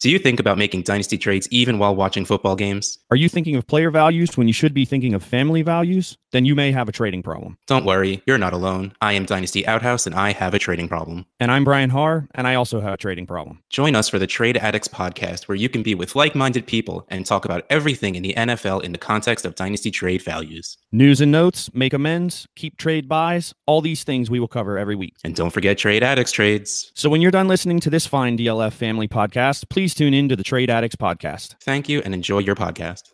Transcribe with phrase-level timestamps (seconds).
[0.00, 3.00] Do you think about making dynasty trades even while watching football games?
[3.10, 6.16] Are you thinking of player values when you should be thinking of family values?
[6.30, 7.58] Then you may have a trading problem.
[7.66, 8.92] Don't worry, you're not alone.
[9.00, 11.26] I am Dynasty Outhouse and I have a trading problem.
[11.40, 13.60] And I'm Brian Haar, and I also have a trading problem.
[13.70, 17.04] Join us for the Trade Addicts podcast, where you can be with like minded people
[17.08, 20.76] and talk about everything in the NFL in the context of dynasty trade values.
[20.92, 24.96] News and notes, make amends, keep trade buys, all these things we will cover every
[24.96, 25.16] week.
[25.24, 26.92] And don't forget Trade Addicts trades.
[26.94, 30.36] So when you're done listening to this fine DLF family podcast, please tune in to
[30.36, 31.56] the Trade Addicts podcast.
[31.60, 33.12] Thank you and enjoy your podcast.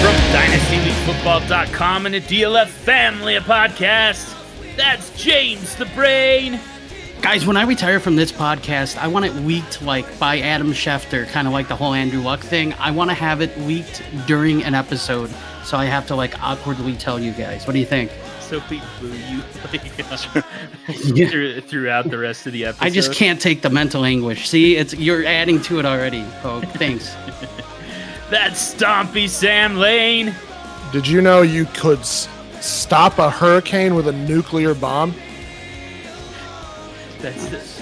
[0.00, 4.37] From DynastyLeagueFootball.com and the DLF Family a podcast.
[4.78, 6.58] That's James the Brain.
[7.20, 11.26] Guys, when I retire from this podcast, I want it leaked like by Adam Schefter,
[11.28, 12.72] kind of like the whole Andrew Luck thing.
[12.74, 15.30] I want to have it leaked during an episode,
[15.64, 17.66] so I have to like awkwardly tell you guys.
[17.66, 18.12] What do you think?
[18.40, 19.42] So we boo you
[21.14, 21.60] Yeah.
[21.60, 22.84] throughout the rest of the episode.
[22.86, 24.48] I just can't take the mental anguish.
[24.48, 26.24] See, it's you're adding to it already.
[26.44, 27.14] Oh, thanks.
[28.30, 30.34] That's Stompy Sam Lane.
[30.92, 32.28] Did you know you could s-
[32.60, 35.14] stop a hurricane with a nuclear bomb?
[37.20, 37.80] That's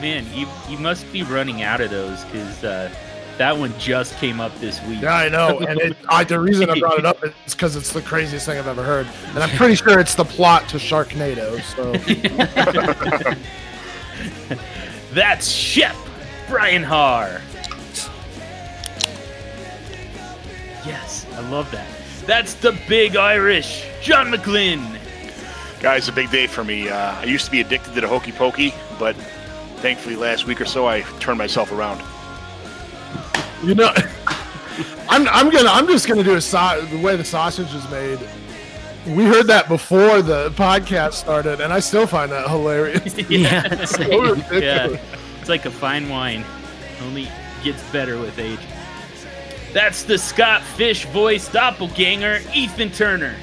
[0.00, 0.26] man.
[0.34, 2.94] You you must be running out of those because uh,
[3.38, 5.02] that one just came up this week.
[5.02, 5.58] Yeah, I know.
[5.58, 8.58] And it, I, the reason I brought it up is because it's the craziest thing
[8.58, 9.06] I've ever heard.
[9.28, 11.60] And I'm pretty sure it's the plot to Sharknado.
[11.74, 11.92] So
[15.12, 15.96] That's Shep
[16.48, 17.40] Brian Haar.
[20.86, 21.95] Yes, I love that.
[22.26, 24.98] That's the Big Irish John McGlynn.
[25.80, 26.88] Guys, a big day for me.
[26.88, 29.14] Uh, I used to be addicted to the hokey pokey, but
[29.76, 32.02] thankfully last week or so I turned myself around.
[33.62, 33.92] you know,
[35.08, 38.18] I'm I'm gonna I'm just gonna do a sau- the way the sausage is made.
[39.06, 43.16] We heard that before the podcast started, and I still find that hilarious.
[43.30, 44.44] yeah, So same.
[44.60, 44.98] Yeah,
[45.40, 46.44] it's like a fine wine,
[47.02, 47.28] only
[47.62, 48.58] gets better with age.
[49.72, 53.34] That's the Scott Fish voice doppelganger, Ethan Turner.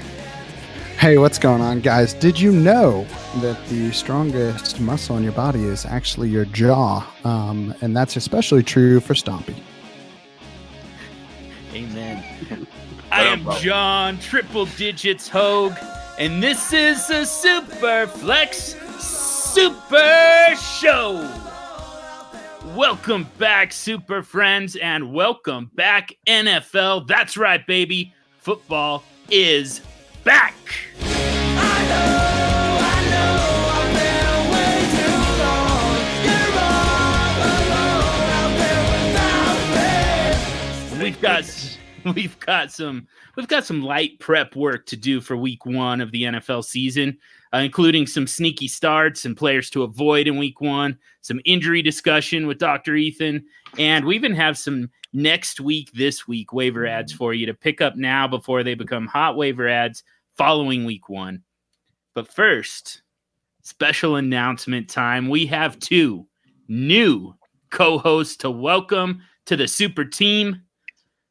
[0.98, 2.14] Hey, what's going on, guys?
[2.14, 3.06] Did you know
[3.42, 7.06] that the strongest muscle in your body is actually your jaw?
[7.26, 9.56] Um, and that's especially true for Stompy.
[11.74, 12.68] Amen.
[13.12, 15.78] I am John Triple Digits Hogue,
[16.18, 21.43] and this is the Super Flex Super Show.
[22.76, 27.08] Welcome back, Super Friends, and welcome back, NFL.
[27.08, 28.16] That's right, baby.
[28.40, 29.82] Football is
[30.24, 30.56] back.
[41.00, 41.78] We've got
[42.16, 46.12] we've got some we've got some light prep work to do for week one of
[46.12, 47.20] the NFL season,
[47.53, 52.47] uh, including some sneaky starts and players to avoid in week one, some injury discussion
[52.47, 52.96] with Dr.
[52.96, 53.46] Ethan,
[53.78, 57.81] and we even have some next week, this week waiver ads for you to pick
[57.81, 60.03] up now before they become hot waiver ads
[60.36, 61.44] following week one.
[62.16, 63.03] But first,
[63.62, 65.30] special announcement time.
[65.30, 66.28] We have two
[66.68, 67.36] new
[67.69, 70.62] co hosts to welcome to the super team.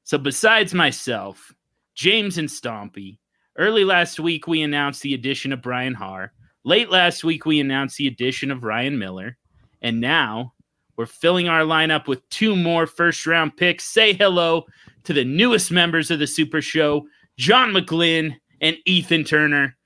[0.05, 1.53] So, besides myself,
[1.95, 3.19] James and Stompy,
[3.57, 6.33] early last week we announced the addition of Brian Haar.
[6.65, 9.37] Late last week we announced the addition of Ryan Miller.
[9.81, 10.55] And now
[10.97, 13.85] we're filling our lineup with two more first round picks.
[13.85, 14.65] Say hello
[15.05, 19.77] to the newest members of the Super Show, John McGlynn and Ethan Turner.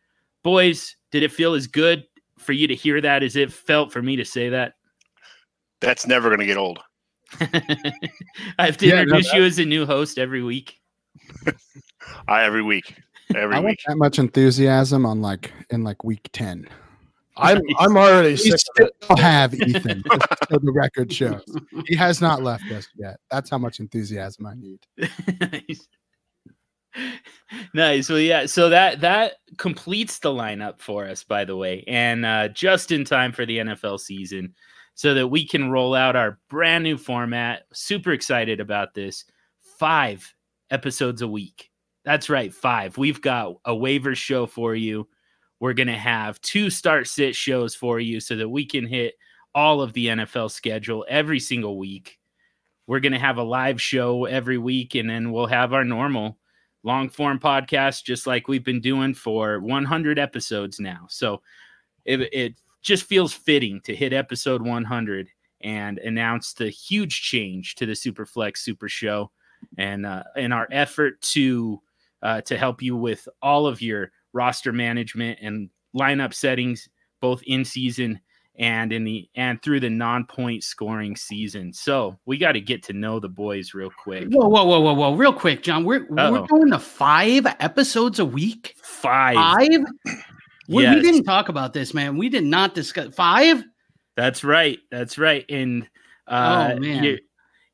[0.42, 2.04] Boys, did it feel as good
[2.38, 4.74] for you to hear that as it felt for me to say that?
[5.80, 6.78] That's never going to get old.
[7.40, 10.78] I have to Yeah, no, introduce you as a new host every week.
[12.28, 12.94] I every week,
[13.34, 13.80] every I want week.
[13.86, 16.68] that much enthusiasm on like in like week ten.
[17.38, 19.18] I'm I'm already We sick of still it.
[19.18, 20.02] have Ethan.
[20.48, 21.42] so the record shows
[21.86, 23.18] he has not left us yet.
[23.30, 24.80] That's how much enthusiasm I need.
[25.52, 25.88] nice.
[27.74, 28.08] nice.
[28.08, 28.46] Well, yeah.
[28.46, 33.04] So that that completes the lineup for us, by the way, and uh, just in
[33.04, 34.54] time for the NFL season,
[34.94, 37.64] so that we can roll out our brand new format.
[37.72, 39.24] Super excited about this.
[39.78, 40.32] Five
[40.70, 41.70] episodes a week.
[42.06, 42.96] That's right, five.
[42.96, 45.06] We've got a waiver show for you.
[45.60, 49.16] We're gonna have two start sit shows for you, so that we can hit
[49.56, 52.20] all of the NFL schedule every single week.
[52.86, 56.38] We're going to have a live show every week, and then we'll have our normal
[56.84, 61.06] long form podcast, just like we've been doing for 100 episodes now.
[61.08, 61.40] So
[62.04, 65.28] it, it just feels fitting to hit episode 100
[65.62, 69.32] and announce the huge change to the Superflex Super Show,
[69.78, 71.80] and uh, in our effort to
[72.26, 76.88] uh, to help you with all of your roster management and lineup settings,
[77.20, 78.18] both in season
[78.58, 81.72] and in the and through the non-point scoring season.
[81.72, 84.24] So we got to get to know the boys real quick.
[84.30, 85.14] Whoa, whoa, whoa, whoa, whoa!
[85.14, 85.84] Real quick, John.
[85.84, 86.32] We're Uh-oh.
[86.32, 88.74] we're going to five episodes a week.
[88.82, 89.36] Five.
[89.36, 89.84] Five.
[90.68, 92.16] We, we didn't talk about this, man.
[92.16, 93.62] We did not discuss five.
[94.16, 94.80] That's right.
[94.90, 95.44] That's right.
[95.48, 95.88] And
[96.26, 97.18] uh, Oh, man.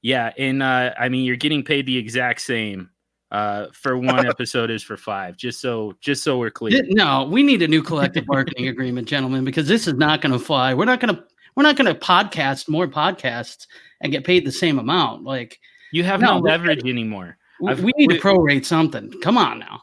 [0.02, 2.90] yeah, and uh, I mean you're getting paid the exact same
[3.32, 5.36] uh, for one episode is for five.
[5.36, 6.82] Just so just so we're clear.
[6.90, 10.38] No, we need a new collective bargaining agreement, gentlemen, because this is not going to
[10.38, 10.72] fly.
[10.74, 11.24] We're not going to
[11.56, 13.66] we're not going to podcast more podcasts
[14.00, 15.24] and get paid the same amount.
[15.24, 15.58] Like
[15.92, 17.36] You have No, no, leverage anymore.
[17.60, 19.10] we, we need we- to prorate something.
[19.22, 19.82] Come on now.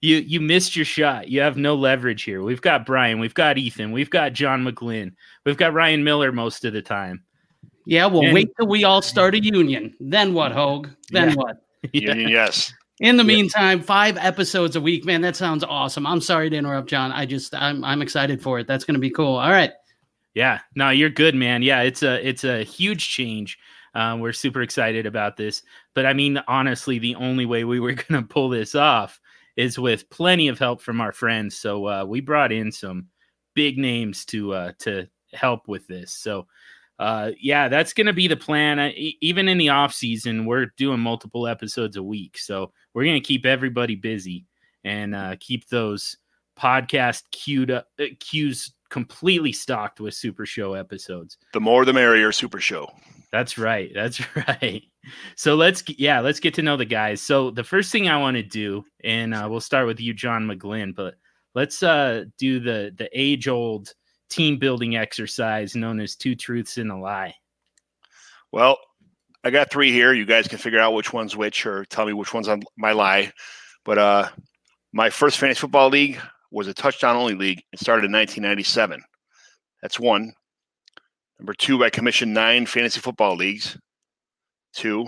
[0.00, 1.28] You you missed your shot.
[1.28, 2.42] You have no leverage here.
[2.42, 5.12] We've got Brian, we've got Ethan, we've got John McGlynn,
[5.46, 7.22] we've got Ryan Miller most of the time.
[7.86, 9.94] Yeah, well, And- wait till we all start a union.
[10.00, 10.88] Then what, Hogue?
[11.10, 11.34] Then Yeah.
[11.36, 11.56] what?
[11.92, 12.72] Yes.
[13.00, 15.22] In the meantime, five episodes a week, man.
[15.22, 16.06] That sounds awesome.
[16.06, 17.12] I'm sorry to interrupt, John.
[17.12, 18.66] I just I'm I'm excited for it.
[18.66, 19.36] That's going to be cool.
[19.36, 19.72] All right.
[20.34, 21.62] Yeah, no, you're good, man.
[21.62, 23.58] Yeah, it's a it's a huge change.
[23.94, 25.62] Uh, we're super excited about this,
[25.94, 29.18] but I mean, honestly, the only way we were going to pull this off
[29.56, 31.56] is with plenty of help from our friends.
[31.56, 33.06] So uh, we brought in some
[33.54, 36.12] big names to uh, to help with this.
[36.12, 36.46] So
[37.00, 38.78] uh, yeah, that's going to be the plan.
[38.78, 38.90] I,
[39.22, 43.26] even in the off season, we're doing multiple episodes a week, so we're going to
[43.26, 44.44] keep everybody busy
[44.84, 46.18] and uh, keep those
[46.58, 51.38] podcast queued up, uh, queues completely stocked with Super Show episodes.
[51.54, 52.92] The more the merrier, Super Show.
[53.32, 53.90] That's right.
[53.94, 54.82] That's right.
[55.36, 57.22] So let's yeah, let's get to know the guys.
[57.22, 60.46] So the first thing I want to do, and uh, we'll start with you, John
[60.46, 61.14] McGlynn, but
[61.54, 63.94] let's uh, do the the age old
[64.30, 67.34] team building exercise known as two truths and a lie.
[68.52, 68.78] Well,
[69.44, 70.12] I got three here.
[70.12, 72.92] You guys can figure out which one's which or tell me which one's on my
[72.92, 73.32] lie.
[73.84, 74.28] But uh,
[74.92, 77.62] my first fantasy football league was a touchdown only league.
[77.72, 79.02] It started in 1997.
[79.82, 80.32] That's one.
[81.38, 83.78] Number two, I commissioned nine fantasy football leagues.
[84.74, 85.06] Two.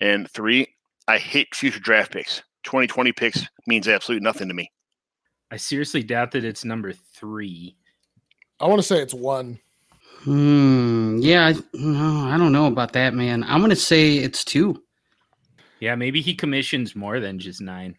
[0.00, 0.66] And three,
[1.08, 2.42] I hate future draft picks.
[2.64, 4.70] 2020 picks means absolutely nothing to me.
[5.50, 7.76] I seriously doubt that it's number three.
[8.60, 9.58] I want to say it's one.
[10.22, 11.18] Hmm.
[11.20, 11.46] Yeah.
[11.46, 13.44] I, no, I don't know about that, man.
[13.44, 14.82] I'm going to say it's two.
[15.80, 17.96] Yeah, maybe he commissions more than just nine.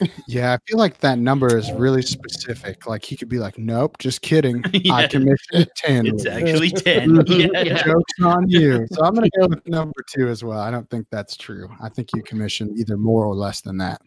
[0.26, 2.86] Yeah, I feel like that number is really specific.
[2.86, 4.64] Like he could be like, "Nope, just kidding.
[4.90, 6.06] I commissioned ten.
[6.06, 7.24] It's actually ten.
[7.26, 7.48] Yeah.
[7.62, 7.82] Yeah.
[7.82, 10.58] Jokes on you." So I'm going to go with number two as well.
[10.58, 11.68] I don't think that's true.
[11.80, 14.00] I think you commissioned either more or less than that.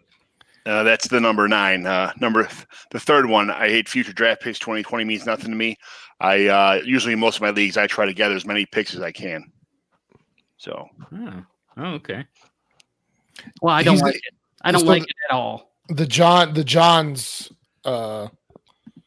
[0.65, 1.85] Uh, that's the number nine.
[1.85, 3.51] Uh, number th- the third one.
[3.51, 4.57] I hate future draft picks.
[4.59, 5.77] Twenty twenty means nothing to me.
[6.19, 8.95] I uh, usually in most of my leagues I try to gather as many picks
[8.95, 9.51] as I can.
[10.57, 11.43] So Oh.
[11.77, 12.25] oh, okay.
[13.61, 14.21] Well, I don't He's like it.
[14.63, 15.71] I don't he's the- like it at all.
[15.89, 17.51] The John, the Johns,
[17.83, 18.27] uh,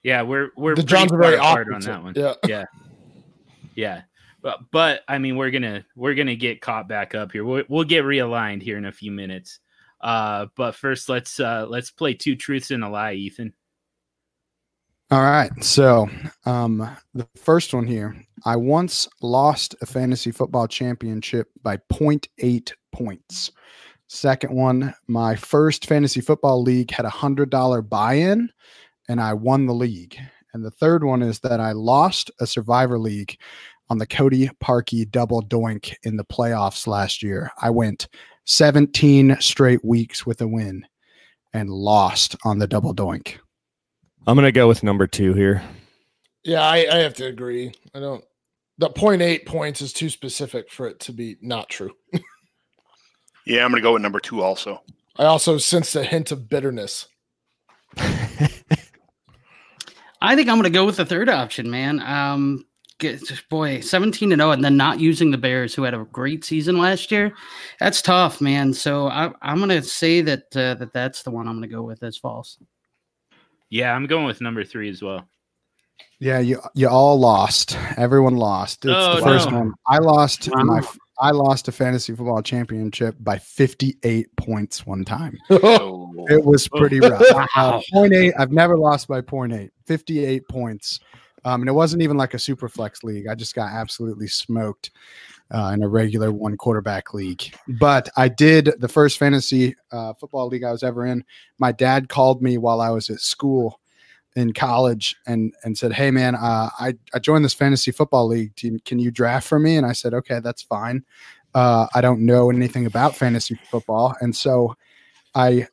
[0.05, 2.12] Yeah, we're we're the Johns are very apart on that one.
[2.14, 2.64] Yeah, Yeah.
[3.75, 4.02] Yeah,
[4.43, 7.44] but but I mean, we're gonna we're gonna get caught back up here.
[7.44, 9.58] We'll, we'll get realigned here in a few minutes.
[10.00, 13.53] Uh, but first, let's uh let's play two truths and a lie, Ethan.
[15.11, 15.50] All right.
[15.65, 16.06] So,
[16.45, 23.53] um, the first one here I once lost a fantasy football championship by 0.8 points.
[24.08, 28.51] Second one, my first fantasy football league had a $100 buy in
[29.08, 30.19] and I won the league.
[30.53, 33.39] And the third one is that I lost a survivor league
[33.91, 37.51] on the Cody Parkey double doink in the playoffs last year.
[37.61, 38.08] I went
[38.48, 40.86] 17 straight weeks with a win
[41.52, 43.36] and lost on the double doink.
[44.26, 45.62] I'm gonna go with number two here.
[46.44, 47.72] Yeah, I, I have to agree.
[47.94, 48.24] I don't.
[48.78, 51.93] The point eight points is too specific for it to be not true.
[53.46, 54.82] yeah, I'm gonna go with number two also.
[55.17, 57.06] I also sense a hint of bitterness.
[60.20, 62.00] I think I'm going to go with the third option, man.
[62.00, 62.64] Um,
[62.98, 66.44] get, boy, 17 to 0, and then not using the Bears, who had a great
[66.44, 67.32] season last year.
[67.81, 68.72] That's tough, man.
[68.74, 71.74] So I, I'm going to say that uh, that that's the one I'm going to
[71.74, 72.58] go with as false.
[73.70, 75.28] Yeah, I'm going with number three as well.
[76.20, 77.76] Yeah, you you all lost.
[77.96, 78.84] Everyone lost.
[78.84, 79.58] It's Oh, the first no.
[79.58, 79.72] one.
[79.86, 80.62] I lost Wow.
[80.64, 80.82] my
[81.20, 85.36] I lost a fantasy football championship by 58 points one time.
[85.48, 87.20] So It was pretty rough.
[87.22, 87.82] Uh, Wow.
[87.93, 88.34] point eight.
[88.38, 89.70] I've never lost by point eight.
[89.86, 91.00] 58 points.
[91.45, 93.27] Um, and it wasn't even like a super flex league.
[93.29, 94.91] I just got absolutely smoked
[95.51, 97.55] uh, in a regular one quarterback league.
[97.81, 101.25] But I did the first fantasy uh, football league I was ever in.
[101.59, 103.81] My dad called me while I was at school
[104.37, 108.53] in college and and said, "Hey man, uh, I I joined this fantasy football league.
[108.61, 111.05] You, can you draft for me?" And I said, "Okay, that's fine."
[111.55, 114.77] Uh, I don't know anything about fantasy football, and so
[115.35, 115.67] I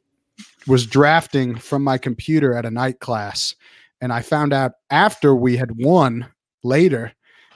[0.67, 3.55] was drafting from my computer at a night class,
[4.01, 6.27] and I found out after we had won
[6.63, 7.13] later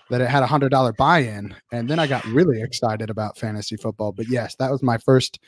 [0.10, 3.75] that it had a hundred dollar buy-in, and then I got really excited about fantasy
[3.77, 4.12] football.
[4.12, 5.39] But yes, that was my first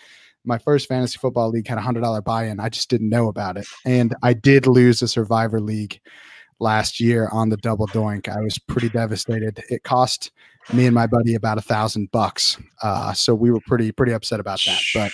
[0.43, 2.59] my first fantasy football league had a hundred dollar buy-in.
[2.59, 5.99] I just didn't know about it, and I did lose a survivor league
[6.59, 8.29] last year on the double doink.
[8.29, 9.63] I was pretty devastated.
[9.69, 10.31] It cost
[10.71, 14.39] me and my buddy about a thousand bucks, uh, so we were pretty pretty upset
[14.39, 14.81] about that.
[14.93, 15.11] But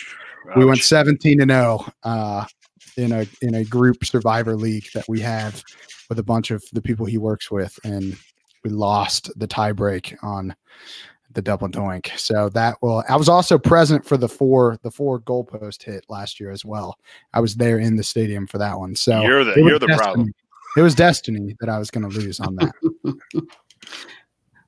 [0.55, 2.45] we went 17 and 0 uh,
[2.97, 5.63] in a in a group survivor league that we have
[6.09, 8.17] with a bunch of the people he works with, and
[8.63, 10.55] we lost the tiebreak on
[11.33, 12.17] the double doink.
[12.17, 13.03] So that will.
[13.07, 16.97] I was also present for the four the four goalpost hit last year as well.
[17.33, 18.95] I was there in the stadium for that one.
[18.95, 19.97] So You're the you're the destiny.
[19.97, 20.33] problem.
[20.75, 22.73] It was destiny that I was going to lose on that.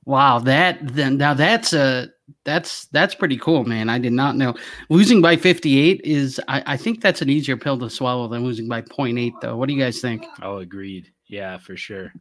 [0.06, 2.08] Wow, that then now that's a
[2.44, 3.88] that's that's pretty cool, man.
[3.88, 4.54] I did not know
[4.88, 8.68] losing by 58 is I, I think that's an easier pill to swallow than losing
[8.68, 9.56] by 0.8 though.
[9.56, 10.24] What do you guys think?
[10.42, 11.10] Oh, agreed.
[11.26, 12.12] Yeah, for sure.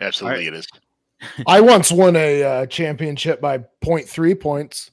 [0.00, 0.66] Absolutely, it is.
[1.46, 4.90] I once won a uh, championship by 0.3 points.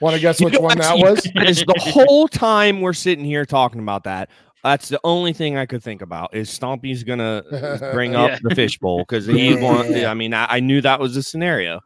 [0.00, 1.26] Want to guess You which know one that was?
[1.34, 4.28] That is the whole time we're sitting here talking about that.
[4.64, 7.42] That's the only thing I could think about is Stompy's gonna
[7.92, 8.38] bring up Yeah.
[8.42, 9.94] the fishbowl because he want.
[9.96, 11.80] I mean, I, I knew that was the scenario,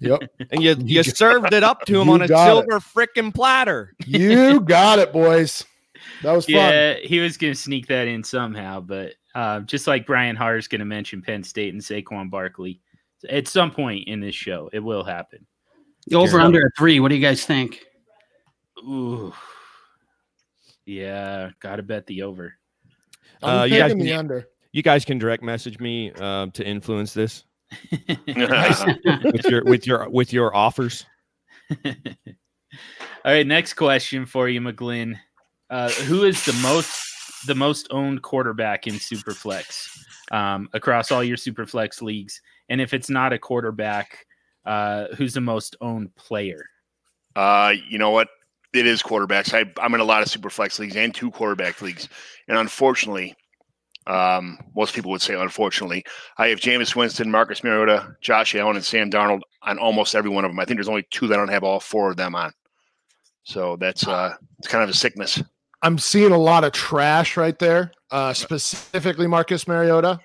[0.00, 0.22] Yep.
[0.50, 3.94] and you you served it up to him on a silver frickin' platter.
[4.06, 5.64] You got it, boys.
[6.22, 6.54] That was fun.
[6.54, 10.56] Yeah, he was going to sneak that in somehow, but uh, just like Brian Haar
[10.56, 12.80] is going to mention Penn State and Saquon Barkley
[13.28, 15.46] at some point in this show, it will happen.
[16.14, 17.00] Over under a three.
[17.00, 17.84] What do you guys think?
[18.78, 19.32] Ooh,
[20.84, 22.54] yeah, got to bet the over.
[23.42, 24.48] I'm Uh, you guys the can- under.
[24.72, 27.45] You guys can direct message me uh, to influence this Nice.
[28.26, 31.04] with your with your with your offers.
[31.74, 35.18] All right, next question for you, McGlynn.
[35.68, 39.88] Uh, who is the most the most owned quarterback in Superflex
[40.30, 42.40] um, across all your Superflex leagues?
[42.68, 44.26] And if it's not a quarterback,
[44.64, 46.64] uh, who's the most owned player?
[47.34, 48.28] Uh, you know what?
[48.72, 49.54] It is quarterbacks.
[49.54, 52.08] I, I'm in a lot of super flex leagues and two quarterback leagues,
[52.48, 53.34] and unfortunately,
[54.06, 56.04] um, most people would say unfortunately,
[56.38, 60.44] I have Jameis Winston, Marcus Mariota, Josh Allen, and Sam Darnold on almost every one
[60.44, 60.60] of them.
[60.60, 62.52] I think there's only two that I don't have all four of them on.
[63.44, 65.42] So that's uh, it's kind of a sickness.
[65.82, 67.92] I'm seeing a lot of trash right there.
[68.10, 70.18] Uh, specifically Marcus Mariota.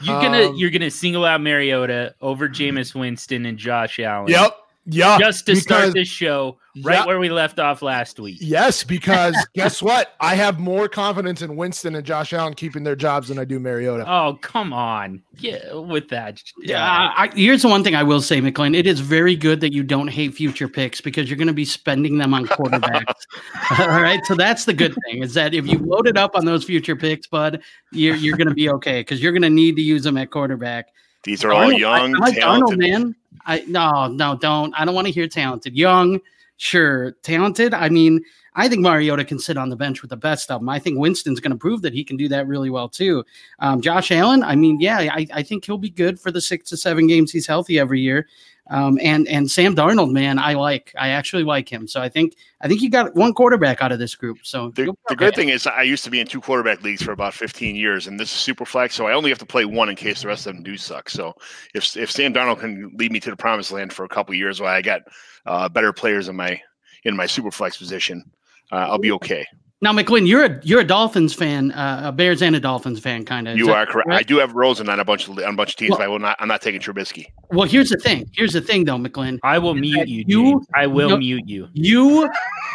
[0.00, 4.28] You're gonna Um, you're gonna single out Mariota over Jameis Winston and Josh Allen.
[4.28, 4.56] Yep.
[4.84, 5.16] Yeah.
[5.18, 7.06] Just to start this show right Yeah.
[7.06, 8.38] where we left off last week.
[8.40, 10.14] Yes, because guess what?
[10.20, 13.60] I have more confidence in Winston and Josh Allen keeping their jobs than I do
[13.60, 14.04] Mariota.
[14.10, 16.42] Oh come on, yeah, with that.
[16.60, 16.82] Yeah,
[17.16, 18.76] I, here's the one thing I will say, McGlynn.
[18.76, 21.64] It is very good that you don't hate future picks because you're going to be
[21.64, 23.14] spending them on quarterbacks.
[23.78, 26.44] All right, so that's the good thing is that if you load it up on
[26.44, 27.62] those future picks, bud,
[27.92, 30.30] you're you're going to be okay because you're going to need to use them at
[30.30, 30.86] quarterback.
[31.24, 32.78] These are all young, I, I like talented.
[32.78, 33.14] Darnold, man.
[33.44, 34.74] I no, no, don't.
[34.74, 35.76] I don't want to hear talented.
[35.76, 36.20] Young,
[36.56, 37.12] sure.
[37.22, 37.74] Talented.
[37.74, 38.24] I mean,
[38.54, 40.68] I think Mariota can sit on the bench with the best of them.
[40.68, 43.24] I think Winston's going to prove that he can do that really well too.
[43.60, 44.42] Um, Josh Allen.
[44.42, 47.32] I mean, yeah, I, I think he'll be good for the six to seven games
[47.32, 48.28] he's healthy every year.
[48.70, 50.94] Um, and and Sam Darnold, man, I like.
[50.96, 51.88] I actually like him.
[51.88, 54.38] So I think I think you got one quarterback out of this group.
[54.42, 57.10] So The, the good thing is, I used to be in two quarterback leagues for
[57.10, 59.88] about 15 years, and this is super flex, so I only have to play one
[59.88, 61.10] in case the rest of them do suck.
[61.10, 61.34] So
[61.74, 64.60] if if Sam Darnold can lead me to the promised land for a couple years,
[64.60, 65.02] while I got
[65.44, 66.60] uh, better players in my
[67.04, 68.24] in my super flex position,
[68.70, 69.44] uh, I'll be okay.
[69.82, 73.24] Now, McGlynn, you're a you're a Dolphins fan, uh, a Bears and a Dolphins fan,
[73.24, 73.58] kind of.
[73.58, 74.10] You are correct.
[74.10, 76.04] I do have Rosen on a bunch of on a bunch of teams, Well- but
[76.04, 76.36] I will not.
[76.38, 77.26] I'm not taking Trubisky.
[77.50, 78.30] Well, here's the thing.
[78.32, 79.38] Here's the thing, though, McGlynn.
[79.42, 80.24] I will mute you.
[80.28, 80.66] you- James.
[80.76, 81.68] I will no- mute you.
[81.72, 82.30] You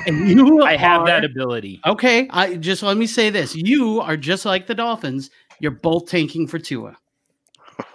[0.06, 0.64] and you.
[0.64, 1.80] I have are- that ability.
[1.86, 5.30] Okay, I just let me say this: you are just like the Dolphins.
[5.62, 6.98] You're both tanking for Tua.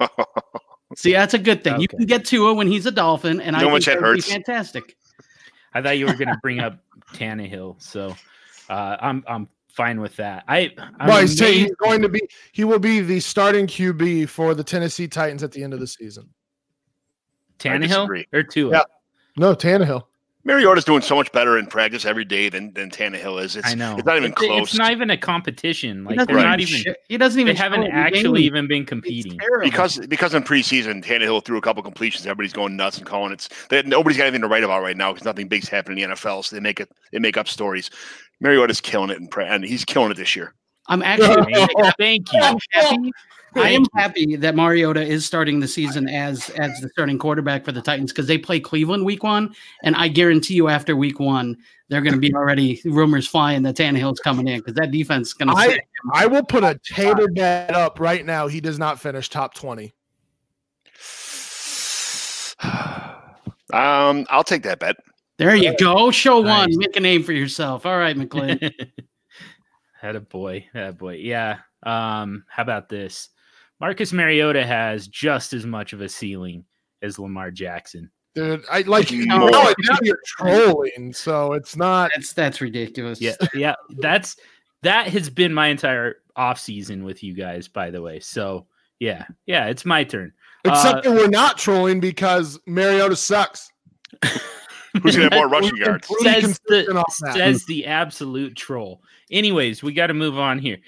[0.96, 1.80] See, that's a good thing.
[1.80, 3.84] You can get Tua when he's a Dolphin, and You I know how think much
[3.86, 4.32] that that would be hurts?
[4.32, 4.96] fantastic.
[5.74, 6.78] I thought you were going to bring up
[7.14, 8.14] Tannehill, so
[8.70, 10.44] uh, I'm I'm fine with that.
[10.48, 12.20] I I'm Well, he's saying amazed- he's going to be
[12.52, 15.86] he will be the starting QB for the Tennessee Titans at the end of the
[15.86, 16.28] season.
[17.58, 18.72] Tannehill or Tua.
[18.72, 18.82] Yeah.
[19.36, 20.04] No, Tannehill.
[20.44, 23.54] Mariota's doing so much better in practice every day than than Tannehill is.
[23.54, 23.94] It's, I know.
[23.96, 24.70] It's not even It- close.
[24.70, 26.02] It's not even a competition.
[26.02, 26.50] Like doesn't they're Right.
[26.50, 26.94] not even even.
[27.08, 27.54] he doesn't even.
[27.54, 28.46] Haven't show it in actually games.
[28.46, 29.38] even been competing.
[29.62, 32.26] because because in preseason Tannehill threw a couple completions.
[32.26, 33.48] Everybody's going nuts and calling it.
[33.68, 36.16] They, nobody's got anything to write about right now because nothing big's happening in the
[36.16, 36.44] NFL.
[36.44, 37.90] So they make it they make up stories.
[38.42, 40.52] Mariota's killing it in pre- and he's killing it this year.
[40.88, 41.54] I'm actually
[41.98, 42.40] Thank you.
[42.40, 43.12] I'm happy.
[43.54, 47.72] I am happy that Mariota is starting the season as as the starting quarterback for
[47.72, 51.56] the Titans because they play Cleveland week one, and I guarantee you after week one
[51.88, 55.34] they're going to be already rumors flying that Tannehill's coming in because that defense is
[55.34, 55.54] going to.
[55.54, 55.78] I,
[56.14, 58.48] I will put a tater bet up right now.
[58.48, 59.92] He does not finish top twenty.
[63.72, 64.96] Um, I'll take that bet.
[65.38, 66.10] There you go.
[66.10, 66.68] Show Nice.
[66.68, 66.78] one.
[66.78, 67.86] Make a name for yourself.
[67.86, 68.72] All right, McGlynn.
[70.00, 71.14] Had a boy, had a boy.
[71.14, 71.58] Yeah.
[71.84, 73.28] Um, how about this?
[73.80, 76.64] Marcus Mariota has just as much of a ceiling
[77.02, 78.10] as Lamar Jackson.
[78.34, 79.46] Dude, I like you No.
[79.46, 83.20] know it now you're trolling, so it's not that's that's ridiculous.
[83.20, 83.76] Yeah, yeah.
[83.98, 84.36] That's
[84.82, 88.18] that has been my entire off season with you guys, by the way.
[88.18, 88.66] So
[88.98, 90.32] yeah, yeah, it's my turn.
[90.64, 93.70] except that we're not trolling because Mariota sucks.
[95.02, 96.08] Who's gonna have more rushing yards?
[96.22, 99.02] Says the says the absolute troll.
[99.30, 100.78] Anyways, we got to move on here.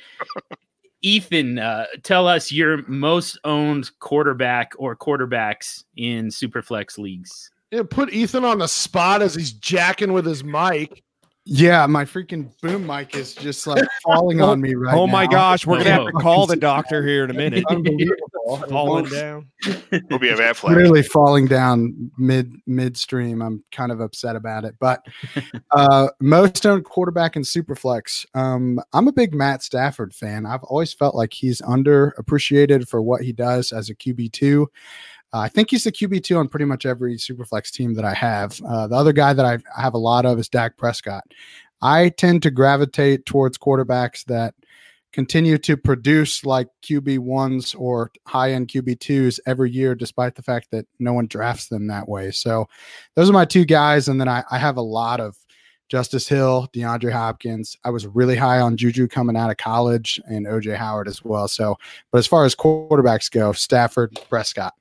[1.02, 7.50] Ethan, uh, tell us your most owned quarterback or quarterbacks in Superflex leagues.
[7.70, 11.02] Yeah, put Ethan on the spot as he's jacking with his mic.
[11.46, 15.30] Yeah, my freaking boom mic is just like falling on me right oh my now.
[15.30, 16.20] gosh, we're gonna have to Oh.
[16.20, 17.64] call the doctor here in a minute.
[17.68, 18.16] Unbelievable.
[18.68, 19.48] Falling down.
[19.64, 20.68] Hope you have Aflac.
[20.68, 23.40] Literally falling down mid midstream.
[23.40, 24.74] I'm kind of upset about it.
[24.78, 25.04] But
[25.70, 28.26] uh most owned quarterback in Superflex.
[28.34, 30.44] Um, I'm a big Matt Stafford fan.
[30.44, 34.70] I've always felt like he's underappreciated for what he does as a QB two.
[35.34, 38.14] Uh, I think he's the QB two on pretty much every Superflex team that I
[38.14, 38.60] have.
[38.62, 41.24] Uh, the other guy that I have a lot of is Dak Prescott.
[41.82, 44.54] I tend to gravitate towards quarterbacks that
[45.12, 50.42] continue to produce like QB ones or high end QB twos every year, despite the
[50.42, 52.30] fact that no one drafts them that way.
[52.30, 52.66] So
[53.16, 54.06] those are my two guys.
[54.06, 55.36] And then I, I have a lot of
[55.88, 57.76] Justice Hill, DeAndre Hopkins.
[57.84, 61.48] I was really high on Juju coming out of college and OJ Howard as well.
[61.48, 61.76] So,
[62.12, 64.74] but as far as quarterbacks go, Stafford, Prescott.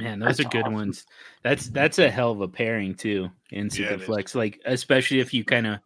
[0.00, 1.06] Man, those are good ones.
[1.42, 4.08] That's that's a hell of a pairing too in Yeah, it is.
[4.08, 4.34] Superflex.
[4.34, 5.78] like especially if you kind of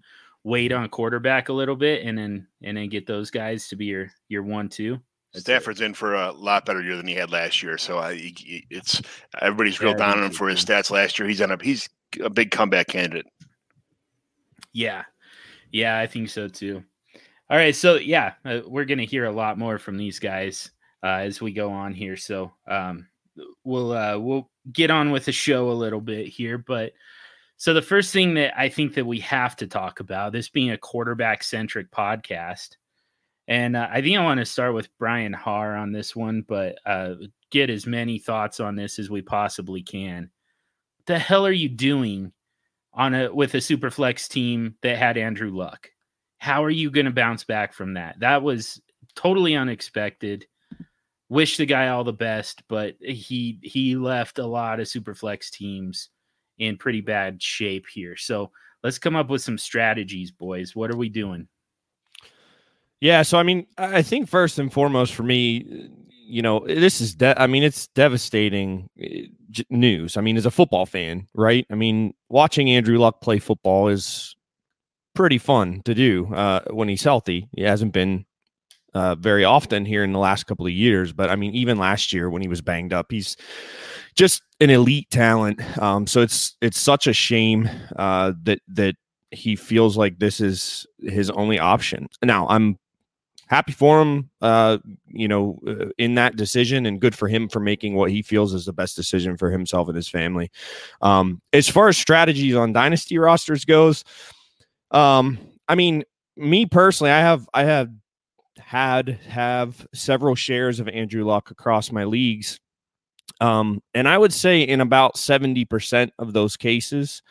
[0.45, 3.87] wait on quarterback a little bit and then and then get those guys to be
[3.87, 5.01] your your one two.
[5.33, 5.51] That's it.
[5.51, 8.35] Stafford's in for a lot better year than he had last year, so I, he-
[8.39, 9.03] he- it's
[9.41, 11.27] everybody's real Yeah, down on him for his stats last year.
[11.29, 11.89] He's on a he's
[12.23, 13.27] a big comeback candidate.
[14.73, 15.05] Yeah.
[15.73, 16.85] Yeah, I think so too.
[17.51, 20.71] All right, so yeah, uh, we're going to hear a lot more from these guys
[21.03, 22.17] uh, as we go on here.
[22.17, 23.07] So, um
[23.65, 26.93] we'll uh we'll get on with the show a little bit here, but
[27.57, 30.71] so the first thing that I think that we have to talk about, this being
[30.71, 32.77] a quarterback centric podcast,
[33.47, 36.79] and uh, I think I want to start with Brian Haar on this one, but
[36.87, 37.15] uh,
[37.51, 40.31] get as many thoughts on this as we possibly can.
[40.99, 42.33] What the hell are you doing
[42.93, 45.91] on a with a super flex team that had Andrew Luck?
[46.39, 48.21] How are you going to bounce back from that?
[48.21, 48.81] That was
[49.15, 50.47] totally unexpected.
[51.29, 55.51] Wish the guy all the best, but he he left a lot of super flex
[55.51, 56.11] teams
[56.59, 58.17] in pretty bad shape here.
[58.17, 58.51] So
[58.83, 60.77] let's come up with some strategies, boys.
[60.77, 61.49] What are we doing?
[63.01, 67.15] Yeah, so I mean, I think first and foremost for me, you know, this is
[67.15, 70.17] de- I mean, it's devastating uh, news.
[70.17, 71.67] I mean, as a football fan, right?
[71.71, 74.37] I mean, watching Andrew Luck play football is
[75.15, 77.49] pretty fun to do uh, when he's healthy.
[77.53, 78.25] He hasn't been
[78.95, 82.13] uh, very often here in the last couple of years, but I mean, even last
[82.13, 83.37] year when he was banged up, he's
[84.15, 85.61] just an elite talent.
[85.79, 88.95] Um, so it's it's such a shame uh, that that
[89.31, 92.09] he feels like this is his only option.
[92.23, 92.79] Now, I'm
[93.49, 94.79] happy for him, uh,
[95.09, 98.55] you know, uh, in that decision, and good for him for making what he feels
[98.55, 100.51] is the best decision for himself and his family.
[101.03, 104.05] Um, as far as strategies on dynasty rosters goes,
[104.93, 106.05] um, I mean,
[106.37, 107.91] me personally, I have I have
[108.75, 112.59] had have several shares of Andrew Luck across my leagues.
[113.41, 117.23] Um, and I would say in about 70% of those cases,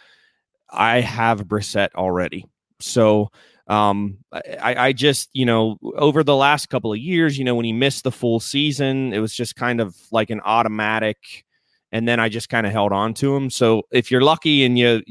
[0.72, 2.46] I have Brissett already.
[2.80, 3.28] So
[3.68, 7.66] um, I, I just, you know, over the last couple of years, you know, when
[7.66, 11.44] he missed the full season, it was just kind of like an automatic.
[11.92, 13.50] And then I just kind of held on to him.
[13.50, 15.04] So if you're lucky and you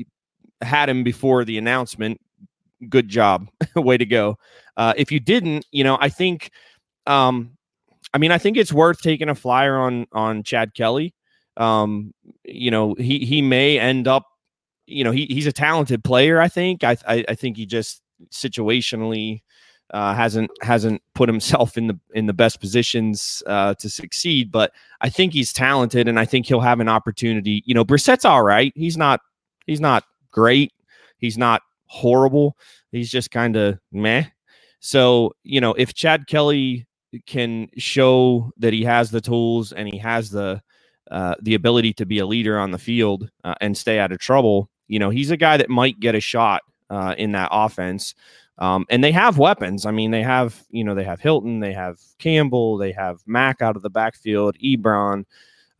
[0.62, 2.22] had him before the announcement,
[2.88, 3.48] good job.
[3.76, 4.38] Way to go.
[4.76, 6.50] Uh, if you didn't, you know, I think,
[7.06, 7.56] um,
[8.14, 11.14] I mean, I think it's worth taking a flyer on on Chad Kelly.
[11.56, 12.12] Um,
[12.44, 14.26] you know, he he may end up,
[14.86, 16.40] you know, he he's a talented player.
[16.40, 16.84] I think.
[16.84, 19.40] I I, I think he just situationally
[19.92, 24.50] uh, hasn't hasn't put himself in the in the best positions uh, to succeed.
[24.50, 27.62] But I think he's talented, and I think he'll have an opportunity.
[27.66, 28.72] You know, Brissett's all right.
[28.74, 29.20] He's not
[29.66, 30.72] he's not great.
[31.18, 32.56] He's not horrible.
[32.90, 34.24] He's just kind of meh.
[34.84, 36.86] So, you know, if Chad Kelly
[37.26, 40.60] can show that he has the tools and he has the
[41.10, 44.18] uh, the ability to be a leader on the field uh, and stay out of
[44.18, 48.14] trouble, you know, he's a guy that might get a shot uh, in that offense.
[48.58, 49.86] Um, and they have weapons.
[49.86, 53.62] I mean, they have, you know, they have Hilton, they have Campbell, they have Mack
[53.62, 55.24] out of the backfield, Ebron.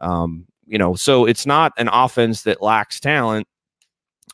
[0.01, 3.49] Um, you know, so it's not an offense that lacks talent.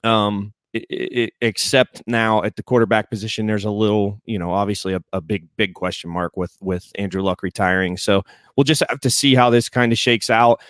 [0.04, 5.20] Um, except now at the quarterback position, there's a little, you know, obviously a, a,
[5.20, 7.96] big, big question mark with with Andrew Luck retiring.
[7.96, 8.22] So
[8.56, 10.60] we'll just have to see how this kind of shakes out.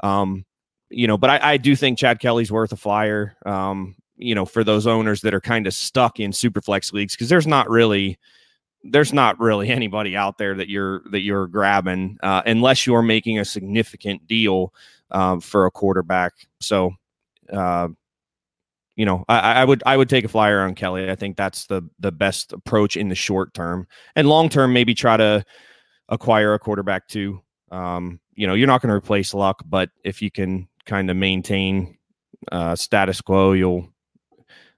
[0.00, 0.44] Um,
[0.90, 3.36] you know, but I, I, do think Chad Kelly's worth a flyer.
[3.46, 7.14] Um, you know, for those owners that are kind of stuck in super flex leagues,
[7.14, 8.18] because there's not really
[8.84, 13.38] there's not really anybody out there that you're that you're grabbing uh, unless you're making
[13.38, 14.72] a significant deal
[15.10, 16.32] uh, for a quarterback.
[16.60, 16.92] So,
[17.52, 17.88] uh,
[18.96, 21.10] you know, I, I, would I would take a flyer on Kelly.
[21.10, 24.72] I think that's the the best approach in the short term and long term.
[24.72, 25.44] Maybe try to
[26.08, 27.40] acquire a quarterback too.
[27.70, 31.16] Um, you know, you're not going to replace Luck, but if you can kind of
[31.16, 31.98] maintain
[32.52, 33.88] uh, status quo, you'll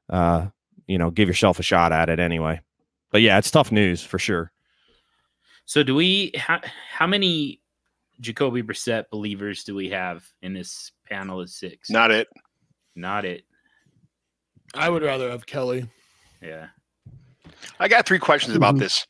[0.09, 0.47] uh,
[0.87, 2.61] you know give yourself a shot at it anyway.
[3.11, 4.51] But yeah, it's tough news for sure.
[5.67, 6.33] So do we?
[6.37, 7.61] How, how many
[8.21, 11.91] Jacoby Brissett believers do we have in this panel of six?
[11.91, 12.29] Not it.
[12.95, 13.45] Not it.
[14.75, 15.89] I would rather have Kelly.
[16.43, 16.69] Yeah.
[17.81, 19.07] I got three questions about this.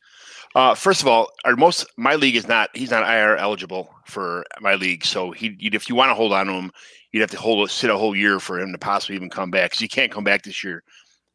[0.55, 4.45] Uh, first of all, our most my league is not he's not IR eligible for
[4.59, 6.71] my league, so he'd if you want to hold on to him,
[7.11, 9.71] you'd have to hold sit a whole year for him to possibly even come back
[9.71, 10.83] because he can't come back this year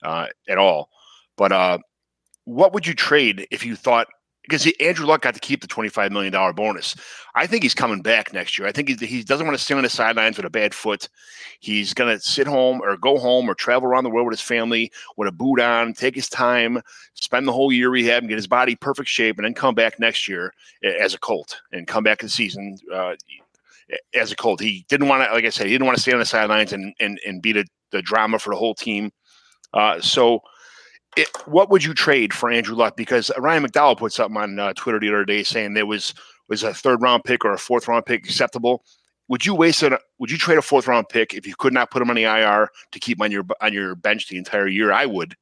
[0.03, 0.89] uh, at all.
[1.37, 1.79] But uh,
[2.45, 4.09] what would you trade if you thought
[4.43, 6.97] because Andrew Luck got to keep the $25 million bonus.
[7.35, 8.67] I think he's coming back next year.
[8.67, 11.09] I think he, he doesn't want to stay on the sidelines with a bad foot.
[11.61, 14.47] He's going to sit home or go home or travel around the world with his
[14.47, 16.83] family with a boot on, take his time,
[17.15, 20.01] spend the whole year rehab and get his body perfect shape, and then come back
[20.01, 20.53] next year
[20.83, 23.15] as a Colt and come back in the season uh,
[24.15, 24.61] as a Colt.
[24.61, 26.73] He didn't want to, like I said, he didn't want to stay on the sidelines
[26.73, 29.13] and, and, and be the, the drama for the whole team.
[29.73, 30.41] Uh, so,
[31.17, 32.97] it, what would you trade for Andrew Luck?
[32.97, 36.15] Because Ryan McDowell put something on uh, Twitter the other day saying there was
[36.49, 38.85] was a third round pick or a fourth round pick acceptable.
[39.29, 39.93] Would you waste it?
[40.19, 42.25] Would you trade a fourth round pick if you could not put him on the
[42.25, 44.93] IR to keep him on your on your bench the entire year?
[44.93, 45.37] I would.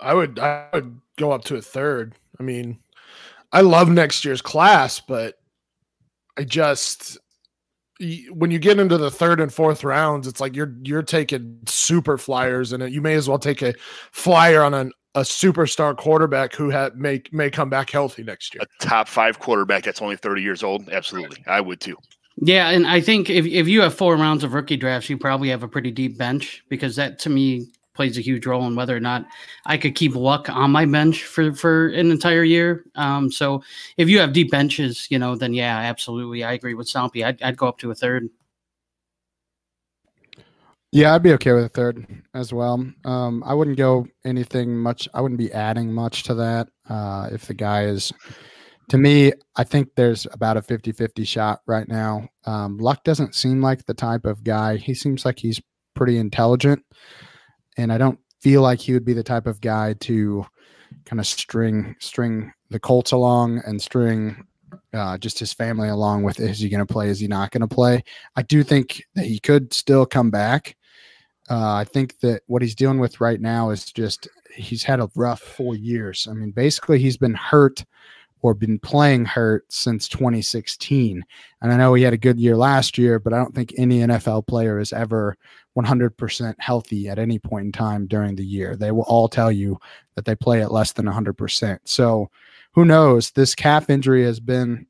[0.00, 0.38] I would.
[0.38, 2.14] I would go up to a third.
[2.38, 2.78] I mean,
[3.52, 5.36] I love next year's class, but
[6.36, 7.18] I just
[8.30, 12.16] when you get into the third and fourth rounds, it's like you're you're taking super
[12.16, 13.74] flyers, and you may as well take a
[14.12, 18.62] flyer on an a superstar quarterback who had may may come back healthy next year.
[18.62, 20.88] A top five quarterback that's only 30 years old.
[20.90, 21.42] Absolutely.
[21.46, 21.96] I would too.
[22.40, 25.48] Yeah, and I think if, if you have four rounds of rookie drafts, you probably
[25.48, 28.96] have a pretty deep bench because that to me plays a huge role in whether
[28.96, 29.26] or not
[29.66, 32.84] I could keep luck on my bench for for an entire year.
[32.94, 33.64] Um, so
[33.96, 37.26] if you have deep benches, you know, then yeah, absolutely, I agree with Stompy.
[37.26, 38.30] I'd, I'd go up to a third.
[40.90, 42.82] Yeah, I'd be okay with a third as well.
[43.04, 45.06] Um, I wouldn't go anything much.
[45.12, 46.68] I wouldn't be adding much to that.
[46.88, 48.10] Uh, if the guy is,
[48.88, 52.26] to me, I think there's about a 50 50 shot right now.
[52.46, 54.76] Um, Luck doesn't seem like the type of guy.
[54.76, 55.60] He seems like he's
[55.94, 56.82] pretty intelligent.
[57.76, 60.46] And I don't feel like he would be the type of guy to
[61.04, 64.42] kind of string string the Colts along and string
[64.94, 67.08] uh, just his family along with is he going to play?
[67.08, 68.02] Is he not going to play?
[68.36, 70.76] I do think that he could still come back.
[71.50, 75.10] Uh, I think that what he's dealing with right now is just he's had a
[75.14, 76.26] rough four years.
[76.30, 77.84] I mean, basically, he's been hurt
[78.42, 81.24] or been playing hurt since 2016.
[81.60, 84.00] And I know he had a good year last year, but I don't think any
[84.00, 85.36] NFL player is ever
[85.76, 88.76] 100% healthy at any point in time during the year.
[88.76, 89.78] They will all tell you
[90.14, 91.78] that they play at less than 100%.
[91.84, 92.30] So
[92.72, 93.30] who knows?
[93.30, 94.86] This calf injury has been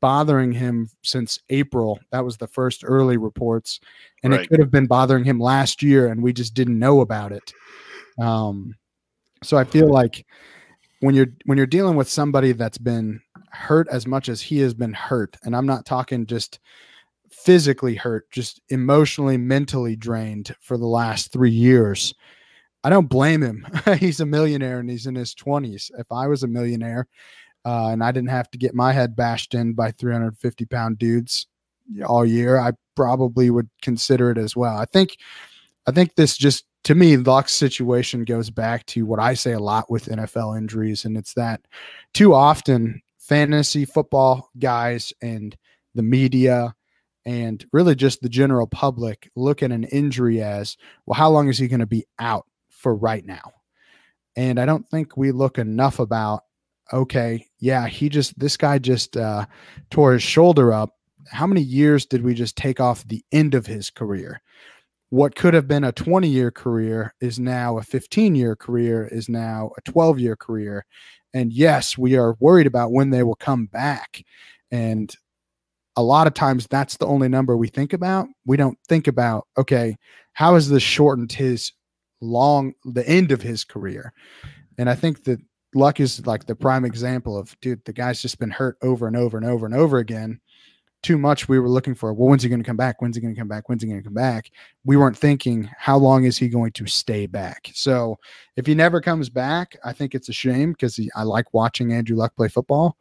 [0.00, 2.00] bothering him since April.
[2.10, 3.80] That was the first early reports,
[4.22, 4.42] and right.
[4.42, 7.52] it could have been bothering him last year, and we just didn't know about it.
[8.20, 8.74] Um,
[9.42, 10.26] so I feel like
[11.00, 14.74] when you're when you're dealing with somebody that's been hurt as much as he has
[14.74, 16.60] been hurt, and I'm not talking just
[17.30, 22.14] physically hurt, just emotionally, mentally drained for the last three years.
[22.82, 23.66] I don't blame him.
[23.98, 25.90] he's a millionaire and he's in his 20s.
[25.98, 27.06] If I was a millionaire
[27.64, 31.46] uh, and I didn't have to get my head bashed in by 350 pound dudes
[32.06, 34.76] all year, I probably would consider it as well.
[34.76, 35.16] I think,
[35.86, 39.58] I think this just to me, Luck's situation goes back to what I say a
[39.58, 41.62] lot with NFL injuries, and it's that
[42.12, 45.56] too often fantasy football guys and
[45.94, 46.74] the media
[47.24, 51.58] and really just the general public look at an injury as well how long is
[51.58, 53.52] he going to be out for right now
[54.36, 56.42] and i don't think we look enough about
[56.92, 59.46] okay, yeah, he just this guy just uh,
[59.90, 60.96] tore his shoulder up.
[61.30, 64.40] How many years did we just take off the end of his career?
[65.10, 69.28] What could have been a 20 year career is now a 15 year career, is
[69.28, 70.84] now a 12 year career.
[71.34, 74.22] And yes, we are worried about when they will come back.
[74.70, 75.14] And
[75.96, 78.28] a lot of times that's the only number we think about.
[78.46, 79.96] We don't think about, okay,
[80.32, 81.72] how has this shortened his
[82.20, 84.12] long, the end of his career?
[84.78, 85.40] And I think that
[85.74, 89.16] Luck is like the prime example of, dude, the guy's just been hurt over and
[89.16, 90.40] over and over and over again.
[91.02, 92.12] Too much we were looking for.
[92.12, 93.00] Well, when's he going to come back?
[93.00, 93.68] When's he going to come back?
[93.68, 94.50] When's he going to come back?
[94.84, 97.70] We weren't thinking, how long is he going to stay back?
[97.72, 98.18] So
[98.56, 102.16] if he never comes back, I think it's a shame because I like watching Andrew
[102.16, 102.98] Luck play football.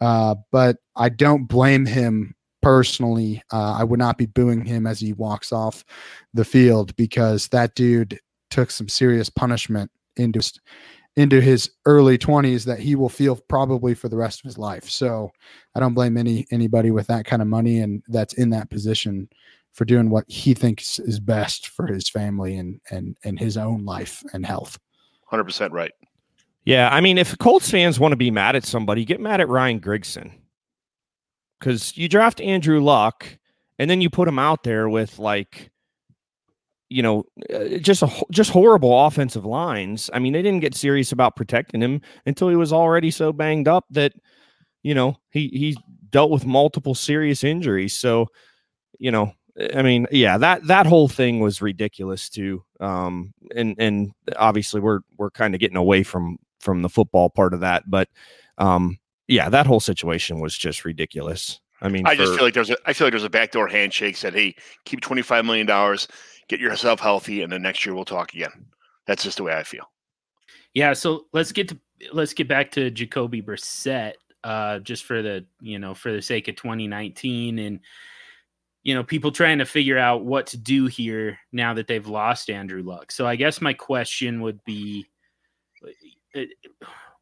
[0.00, 3.42] Uh, but I don't blame him personally.
[3.52, 5.84] Uh, I would not be booing him as he walks off
[6.34, 8.18] the field because that dude
[8.50, 10.42] took some serious punishment into
[11.16, 14.88] into his early 20s that he will feel probably for the rest of his life.
[14.88, 15.30] So
[15.74, 19.28] I don't blame any anybody with that kind of money and that's in that position
[19.72, 23.84] for doing what he thinks is best for his family and and and his own
[23.84, 24.78] life and health.
[25.32, 25.92] 100% right.
[26.64, 29.48] Yeah, I mean, if Colts fans want to be mad at somebody, get mad at
[29.48, 30.32] Ryan Grigson.
[31.58, 33.26] Because you draft Andrew Luck
[33.78, 35.70] and then you put him out there with like,
[36.88, 40.10] you know, uh, just a just horrible offensive lines.
[40.12, 43.68] I mean, they didn't get serious about protecting him until he was already so banged
[43.68, 44.12] up that,
[44.82, 45.76] you know, he he
[46.10, 47.94] dealt with multiple serious injuries.
[47.94, 48.28] So,
[48.98, 49.32] you know,
[49.74, 52.64] I mean, yeah, that that whole thing was ridiculous too.
[52.80, 57.54] Um, and and obviously we're we're kind of getting away from from the football part
[57.54, 57.84] of that.
[57.90, 58.08] But
[58.56, 61.60] um, yeah, that whole situation was just ridiculous.
[61.80, 64.16] I mean, I just feel like there's a I feel like there's a backdoor handshake
[64.16, 66.08] said, "Hey, keep twenty five million dollars,
[66.48, 68.66] get yourself healthy, and then next year we'll talk again."
[69.06, 69.90] That's just the way I feel.
[70.74, 71.78] Yeah, so let's get to
[72.12, 74.14] let's get back to Jacoby Brissett,
[74.44, 77.80] uh, just for the you know for the sake of 2019 and
[78.82, 82.50] you know people trying to figure out what to do here now that they've lost
[82.50, 83.12] Andrew Luck.
[83.12, 85.06] So I guess my question would be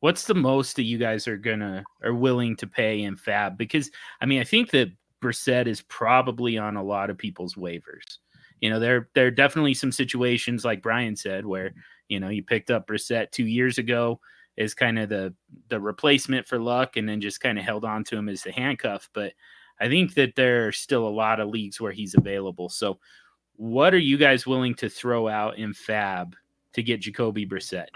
[0.00, 3.56] what's the most that you guys are gonna are willing to pay in FAAB?
[3.56, 4.90] Because I mean, I think that
[5.22, 8.18] Brissett is probably on a lot of people's waivers.
[8.60, 11.72] You know, there there are definitely some situations like Brian said where
[12.08, 14.20] you know you picked up Brissett two years ago
[14.58, 15.34] as kind of the
[15.68, 18.52] the replacement for Luck, and then just kind of held on to him as the
[18.52, 19.08] handcuff.
[19.12, 19.32] But
[19.80, 22.68] I think that there are still a lot of leagues where he's available.
[22.68, 22.98] So,
[23.56, 26.34] what are you guys willing to throw out in FAAB
[26.74, 27.88] to get Jacoby Brissett?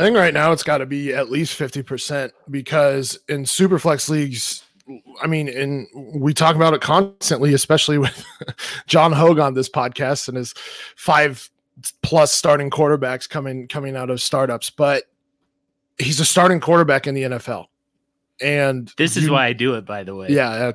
[0.00, 4.64] I think right now it's got to be at least 50% because in Superflex leagues,
[5.22, 8.24] I mean, and we talk about it constantly, especially with
[8.86, 10.54] John Hogue on this podcast and his
[10.96, 11.50] five
[12.02, 14.70] plus starting quarterbacks coming coming out of startups.
[14.70, 15.04] But
[15.98, 17.66] he's a starting quarterback in the NFL.
[18.40, 20.28] And this is you, why I do it, by the way.
[20.30, 20.72] Yeah,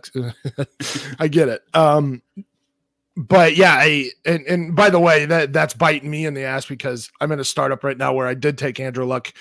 [1.20, 1.64] I get it.
[1.74, 2.22] Um,
[3.18, 6.66] but yeah, I and, and by the way, that that's biting me in the ass
[6.66, 9.34] because I'm in a startup right now where I did take Andrew Luck,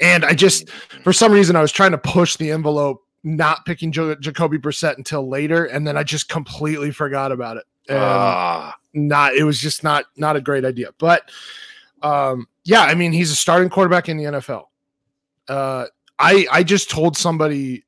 [0.00, 0.70] and I just
[1.02, 4.96] for some reason I was trying to push the envelope, not picking jo- Jacoby Brissett
[4.96, 7.64] until later, and then I just completely forgot about it.
[7.88, 8.72] And uh.
[8.94, 10.90] not it was just not not a great idea.
[10.98, 11.28] But
[12.02, 14.64] um, yeah, I mean he's a starting quarterback in the NFL.
[15.48, 15.86] Uh,
[16.20, 17.85] I I just told somebody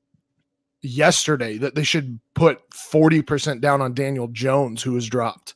[0.83, 5.55] yesterday that they should put 40% down on Daniel Jones, who was dropped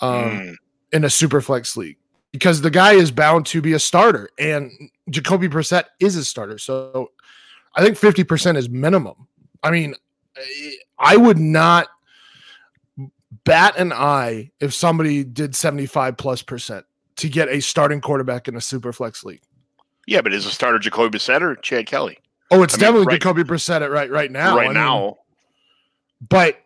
[0.00, 0.54] um, mm.
[0.92, 1.96] in a super flex league
[2.32, 4.70] because the guy is bound to be a starter and
[5.10, 6.58] Jacoby Brissett is a starter.
[6.58, 7.10] So
[7.76, 9.28] I think 50% is minimum.
[9.62, 9.94] I mean,
[10.98, 11.88] I would not
[13.44, 16.86] bat an eye if somebody did 75 plus percent
[17.16, 19.42] to get a starting quarterback in a super flex league.
[20.06, 22.18] Yeah, but is a starter Jacoby Brissett or Chad Kelly?
[22.52, 24.56] Oh, it's I definitely mean, right, Jacoby Brissett right right now.
[24.56, 25.00] Right I now.
[25.00, 25.14] Mean,
[26.28, 26.58] but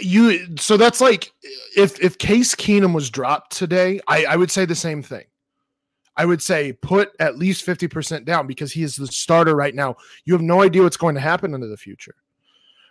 [0.00, 1.32] you so that's like
[1.76, 5.24] if if Case Keenum was dropped today, I, I would say the same thing.
[6.16, 9.96] I would say put at least 50% down because he is the starter right now.
[10.24, 12.14] You have no idea what's going to happen into the future.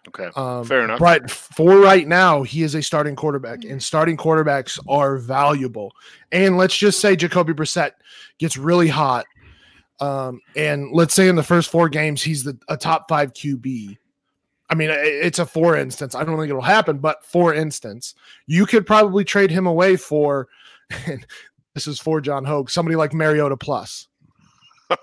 [0.07, 0.29] Okay.
[0.35, 0.99] Um, Fair enough.
[0.99, 5.91] But for right now, he is a starting quarterback, and starting quarterbacks are valuable.
[6.31, 7.93] And let's just say Jacoby Brissett
[8.37, 9.25] gets really hot
[9.99, 13.97] um, and let's say in the first four games, he's the a top five QB.
[14.69, 16.15] I mean, it's a for instance.
[16.15, 18.15] I don't think it'll happen, but for instance,
[18.47, 20.47] you could probably trade him away for.
[21.73, 24.07] this is for John Hogue, somebody like Mariota Plus.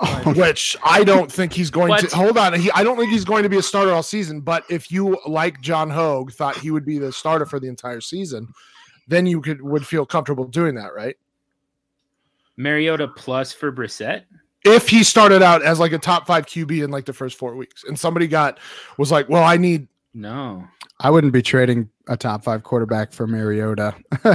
[0.36, 2.08] which I don't think he's going what?
[2.08, 2.58] to hold on.
[2.58, 4.40] He, I don't think he's going to be a starter all season.
[4.40, 8.00] But if you, like John Hogue, thought he would be the starter for the entire
[8.00, 8.48] season,
[9.08, 11.16] then you could would feel comfortable doing that, right?
[12.58, 14.24] Mariota plus for Brissett?
[14.64, 17.56] if he started out as like a top five QB in like the first four
[17.56, 18.58] weeks, and somebody got
[18.96, 20.66] was like, well, I need No.
[21.00, 23.94] I wouldn't be trading a top five quarterback for Mariota.
[24.24, 24.26] I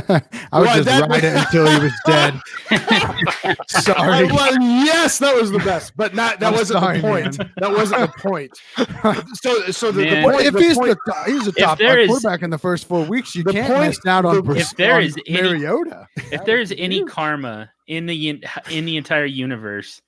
[0.59, 2.39] would Well, just that- ride it until he was dead.
[3.67, 4.29] Sorry.
[4.29, 7.37] Uh, well, yes, that was the best, but not that I'm wasn't sorry, the point.
[7.39, 7.51] man.
[7.57, 8.51] That wasn't the point.
[9.35, 11.89] So, so the, the point, if the he's point- the top, he's a top there
[11.89, 14.41] five is- quarterback in the first four weeks, you can't point- miss out on, the-
[14.41, 16.07] Bris- If there on is any- Mariota.
[16.31, 20.01] If there's any karma in the in, in the entire universe,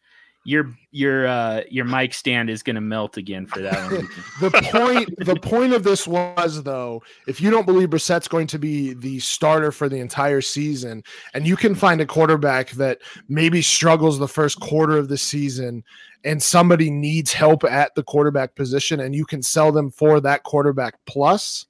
[0.46, 4.08] your your uh your mic stand is gonna melt again for that one.
[4.40, 8.60] the point the point of this was though, if you don't believe Brissett's going to
[8.60, 11.04] be the starter for the entire season,
[11.34, 15.84] and you can find a quarterback that maybe struggles the first quarter of the season,
[16.24, 20.44] and somebody needs help at the quarterback position, and you can sell them for that
[20.44, 21.66] quarterback plus,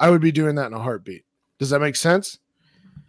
[0.00, 1.24] I would be doing that in a heartbeat.
[1.58, 2.38] Does that make sense?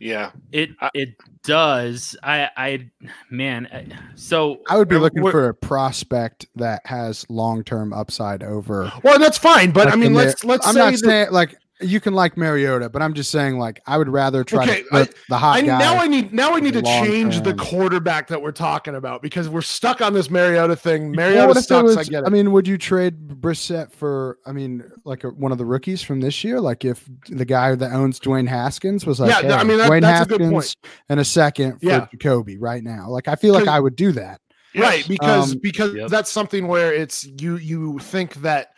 [0.06, 0.32] Yeah.
[0.52, 1.10] It I- it
[1.44, 2.16] does.
[2.22, 2.90] I I
[3.32, 3.68] man.
[3.74, 8.92] I- So I would be looking for a prospect that has long term upside over.
[9.04, 11.58] Well, that's fine, but I mean, let's Mar- let's I'm say not that- saying like
[11.82, 14.90] you can like Mariota, but I'm just saying like I would rather try Okay, to
[14.90, 15.78] put the hot I, guy.
[15.78, 19.22] now I need now I need to long change the quarterback that we're talking about
[19.22, 21.08] because we're stuck on this Mariota thing.
[21.08, 21.84] Well, Mariota what if it sucks.
[21.84, 22.28] was- I get it.
[22.28, 24.40] I mean, would you trade Brissett for?
[24.46, 26.62] I mean, like a, one of the rookies from this year?
[26.62, 29.90] Like if the guy that owns Dwayne Haskins was like, Yeah, th- I mean, that-
[29.92, 30.76] Dwayne that's a good Haskins
[31.10, 32.08] and a second for Yeah.
[32.12, 34.40] Jacoby right now." Like I feel like I would do that.
[34.78, 36.10] right because Um, because Yep.
[36.10, 38.70] that's something where it's you you think that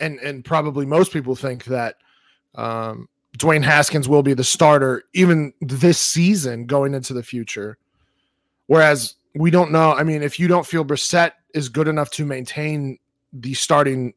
[0.00, 1.96] and and probably most people think that
[2.54, 7.78] um Dwayne Haskins will be the starter even this season going into the future.
[8.66, 12.24] Whereas we don't know I mean if you don't feel Brissett is good enough to
[12.24, 12.98] maintain
[13.32, 14.14] the starting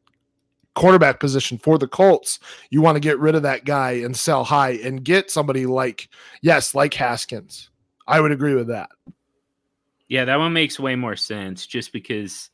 [0.74, 2.38] quarterback position for the Colts
[2.70, 6.08] you want to get rid of that guy and sell high and get somebody like
[6.40, 7.70] yes like Haskins.
[8.06, 8.90] I would agree with that.
[10.08, 12.50] Yeah, that one makes way more sense just because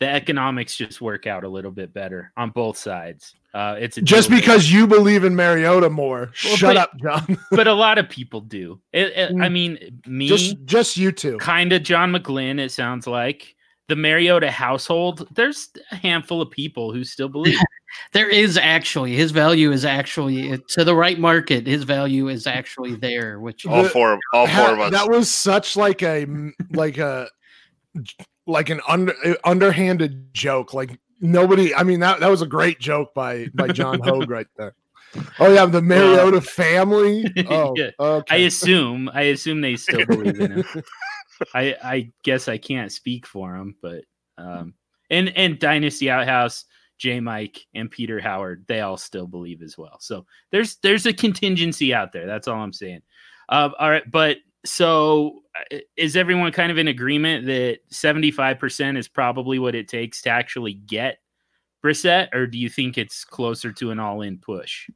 [0.00, 3.34] the economics just work out a little bit better on both sides.
[3.54, 6.32] Uh, it's a just because you believe in Mariota more.
[6.44, 7.38] Well, Shut but- up, John.
[7.52, 8.80] but a lot of people do.
[8.92, 11.38] It, it- I mean, me, just just you two.
[11.38, 12.58] kind of John McGlynn.
[12.58, 13.54] It sounds like
[13.88, 15.28] the Mariota household.
[15.34, 17.58] There's a handful of people who still believe.
[18.12, 21.64] There is actually his value is actually to the right market.
[21.64, 24.90] His value is actually there, which All The- four, all four Ha- of us.
[24.90, 26.26] That was such like a
[26.72, 27.28] like a
[28.46, 30.74] like an under underhanded joke.
[30.74, 31.74] Like nobody.
[31.74, 34.74] I mean that that was a great joke by by John Hogue right there.
[35.38, 37.24] Oh yeah, the Mariota family.
[37.48, 37.90] Oh, Yeah.
[38.30, 39.08] I assume.
[39.12, 40.64] I assume they still believe in him.
[41.54, 44.04] I I guess I can't speak for him, but
[44.38, 44.74] um,
[45.10, 46.64] and and Dynasty Outhouse,
[46.98, 47.20] J.
[47.20, 49.98] Mike, and Peter Howard, they all still believe as well.
[50.00, 52.26] So there's there's a contingency out there.
[52.26, 53.02] That's all I'm saying.
[53.48, 59.08] Uh, all right, but so uh, is everyone kind of in agreement that 75% is
[59.08, 61.18] probably what it takes to actually get
[61.84, 64.88] Brissett, or do you think it's closer to an all-in push?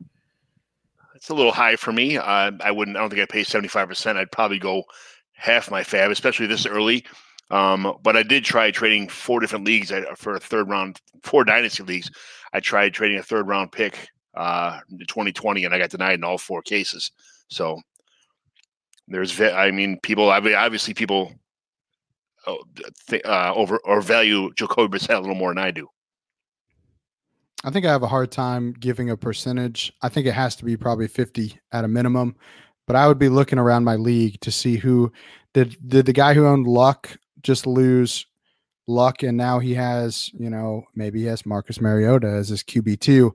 [1.14, 2.16] It's a little high for me.
[2.16, 2.96] Uh, I wouldn't.
[2.96, 4.16] I don't think I'd pay seventy five percent.
[4.16, 4.84] I'd probably go
[5.32, 7.04] half my FAAB, especially this early.
[7.50, 11.44] Um, but I did try trading four different leagues uh, for a third round, four
[11.44, 12.10] dynasty leagues.
[12.52, 16.24] I tried trading a third round pick uh, in 2020, and I got denied in
[16.24, 17.10] all four cases.
[17.48, 17.80] So
[19.08, 20.30] there's, I mean, people.
[20.30, 21.32] I mean, obviously, people
[22.46, 22.62] oh,
[23.24, 25.88] uh, over or value Jacoby Brissett a little more than I do.
[27.64, 29.92] I think I have a hard time giving a percentage.
[30.02, 32.36] I think it has to be probably 50 at a minimum.
[32.86, 35.12] But I would be looking around my league to see who
[35.52, 38.26] did did the guy who owned Luck just lose
[38.86, 43.30] Luck and now he has, you know, maybe he has Marcus Mariota as his QB2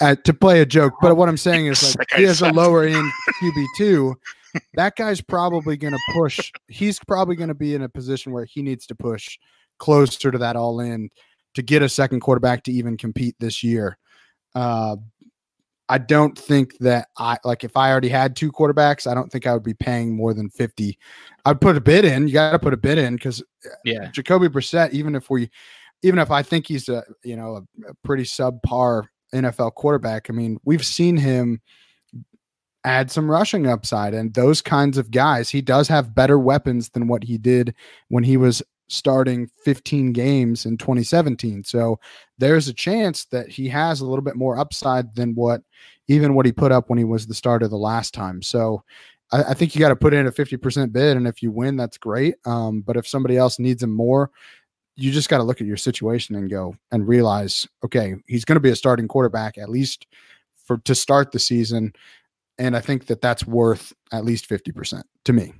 [0.00, 0.94] uh, to play a joke.
[1.00, 3.10] But what I'm saying is like he has a lower end
[3.42, 4.14] QB2.
[4.74, 6.52] That guy's probably going to push.
[6.68, 9.38] He's probably going to be in a position where he needs to push
[9.78, 11.10] closer to that all in
[11.54, 13.98] to get a second quarterback to even compete this year.
[14.54, 14.96] Uh,
[15.88, 19.46] I don't think that I like if I already had two quarterbacks, I don't think
[19.46, 20.98] I would be paying more than 50.
[21.44, 22.26] I'd put a bid in.
[22.26, 23.42] You got to put a bid in because
[23.84, 24.10] Yeah.
[24.10, 25.50] Jacoby Brissett, even if we,
[26.02, 30.32] even if I think he's a, you know, a, a pretty subpar NFL quarterback, I
[30.32, 31.60] mean, we've seen him
[32.84, 35.48] add some rushing upside and those kinds of guys.
[35.48, 37.74] He does have better weapons than what he did
[38.08, 41.64] when he was starting 15 games in 2017.
[41.64, 41.98] So
[42.38, 45.62] there's a chance that he has a little bit more upside than what
[46.08, 48.42] even what he put up when he was the starter the last time.
[48.42, 48.82] So
[49.32, 51.16] I, I think you got to put in a 50% bid.
[51.16, 52.34] And if you win, that's great.
[52.44, 54.30] Um, but if somebody else needs him more,
[54.96, 58.56] you just got to look at your situation and go and realize, okay, he's going
[58.56, 60.06] to be a starting quarterback at least
[60.64, 61.92] for to start the season.
[62.58, 65.52] And I think that that's worth at least 50% to me.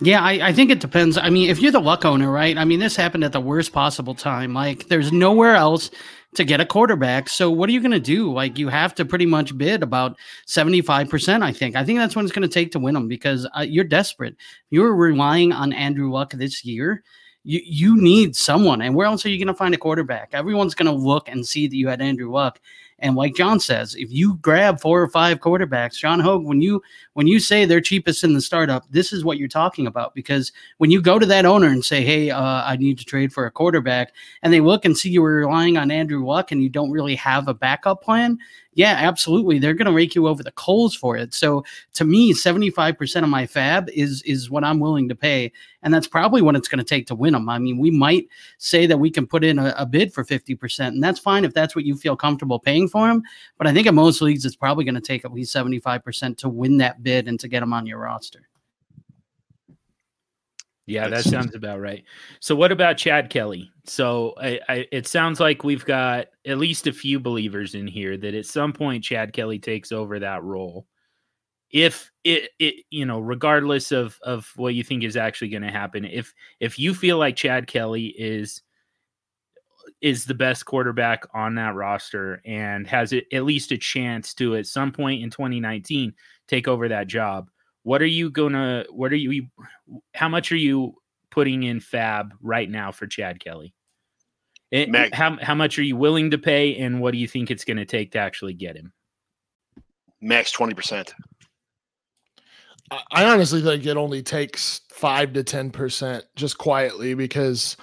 [0.00, 1.16] Yeah, I, I think it depends.
[1.16, 2.56] I mean, if you're the luck owner, right?
[2.58, 4.52] I mean, this happened at the worst possible time.
[4.52, 5.90] Like, there's nowhere else
[6.34, 7.28] to get a quarterback.
[7.28, 8.32] So, what are you going to do?
[8.32, 11.76] Like, you have to pretty much bid about 75%, I think.
[11.76, 14.36] I think that's what it's going to take to win them because uh, you're desperate.
[14.70, 17.02] You're relying on Andrew Luck this year.
[17.44, 18.82] You, you need someone.
[18.82, 20.30] And where else are you going to find a quarterback?
[20.32, 22.60] Everyone's going to look and see that you had Andrew Luck.
[22.98, 26.82] And like John says, if you grab four or five quarterbacks, John Hogue, when you
[27.12, 30.14] when you say they're cheapest in the startup, this is what you're talking about.
[30.14, 33.34] Because when you go to that owner and say, "Hey, uh, I need to trade
[33.34, 36.62] for a quarterback," and they look and see you were relying on Andrew Luck and
[36.62, 38.38] you don't really have a backup plan,
[38.76, 39.58] yeah, absolutely.
[39.58, 41.32] They're going to rake you over the coals for it.
[41.32, 41.64] So
[41.94, 45.50] to me, 75% of my FAAB is is what I'm willing to pay.
[45.82, 47.48] And that's probably what it's going to take to win them.
[47.48, 50.88] I mean, we might say that we can put in a, a bid for 50%,
[50.88, 53.22] and that's fine if that's what you feel comfortable paying for them.
[53.56, 56.48] But I think in most leagues, it's probably going to take at least 75% to
[56.50, 58.46] win that bid and to get them on your roster.
[60.86, 62.04] Yeah, that sounds about right.
[62.38, 63.70] So, what about Chad Kelly?
[63.84, 68.16] So, I, I, it sounds like we've got at least a few believers in here
[68.16, 70.86] that at some point Chad Kelly takes over that role.
[71.70, 75.72] If it, it you know, regardless of of what you think is actually going to
[75.72, 78.62] happen, if if you feel like Chad Kelly is
[80.00, 84.56] is the best quarterback on that roster and has it at least a chance to
[84.56, 86.12] at some point in 2019
[86.48, 87.48] take over that job
[87.86, 89.46] what are you gonna what are you
[90.12, 90.96] how much are you
[91.30, 93.74] putting in FAAB right now for chad kelly?
[94.72, 97.48] It, Mac, how, how much are you willing to pay and what do you think
[97.48, 98.92] it's going to take to actually get him?
[100.20, 101.12] Max 20%
[103.10, 107.76] i honestly think it only takes 5 to 10% just quietly because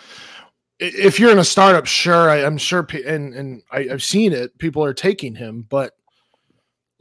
[0.79, 4.57] if you're in a startup sure I, am sure and and I, i've seen it
[4.59, 5.93] people are taking him but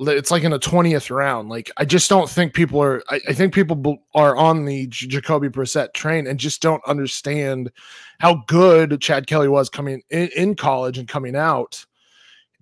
[0.08, 1.48] it's like in a 20th round.
[1.48, 5.06] Like I just don't think people are I, I think people are on the J-
[5.06, 7.70] Jacoby Brissett train and just don't understand
[8.18, 11.84] how good Chad Kelly was coming in, in college and coming out.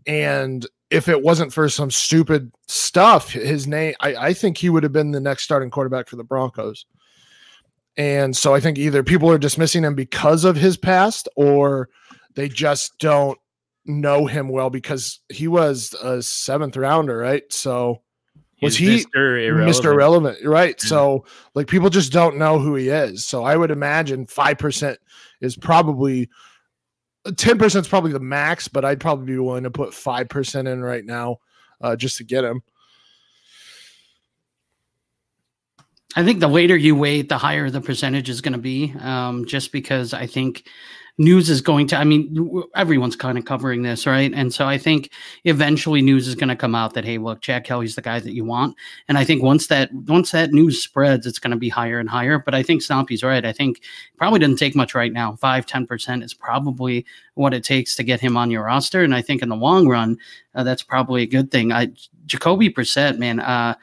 [0.07, 4.82] And if it wasn't for some stupid stuff, his name I, I think he would
[4.82, 6.86] have been the next starting quarterback for the Broncos.
[7.97, 11.88] And so I think either people are dismissing him because of his past or
[12.34, 13.38] they just don't
[13.85, 17.51] know him well because he was a seventh rounder, right?
[17.53, 18.03] So
[18.62, 19.47] was He's he Mr.
[19.47, 19.85] Irrelevant, Mr.
[19.93, 20.76] Irrelevant right?
[20.76, 20.89] Mm-hmm.
[20.89, 21.24] So
[21.55, 23.24] like people just don't know who he is.
[23.24, 24.99] So I would imagine five percent
[25.41, 26.28] is probably
[27.37, 30.68] ten percent is probably the max, but I'd probably be willing to put five percent
[30.68, 31.39] in right now
[31.81, 32.62] uh, just to get him.
[36.16, 38.93] I think the later you wait, the higher the percentage is going to be.
[38.99, 40.66] Um, just because I think
[41.21, 44.33] news is going to i mean everyone's kind of covering this right?
[44.35, 45.12] And so i think
[45.45, 48.33] eventually news is going to come out that hey look Chad Kelly's the guy that
[48.33, 48.75] you want.
[49.07, 52.09] And i think once that once that news spreads it's going to be higher and
[52.09, 52.39] higher.
[52.39, 53.45] But i think stompy's right.
[53.45, 53.83] I think
[54.16, 55.37] probably doesn't take much right now.
[55.37, 57.05] 5 10% is probably
[57.35, 59.05] what it takes to get him on your roster.
[59.05, 60.16] And i think in the long run
[60.55, 61.71] uh, that's probably a good thing.
[61.71, 61.93] I
[62.25, 63.75] jacoby Brissett, man uh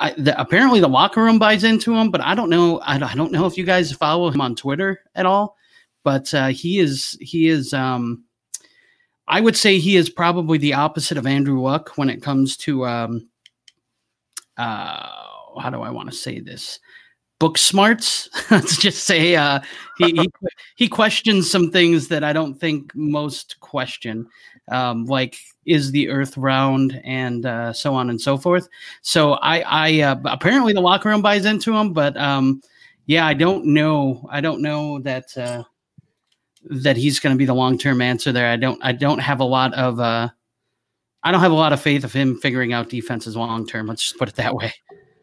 [0.00, 2.78] I, the, apparently the locker room buys into him, but I don't know.
[2.78, 5.58] I, I don't know if you guys follow him on Twitter at all
[6.04, 8.24] but uh, he is he is um,
[9.26, 12.86] I would say he is probably the opposite of Andrew Luck when it comes to
[12.86, 13.28] um,
[14.56, 15.08] uh,
[15.60, 16.80] how do I want to say this?
[17.38, 18.28] Book smarts.
[18.50, 19.60] Let's just say uh,
[19.98, 20.30] he, he,
[20.76, 24.26] he questions some things that I don't think most question,
[24.72, 28.68] um, like is the Earth round and uh, so on and so forth.
[29.02, 32.60] So I, I uh, apparently the locker room buys into him, but um,
[33.06, 34.26] yeah, I don't know.
[34.30, 35.62] I don't know that uh,
[36.70, 38.50] that he's going to be the long term answer there.
[38.50, 40.28] I don't I don't have a lot of uh,
[41.22, 43.86] I don't have a lot of faith of him figuring out defenses long term.
[43.86, 44.72] Let's just put it that way.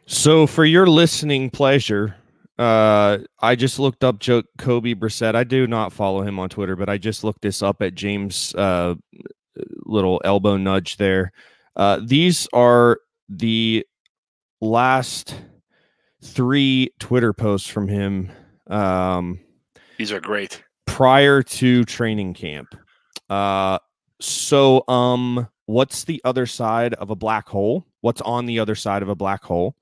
[0.08, 2.16] So for your listening pleasure,
[2.60, 5.36] uh, I just looked up Kobe Brissett.
[5.36, 8.54] I do not follow him on Twitter, but I just looked this up at James'
[8.56, 8.96] uh,
[9.86, 11.32] little elbow nudge there.
[11.76, 13.86] Uh, these are the
[14.62, 15.36] last
[16.24, 18.32] three Twitter posts from him.
[18.68, 19.40] Um,
[19.98, 22.76] these are great prior to training camp.
[23.30, 23.80] Uh,
[24.22, 27.86] so, um, what's the other side of a black hole?
[28.02, 29.76] What's on the other side of a black hole?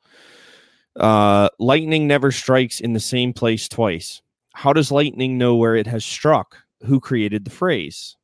[0.99, 4.21] Uh, lightning never strikes in the same place twice.
[4.53, 6.57] How does lightning know where it has struck?
[6.85, 8.15] Who created the phrase?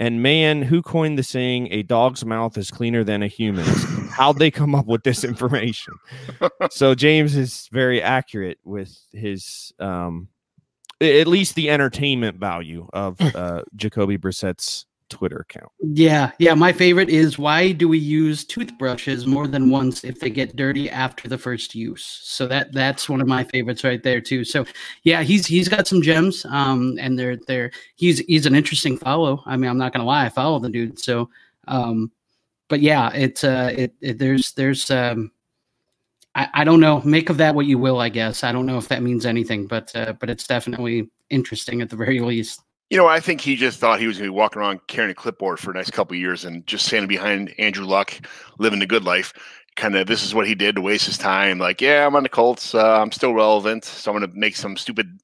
[0.00, 3.84] And man, who coined the saying, a dog's mouth is cleaner than a human's?
[4.10, 5.94] How'd they come up with this information?
[6.70, 10.28] so, James is very accurate with his um,
[11.00, 15.70] at least the entertainment value of uh, Jacoby Brissett's Twitter account.
[15.80, 16.54] Yeah, yeah.
[16.54, 20.90] My favorite is why do we use toothbrushes more than once if they get dirty
[20.90, 22.04] after the first use?
[22.22, 24.44] So that that's one of my favorites right there too.
[24.44, 24.66] So
[25.04, 26.44] yeah, he's he's got some gems.
[26.46, 29.42] Um, and they're they're he's he's an interesting follow.
[29.46, 30.98] I mean, I'm not gonna lie, I follow the dude.
[30.98, 31.30] So
[31.66, 32.10] um,
[32.68, 35.32] but yeah, it's uh, it, it there's there's um.
[36.38, 37.02] I, I don't know.
[37.04, 38.44] Make of that what you will, I guess.
[38.44, 41.96] I don't know if that means anything, but uh, but it's definitely interesting at the
[41.96, 42.62] very least.
[42.90, 45.10] You know, I think he just thought he was going to be walking around carrying
[45.10, 48.14] a clipboard for the next couple years and just standing behind Andrew Luck,
[48.58, 49.32] living the good life.
[49.74, 51.58] Kind of, this is what he did to waste his time.
[51.58, 52.72] Like, yeah, I'm on the Colts.
[52.72, 55.20] Uh, I'm still relevant, so I'm going to make some stupid,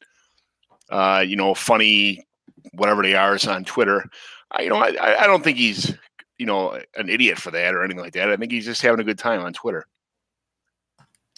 [0.90, 2.26] uh, you know, funny,
[2.72, 4.04] whatever they are, on Twitter.
[4.50, 5.94] I, you know, I, I don't think he's,
[6.38, 8.30] you know, an idiot for that or anything like that.
[8.30, 9.86] I think he's just having a good time on Twitter.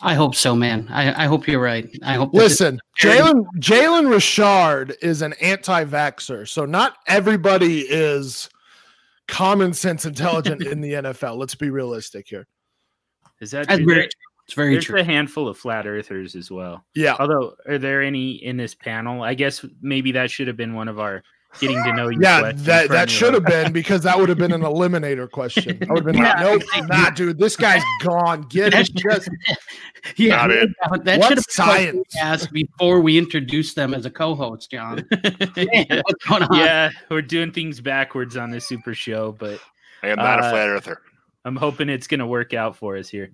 [0.02, 0.88] I hope so, man.
[0.90, 1.88] I, I hope you're right.
[2.02, 2.34] I hope.
[2.34, 8.50] Listen, Jalen Jalen Richard is an anti-vaxer, so not everybody is
[9.26, 11.38] common sense intelligent in the NFL.
[11.38, 12.46] Let's be realistic here.
[13.40, 13.86] Is that That's true?
[13.86, 14.10] very true.
[14.44, 14.74] It's very true.
[14.74, 15.00] There's true.
[15.00, 16.84] a handful of flat earthers as well.
[16.94, 17.16] Yeah.
[17.18, 19.22] Although, are there any in this panel?
[19.22, 21.22] I guess maybe that should have been one of our
[21.60, 22.18] getting to know you.
[22.20, 25.78] Yeah, that, that should have been because that would have been an eliminator question.
[25.88, 26.42] I would have been like, Yeah.
[26.42, 28.42] nope, nah, dude, this guy's gone.
[28.42, 28.94] Get That him.
[29.10, 29.28] Just,
[30.16, 30.70] yeah, Got it.
[30.90, 32.14] that- that should have science?
[32.14, 35.06] been asked before we introduced them as a co-host, John.
[35.56, 36.02] Man, yeah.
[36.04, 36.56] what's going on?
[36.58, 39.58] yeah, we're doing things backwards on this super show, but
[40.02, 41.00] I am not Uh, a flat earther.
[41.44, 43.30] I'm hoping it's going to work out for us here.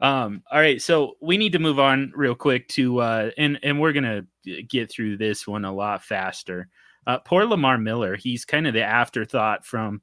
[0.00, 3.78] Um, all right, so we need to move on real quick to uh, and and
[3.80, 4.26] we're gonna
[4.68, 6.68] get through this one a lot faster.
[7.06, 10.02] Uh, poor Lamar Miller, he's kind of the afterthought from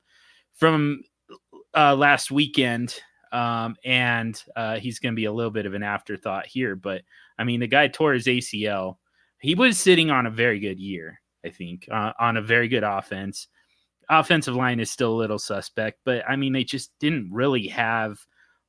[0.54, 1.02] from
[1.76, 2.96] uh, last weekend,
[3.32, 6.76] um, and uh, he's going to be a little bit of an afterthought here.
[6.76, 7.04] But
[7.38, 8.98] I mean, the guy tore his ACL.
[9.42, 12.84] He was sitting on a very good year, I think, uh, on a very good
[12.84, 13.48] offense.
[14.10, 18.18] Offensive line is still a little suspect, but I mean, they just didn't really have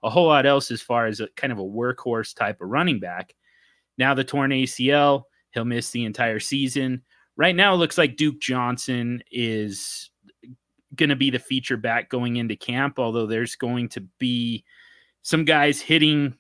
[0.03, 3.01] a whole lot else as far as a kind of a workhorse type of running
[3.01, 3.35] back.
[3.99, 7.03] Now the torn ACL, he'll miss the entire season.
[7.41, 10.11] Right now, it looks like Duke Johnson is
[10.95, 14.63] going to be the feature back going into camp, although there's going to be
[15.23, 16.35] some guys hitting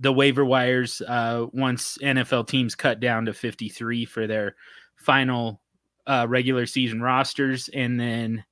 [0.00, 4.56] the waiver wires uh, once NFL teams cut down to 53 for their
[4.96, 5.60] final
[6.08, 7.70] uh, regular season rosters.
[7.72, 8.44] And then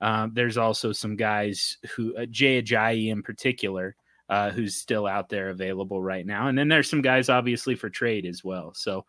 [0.00, 3.94] um, there's also some guys who, uh, Jay Ajayi in particular,
[4.28, 6.48] uh, who's still out there available right now.
[6.48, 8.74] And then there's some guys obviously for trade as well.
[8.74, 9.06] So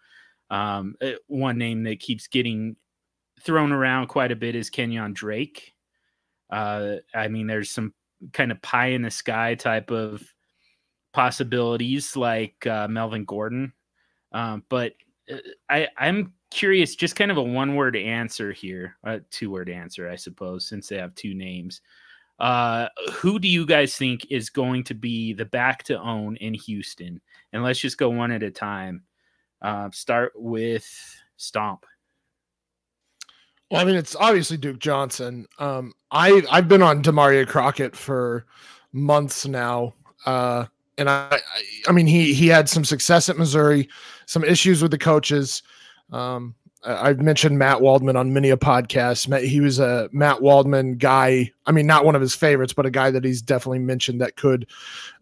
[0.49, 2.75] um, uh, one name that keeps getting
[3.41, 5.73] thrown around quite a bit is Kenyan Drake.
[6.49, 7.93] Uh, I mean, there's some
[8.33, 10.23] kind of pie in the sky type of
[11.13, 13.73] possibilities like uh, Melvin Gordon.
[14.31, 14.93] Um, but
[15.31, 15.37] uh,
[15.69, 20.09] I, I'm curious, just kind of a one word answer here, a two word answer,
[20.09, 21.81] I suppose, since they have two names.
[22.39, 26.53] Uh, who do you guys think is going to be the back to own in
[26.53, 27.19] Houston?
[27.51, 29.03] And let's just go one at a time.
[29.61, 30.87] Uh, start with
[31.37, 31.85] Stomp.
[33.69, 35.47] well, I mean, it's obviously Duke Johnson.
[35.59, 38.45] Um, I I've been on Damarea Crockett for
[38.91, 39.93] months now.
[40.25, 40.65] Uh,
[40.97, 41.39] and I,
[41.87, 43.87] I, mean, he he had some success at Missouri,
[44.25, 45.63] some issues with the coaches.
[46.11, 46.55] Um,
[46.85, 49.37] I've mentioned Matt Waldman on many a podcast.
[49.45, 51.51] He was a Matt Waldman guy.
[51.65, 54.37] I mean, not one of his favorites, but a guy that he's definitely mentioned that
[54.37, 54.65] could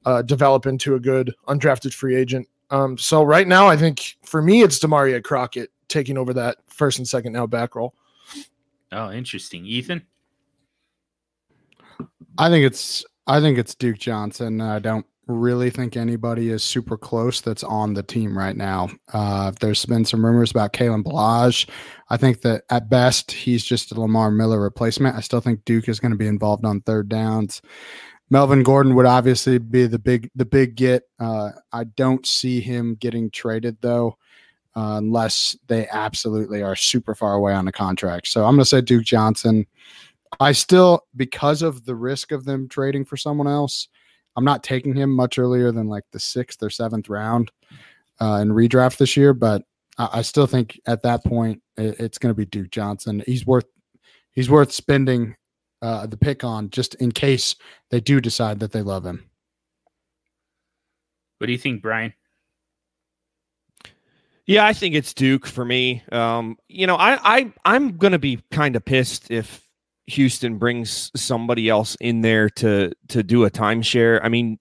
[0.05, 2.47] uh, develop into a good undrafted free agent.
[2.70, 6.97] Um, so right now, I think for me, it's Damarea Crockett taking over that first
[6.97, 7.93] and second now back role.
[8.91, 9.65] Oh, interesting.
[9.65, 10.05] Ethan?
[12.38, 14.61] I think it's I think it's Duke Johnson.
[14.61, 18.89] I don't really think anybody is super close that's on the team right now.
[19.11, 21.70] Uh, there's been some rumors about Kalen Balaj.
[22.09, 25.18] I think that at best he's just a Lamar Miller replacement.
[25.18, 27.61] I still think Duke is going to be involved on third downs.
[28.30, 31.03] Melvin Gordon would obviously be the big the big get.
[31.19, 34.17] Uh, I don't see him getting traded though.
[34.75, 38.28] Uh, unless they absolutely are super far away on the contract.
[38.28, 39.65] So I'm going to say Duke Johnson.
[40.39, 43.88] I still, because of the risk of them trading for someone else,
[44.36, 47.51] I'm not taking him much earlier than like the sixth or seventh round
[48.21, 49.34] uh, in redraft this year.
[49.34, 49.63] But
[49.97, 53.23] I, I still think at that point it, it's going to be Duke Johnson.
[53.25, 53.65] He's worth
[54.34, 55.36] he's worth spending
[55.82, 57.55] uh, the pick on just in case
[57.91, 59.30] they do decide that they love him.
[61.38, 62.13] What do you think, Brian?
[64.47, 66.01] Yeah, I think it's Duke for me.
[66.11, 69.67] Um, you know, I, I I'm gonna be kind of pissed if
[70.07, 74.21] Houston brings somebody else in there to to do a timeshare.
[74.23, 74.57] I mean,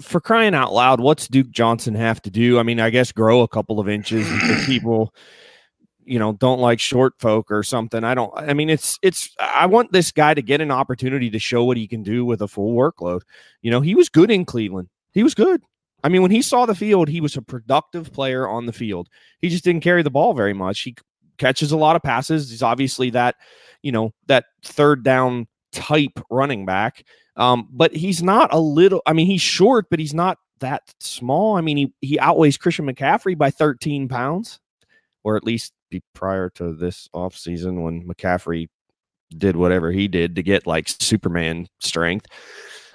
[0.00, 2.58] for crying out loud, what's Duke Johnson have to do?
[2.58, 5.14] I mean, I guess grow a couple of inches because people
[6.10, 8.02] you know don't like short folk or something.
[8.02, 8.32] I don't.
[8.36, 9.32] I mean, it's it's.
[9.38, 12.42] I want this guy to get an opportunity to show what he can do with
[12.42, 13.22] a full workload.
[13.62, 14.88] You know, he was good in Cleveland.
[15.12, 15.62] He was good.
[16.02, 19.08] I mean, when he saw the field, he was a productive player on the field.
[19.40, 20.80] He just didn't carry the ball very much.
[20.80, 20.96] He
[21.38, 22.50] catches a lot of passes.
[22.50, 23.36] He's obviously that,
[23.82, 27.04] you know, that third down type running back.
[27.36, 31.56] Um, but he's not a little, I mean, he's short, but he's not that small.
[31.56, 34.58] I mean, he, he outweighs Christian McCaffrey by 13 pounds,
[35.22, 35.72] or at least
[36.14, 38.68] prior to this offseason when McCaffrey
[39.36, 42.26] did whatever he did to get like Superman strength.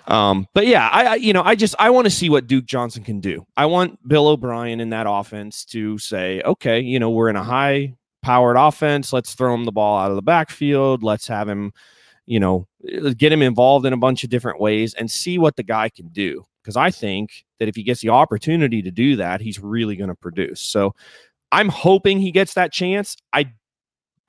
[0.08, 2.66] Um, but yeah, I, I you know I just I want to see what Duke
[2.66, 3.46] Johnson can do.
[3.58, 7.44] I want Bill O'Brien in that offense to say, okay, you know we're in a
[7.44, 9.14] high powered offense.
[9.14, 11.04] Let's throw him the ball out of the backfield.
[11.04, 11.74] Let's have him,
[12.26, 12.68] you know,
[13.18, 16.08] get him involved in a bunch of different ways and see what the guy can
[16.10, 16.44] do.
[16.62, 20.10] Because I think that if he gets the opportunity to do that, he's really going
[20.10, 20.62] to produce.
[20.62, 20.96] So
[21.52, 23.16] I'm hoping he gets that chance.
[23.34, 23.52] I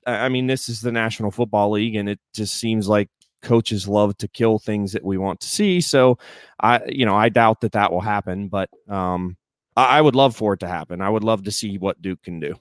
[0.05, 3.09] I mean, this is the National Football League, and it just seems like
[3.41, 5.81] coaches love to kill things that we want to see.
[5.81, 6.17] So
[6.59, 9.37] I, you know, I doubt that that will happen, but um,
[9.75, 11.01] I, I would love for it to happen.
[11.01, 12.55] I would love to see what Duke can do.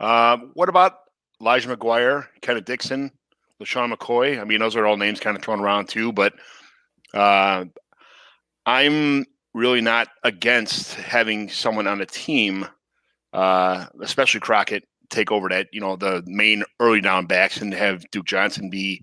[0.00, 0.98] Um, what about
[1.40, 3.10] Elijah McGuire, Kenneth Dixon,
[3.62, 4.40] LeSean McCoy?
[4.40, 6.34] I mean, those are all names kind of thrown around too, but
[7.14, 7.64] uh,
[8.66, 9.24] I'm
[9.54, 12.66] really not against having someone on a team,
[13.32, 18.08] uh, especially Crockett, take over that, you know, the main early down backs and have
[18.10, 19.02] Duke Johnson be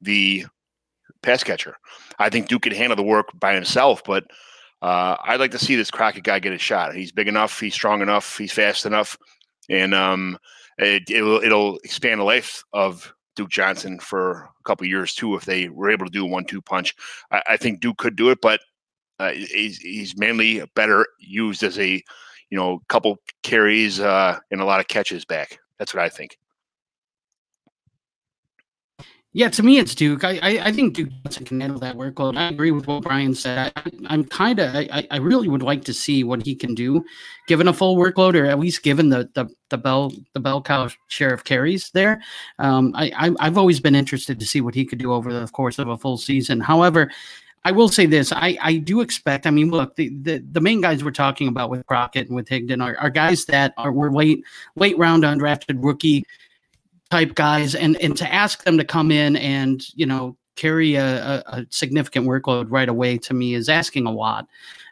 [0.00, 0.46] the
[1.22, 1.76] pass catcher.
[2.18, 4.24] I think Duke can handle the work by himself, but
[4.80, 6.94] uh, I'd like to see this Crockett guy get a shot.
[6.94, 9.18] He's big enough, he's strong enough, he's fast enough,
[9.68, 10.38] and um,
[10.78, 15.44] it, will it'll expand the life of Duke Johnson for a couple years too if
[15.44, 16.94] they were able to do a one-two punch.
[17.30, 18.60] I, I think Duke could do it, but
[19.20, 22.02] uh, he's, he's mainly better used as a
[22.50, 25.58] you know, couple carries uh, and a lot of catches back.
[25.78, 26.36] That's what I think.
[29.32, 30.24] Yeah, to me, it's Duke.
[30.24, 32.36] I, I, I think Duke Johnson can handle that workload.
[32.36, 33.70] I agree with what Brian said.
[33.76, 37.04] I, am kind of, I, I really would like to see what he can do,
[37.46, 40.88] given a full workload, or at least given the the, the bell the bell cow
[41.06, 42.20] share of carries there.
[42.58, 45.46] Um, I, I I've always been interested to see what he could do over the
[45.46, 46.58] course of a full season.
[46.58, 47.08] However,
[47.64, 49.46] I will say this: I, I do expect.
[49.46, 52.48] I mean, look, the, the, the main guys we're talking about with Crockett and with
[52.48, 54.44] Higdon are, are guys that are were late
[54.76, 56.24] late round undrafted rookie
[57.10, 61.04] type guys, and and to ask them to come in and you know carry a,
[61.04, 64.46] a, a significant workload right away to me is asking a lot.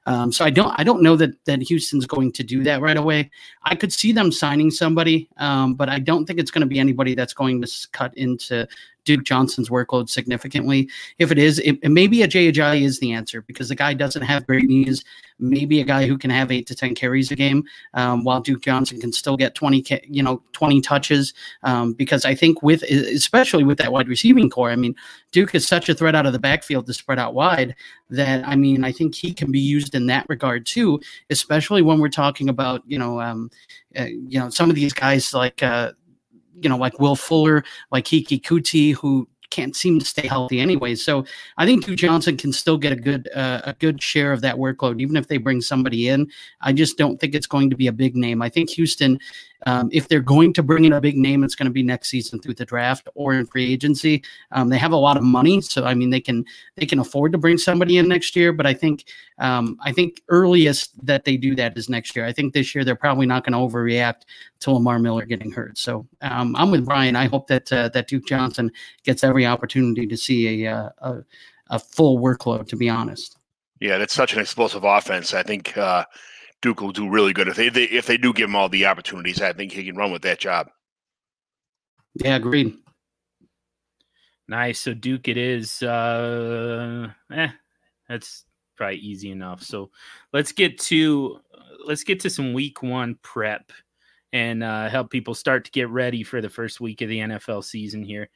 [0.06, 2.96] Um, so I don't I don't know that that Houston's going to do that right
[2.96, 3.30] away.
[3.64, 6.78] I could see them signing somebody, um, but I don't think it's going to be
[6.78, 8.66] anybody that's going to cut into
[9.04, 10.88] Duke Johnson's workload significantly.
[11.18, 14.22] If it is, it, maybe a Jay Ajayi is the answer because the guy doesn't
[14.22, 15.02] have great knees.
[15.38, 18.60] Maybe a guy who can have eight to ten carries a game, um, while Duke
[18.60, 21.32] Johnson can still get twenty, you know, twenty touches.
[21.62, 24.94] Um, because I think with, especially with that wide receiving corps, I mean,
[25.32, 27.74] Duke is such a threat out of the backfield to spread out wide
[28.10, 31.98] that I mean, I think he can be used in that regard too, especially when
[32.00, 33.50] we're talking about you know, um,
[33.98, 35.62] uh, you know, some of these guys like.
[35.62, 35.92] Uh,
[36.62, 40.94] you know, like Will Fuller, like Keke Coutee, who can't seem to stay healthy anyway.
[40.94, 41.24] So
[41.56, 44.56] I think Duke Johnson can still get a good uh, a good share of that
[44.56, 46.30] workload, even if they bring somebody in.
[46.60, 48.42] I just don't think it's going to be a big name.
[48.42, 49.18] I think Houston
[49.66, 52.08] um, if they're going to bring in a big name, it's going to be next
[52.08, 54.22] season through the draft or in free agency.
[54.52, 56.44] Um, they have a lot of money, so I mean they can
[56.76, 58.52] they can afford to bring somebody in next year.
[58.52, 59.04] But I think
[59.38, 62.24] um, I think earliest that they do that is next year.
[62.24, 64.22] I think this year they're probably not going to overreact
[64.60, 65.78] to Lamar Miller getting hurt.
[65.78, 67.16] So um, I'm with Brian.
[67.16, 68.70] I hope that uh, that Duke Johnson
[69.04, 71.24] gets every opportunity to see a, uh, a
[71.70, 72.68] a full workload.
[72.68, 73.36] To be honest.
[73.80, 75.34] Yeah, that's such an explosive offense.
[75.34, 76.04] I think uh,
[76.60, 78.86] Duke will do really good if they, they if they do give him all the
[78.86, 79.40] opportunities.
[79.40, 80.68] I think he can run with that job.
[82.14, 82.76] Yeah, agreed.
[84.48, 84.80] Nice.
[84.80, 85.82] So Duke, it is.
[85.82, 87.50] Uh, eh,
[88.08, 88.44] that's
[88.76, 89.62] probably easy enough.
[89.62, 89.90] So
[90.32, 91.38] let's get to
[91.84, 93.70] let's get to some week one prep
[94.32, 97.64] and uh, help people start to get ready for the first week of the NFL
[97.64, 98.28] season here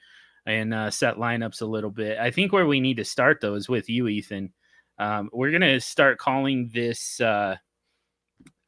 [0.47, 2.19] and uh, set lineups a little bit.
[2.19, 4.53] I think where we need to start though is with you, Ethan.
[4.99, 7.57] Um, we're gonna start calling this uh,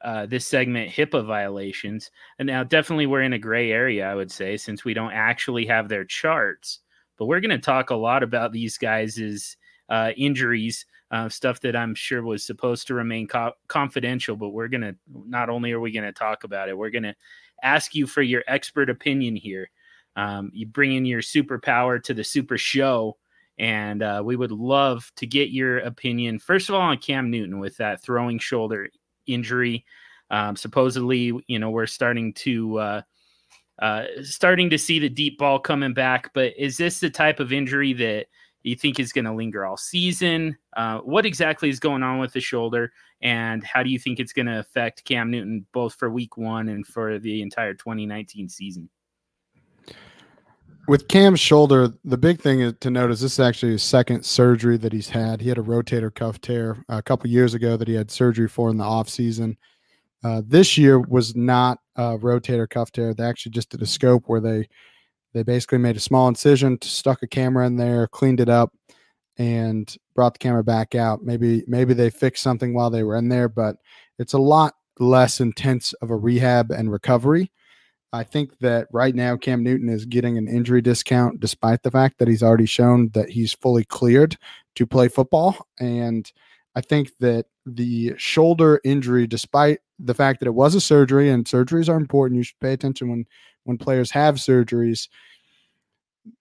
[0.04, 2.10] uh, this segment HIPAA violations.
[2.38, 5.64] And now, definitely, we're in a gray area, I would say, since we don't actually
[5.66, 6.80] have their charts.
[7.16, 9.56] But we're going to talk a lot about these guys'
[9.88, 14.36] uh, injuries, uh, stuff that I'm sure was supposed to remain co- confidential.
[14.36, 17.04] But we're going to not only are we going to talk about it, we're going
[17.04, 17.14] to
[17.62, 19.70] ask you for your expert opinion here.
[20.16, 23.16] Um, you bring in your superpower to the super show.
[23.56, 27.60] And uh, we would love to get your opinion, first of all, on Cam Newton
[27.60, 28.90] with that throwing shoulder
[29.26, 29.84] injury.
[30.30, 33.02] Um, supposedly, you know, we're starting to uh,
[33.80, 36.30] uh, starting to see the deep ball coming back.
[36.34, 38.26] But is this the type of injury that
[38.62, 40.56] you think is going to linger all season?
[40.76, 44.32] Uh, what exactly is going on with the shoulder, and how do you think it's
[44.32, 48.88] going to affect Cam Newton both for Week One and for the entire 2019 season?
[50.86, 54.76] With Cam's shoulder, the big thing to note is this is actually his second surgery
[54.76, 55.40] that he's had.
[55.40, 58.68] He had a rotator cuff tear a couple years ago that he had surgery for
[58.68, 59.56] in the off season.
[60.22, 63.14] Uh, this year was not a rotator cuff tear.
[63.14, 64.68] They actually just did a scope where they
[65.32, 68.72] they basically made a small incision, stuck a camera in there, cleaned it up,
[69.38, 71.22] and brought the camera back out.
[71.22, 73.76] Maybe maybe they fixed something while they were in there, but
[74.18, 77.50] it's a lot less intense of a rehab and recovery.
[78.14, 82.18] I think that right now Cam Newton is getting an injury discount despite the fact
[82.18, 84.36] that he's already shown that he's fully cleared
[84.76, 85.66] to play football.
[85.80, 86.30] And
[86.76, 91.44] I think that the shoulder injury, despite the fact that it was a surgery and
[91.44, 93.26] surgeries are important, you should pay attention when
[93.64, 95.08] when players have surgeries.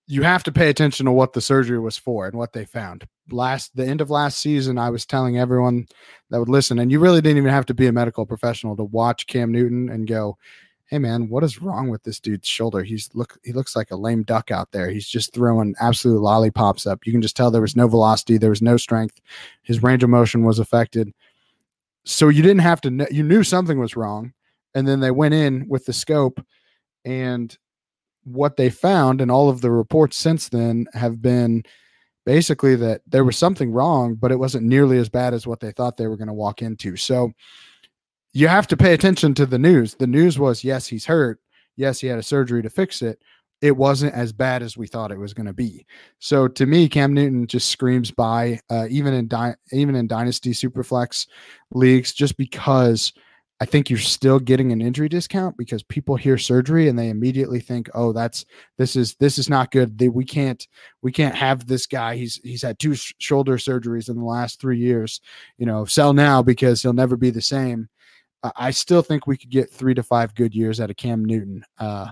[0.05, 3.07] You have to pay attention to what the surgery was for and what they found.
[3.32, 5.88] Last the end of last season, I was telling everyone
[6.30, 8.84] that would listen, and you really didn't even have to be a medical professional to
[8.84, 10.38] watch Cam Newton and go,
[10.93, 12.83] hey man, what is wrong with this dude's shoulder?
[12.83, 14.91] He's look he looks like a lame duck out there.
[14.91, 17.07] He's just throwing absolute lollipops up.
[17.07, 19.19] You can just tell there was no velocity, there was no strength.
[19.63, 21.11] His range of motion was affected.
[22.03, 24.33] So you didn't have to you knew something was wrong.
[24.75, 26.45] And then they went in with the scope
[27.03, 27.57] and
[28.23, 31.63] what they found and all of the reports since then have been
[32.23, 35.71] basically that there was something wrong, but it wasn't nearly as bad as what they
[35.71, 36.95] thought they were going to walk into.
[36.97, 37.33] So
[38.34, 39.95] you have to pay attention to the news.
[39.95, 41.39] The news was yes, he's hurt.
[41.75, 43.19] Yes, he had a surgery to fix it.
[43.61, 45.86] It wasn't as bad as we thought it was going to be.
[46.19, 50.51] So to me, Cam Newton just screams by, uh, even in di- even in dynasty
[50.51, 51.27] superflex
[51.71, 53.13] leagues, just because
[53.61, 57.61] I think you're still getting an injury discount because people hear surgery and they immediately
[57.61, 58.45] think, "Oh, that's
[58.77, 59.97] this is this is not good.
[59.97, 60.67] They, we can't
[61.01, 62.17] we can't have this guy.
[62.17, 65.21] He's he's had two sh- shoulder surgeries in the last three years.
[65.57, 67.88] You know, sell now because he'll never be the same."
[68.55, 71.63] I still think we could get three to five good years out of Cam Newton.
[71.77, 72.09] Uh,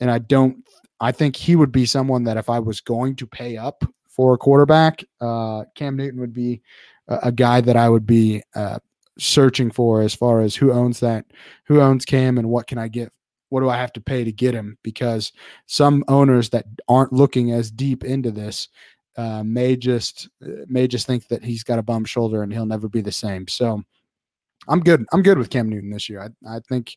[0.00, 0.64] and I don't,
[1.00, 4.34] I think he would be someone that if I was going to pay up for
[4.34, 6.62] a quarterback, uh, Cam Newton would be
[7.08, 8.78] a, a, guy that I would be uh,
[9.18, 11.26] searching for as far as who owns that,
[11.64, 13.12] who owns Cam and what can I get,
[13.50, 14.78] what do I have to pay to get him?
[14.82, 15.32] Because
[15.66, 18.68] some owners that aren't looking as deep into this
[19.16, 22.66] uh, may just uh, may just think that he's got a bum shoulder and he'll
[22.66, 23.48] never be the same.
[23.48, 23.82] So
[24.68, 25.04] I'm good.
[25.12, 26.20] I'm good with Cam Newton this year.
[26.22, 26.94] I, I think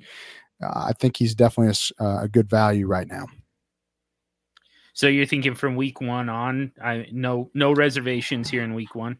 [0.63, 3.25] uh, I think he's definitely a, uh, a, good value right now.
[4.93, 6.71] So you're thinking from week one on?
[6.83, 9.17] I no no reservations here in week one.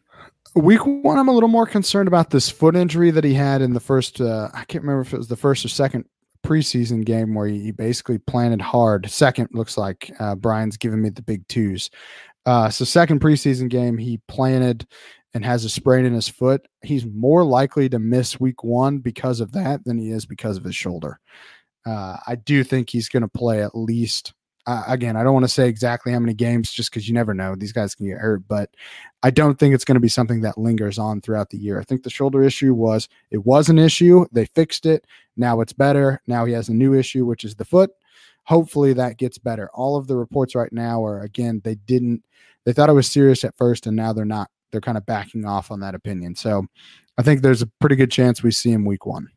[0.54, 3.72] Week one, I'm a little more concerned about this foot injury that he had in
[3.72, 4.20] the first.
[4.20, 6.04] Uh, I can't remember if it was the first or second
[6.44, 9.08] preseason game where he, basically planted hard.
[9.10, 11.88] Second looks like uh, Brian's giving me the big twos.
[12.44, 14.86] Uh, so second preseason game, he planted
[15.34, 19.40] and has a sprain in his foot, he's more likely to miss week one because
[19.40, 21.18] of that than he is because of his shoulder.
[21.86, 24.34] Uh, I do think he's going to play at least.
[24.66, 27.34] Uh, again, I don't want to say exactly how many games just because you never
[27.34, 27.56] know.
[27.56, 28.70] These guys can get hurt, but
[29.24, 31.80] I don't think it's going to be something that lingers on throughout the year.
[31.80, 34.26] I think the shoulder issue was it was an issue.
[34.30, 35.04] They fixed it.
[35.36, 36.20] Now it's better.
[36.28, 37.90] Now he has a new issue, which is the foot.
[38.44, 39.68] Hopefully that gets better.
[39.74, 42.22] All of the reports right now are again, they didn't,
[42.64, 45.44] they thought it was serious at first and now they're not they're kind of backing
[45.44, 46.34] off on that opinion.
[46.34, 46.66] So
[47.18, 49.28] I think there's a pretty good chance we see him week one.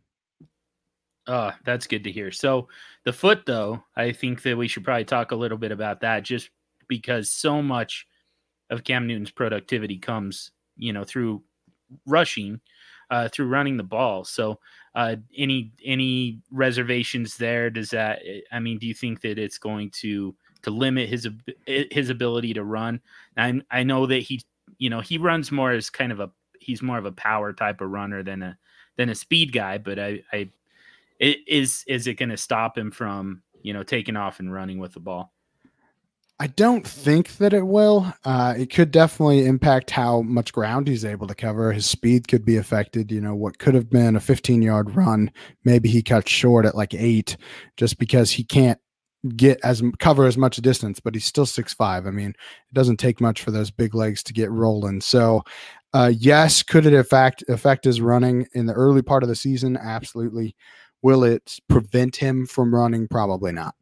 [1.27, 2.31] Oh, that's good to hear.
[2.31, 2.67] So
[3.03, 6.23] the foot, though, I think that we should probably talk a little bit about that,
[6.23, 6.49] just
[6.87, 8.05] because so much
[8.69, 11.43] of Cam Newton's productivity comes, you know, through
[12.05, 12.61] rushing,
[13.09, 14.23] uh, through running the ball.
[14.23, 14.59] So,
[14.93, 17.69] uh, any any reservations there?
[17.69, 18.21] Does that?
[18.51, 21.27] I mean, do you think that it's going to to limit his
[21.65, 23.01] his ability to run?
[23.35, 24.41] I know that he
[24.77, 27.81] you know he runs more as kind of a he's more of a power type
[27.81, 28.57] of runner than a
[28.97, 29.77] than a speed guy.
[29.77, 30.49] But I, I
[31.19, 34.79] it, is is it going to stop him from you know taking off and running
[34.79, 35.31] with the ball?
[36.37, 38.13] I don't think that it will.
[38.25, 41.71] Uh, it could definitely impact how much ground he's able to cover.
[41.71, 43.09] His speed could be affected.
[43.09, 45.31] You know, what could have been a 15 yard run,
[45.63, 47.37] maybe he cuts short at like eight
[47.77, 48.79] just because he can't
[49.29, 52.07] get as cover as much distance, but he's still six five.
[52.07, 55.01] I mean, it doesn't take much for those big legs to get rolling.
[55.01, 55.43] So,
[55.93, 59.77] uh, yes, could it affect affect his running in the early part of the season?
[59.77, 60.55] Absolutely.
[61.01, 63.07] Will it prevent him from running?
[63.07, 63.75] Probably not.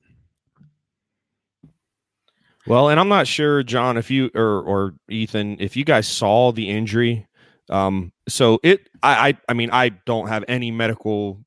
[2.66, 6.52] Well, and I'm not sure, John, if you or or Ethan, if you guys saw
[6.52, 7.28] the injury.
[7.70, 11.40] Um, so it, I, I, I mean, I don't have any medical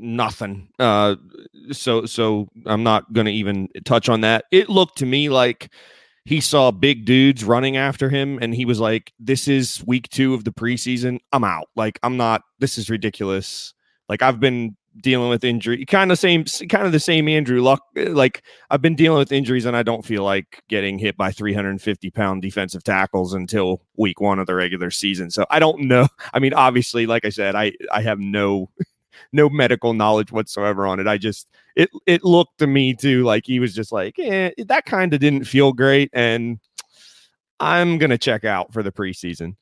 [0.00, 0.68] nothing.
[0.78, 1.16] Uh,
[1.72, 4.44] so so I'm not going to even touch on that.
[4.50, 5.72] It looked to me like
[6.24, 10.34] he saw big dudes running after him, and he was like, "This is week two
[10.34, 11.18] of the preseason.
[11.32, 11.68] I'm out.
[11.76, 12.42] Like I'm not.
[12.58, 13.74] This is ridiculous.
[14.08, 17.82] Like I've been dealing with injury, kind of same, kind of the same Andrew Luck.
[17.96, 22.10] Like I've been dealing with injuries, and I don't feel like getting hit by 350
[22.10, 25.30] pound defensive tackles until week one of the regular season.
[25.30, 26.08] So I don't know.
[26.34, 28.70] I mean, obviously, like I said, I I have no
[29.32, 31.06] no medical knowledge whatsoever on it.
[31.06, 34.84] I just it it looked to me too like he was just like, eh, that
[34.86, 36.58] kind of didn't feel great, and
[37.58, 39.56] I'm gonna check out for the preseason.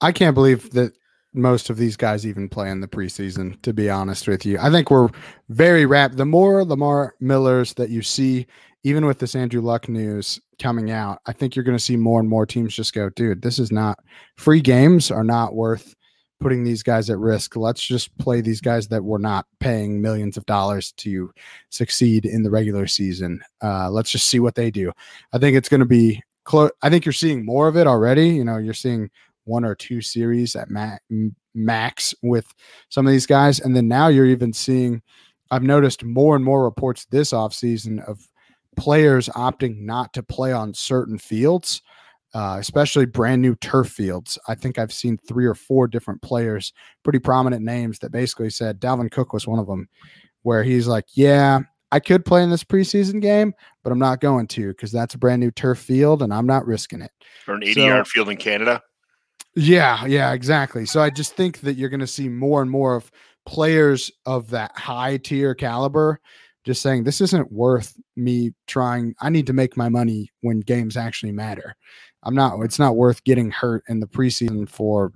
[0.00, 0.92] I can't believe that
[1.34, 4.58] most of these guys even play in the preseason, to be honest with you.
[4.60, 5.08] I think we're
[5.48, 6.16] very wrapped.
[6.16, 8.46] The more Lamar Millers that you see,
[8.82, 12.20] even with this Andrew Luck news coming out, I think you're going to see more
[12.20, 13.98] and more teams just go, dude, this is not
[14.36, 15.94] free games are not worth
[16.40, 17.56] putting these guys at risk.
[17.56, 21.32] Let's just play these guys that we're not paying millions of dollars to
[21.70, 23.40] succeed in the regular season.
[23.62, 24.92] Uh, let's just see what they do.
[25.32, 26.70] I think it's going to be close.
[26.82, 28.28] I think you're seeing more of it already.
[28.28, 29.10] You know, you're seeing
[29.44, 30.98] one or two series at ma-
[31.54, 32.52] max with
[32.88, 33.60] some of these guys.
[33.60, 35.02] And then now you're even seeing,
[35.50, 38.28] I've noticed more and more reports this offseason of
[38.76, 41.82] players opting not to play on certain fields.
[42.34, 44.38] Uh, especially brand new turf fields.
[44.48, 48.80] I think I've seen three or four different players, pretty prominent names, that basically said
[48.80, 49.88] Dalvin Cook was one of them,
[50.42, 51.60] where he's like, Yeah,
[51.90, 55.18] I could play in this preseason game, but I'm not going to because that's a
[55.18, 57.10] brand new turf field and I'm not risking it.
[57.46, 58.82] Or an 80 so, yard field in Canada.
[59.54, 60.84] Yeah, yeah, exactly.
[60.86, 63.10] So I just think that you're going to see more and more of
[63.46, 66.20] players of that high tier caliber
[66.64, 69.14] just saying this isn't worth me trying.
[69.20, 71.74] I need to make my money when games actually matter.
[72.22, 75.12] I'm not, it's not worth getting hurt in the preseason for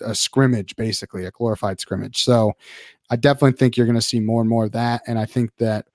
[0.00, 2.24] a scrimmage, basically, a glorified scrimmage.
[2.24, 2.52] So
[3.10, 5.02] I definitely think you're going to see more and more of that.
[5.06, 5.86] And I think that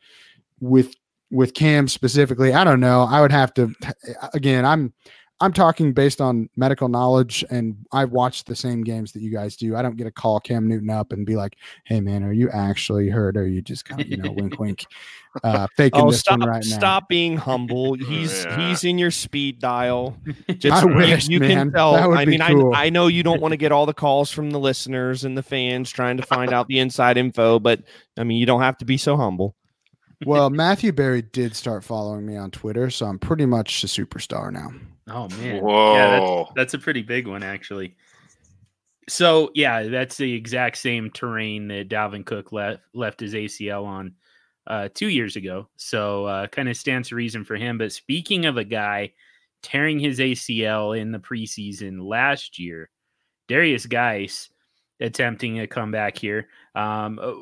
[0.60, 0.96] with,
[1.30, 3.02] with Cam specifically, I don't know.
[3.02, 3.74] I would have to,
[4.34, 4.94] again, I'm,
[5.42, 9.56] I'm talking based on medical knowledge, and I've watched the same games that you guys
[9.56, 9.76] do.
[9.76, 12.50] I don't get to call Cam Newton up and be like, "Hey, man, are you
[12.50, 13.38] actually hurt?
[13.38, 14.86] Or are you just kind of, you know, wink, wink,
[15.44, 17.94] uh, faking oh, this stop, one right now?" Stop being humble.
[18.10, 18.70] He's yeah.
[18.70, 20.18] he's in your speed dial.
[20.58, 21.50] Just, I wish, you, man.
[21.50, 22.14] can tell.
[22.14, 22.74] I mean, cool.
[22.74, 25.38] I, I know you don't want to get all the calls from the listeners and
[25.38, 27.84] the fans trying to find out the inside info, but
[28.18, 29.56] I mean, you don't have to be so humble.
[30.26, 34.52] well, Matthew Berry did start following me on Twitter, so I'm pretty much a superstar
[34.52, 34.72] now.
[35.10, 35.94] Oh man, Whoa.
[35.94, 37.96] yeah, that's, that's a pretty big one actually.
[39.08, 44.14] So yeah, that's the exact same terrain that Dalvin Cook left left his ACL on
[44.70, 45.68] uh, two years ago.
[45.78, 47.78] So uh, kind of stands to reason for him.
[47.78, 49.14] But speaking of a guy
[49.62, 52.90] tearing his ACL in the preseason last year,
[53.50, 54.50] Derrius Guice
[55.00, 56.48] attempting a comeback here.
[56.76, 57.34] Um, uh,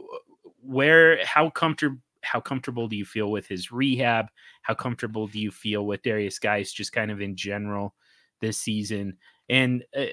[0.61, 4.27] where how comfortable how comfortable do you feel with his rehab?
[4.61, 7.93] How comfortable do you feel with Derrius Guice just kind of in general
[8.41, 9.17] this season?
[9.49, 10.05] And uh,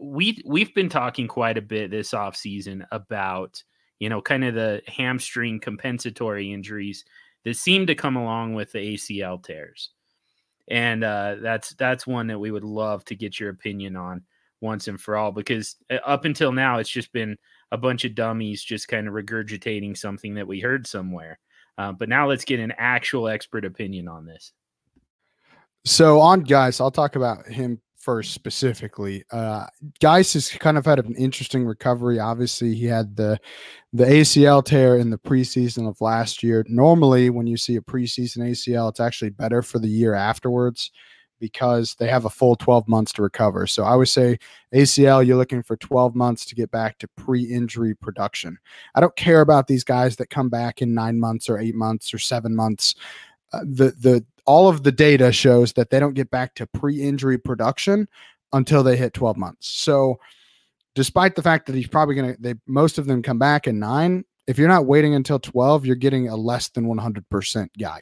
[0.00, 3.62] we we've been talking quite a bit this offseason about
[4.00, 7.04] you know kind of the hamstring compensatory injuries
[7.44, 9.90] that seem to come along with the ACL tears.
[10.68, 14.22] And uh, that's that's one that we would love to get your opinion on
[14.60, 17.36] once and for all because uh, up until now it's just been
[17.72, 21.38] a bunch of dummies just kind of regurgitating something that we heard somewhere.
[21.78, 24.52] Uh, but now let's get an actual expert opinion on this.
[25.84, 29.22] So on Guice, I'll talk about him first specifically.
[29.30, 29.66] Uh,
[30.02, 32.18] has kind of had an interesting recovery.
[32.18, 33.38] Obviously, he had the
[33.92, 36.64] the ACL tear in the preseason of last year.
[36.68, 40.90] Normally, when you see a preseason ACL, it's actually better for the year afterwards
[41.40, 43.66] because they have a full 12 months to recover.
[43.66, 44.38] So I would say
[44.74, 48.58] ACL, you're looking for 12 months to get back to pre injury production.
[48.94, 52.14] I don't care about these guys that come back in nine months or eight months
[52.14, 52.94] or seven months.
[53.52, 57.02] Uh, the, the, all of the data shows that they don't get back to pre
[57.02, 58.08] injury production
[58.52, 59.68] until they hit 12 months.
[59.68, 60.18] So,
[60.94, 63.78] despite the fact that he's probably going to, they most of them come back in
[63.78, 64.24] nine.
[64.46, 68.00] If you're not waiting until 12, you're getting a less than 100% guy.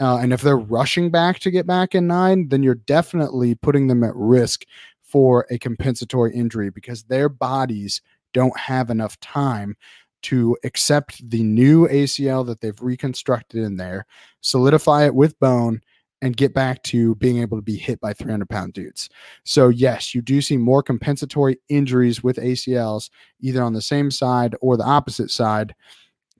[0.00, 3.88] Uh, and if they're rushing back to get back in nine, then you're definitely putting
[3.88, 4.64] them at risk
[5.02, 8.00] for a compensatory injury because their bodies
[8.32, 9.76] don't have enough time
[10.22, 14.06] to accept the new ACL that they've reconstructed in there,
[14.40, 15.80] solidify it with bone,
[16.22, 19.08] and get back to being able to be hit by 300 pound dudes.
[19.44, 23.08] So, yes, you do see more compensatory injuries with ACLs,
[23.40, 25.74] either on the same side or the opposite side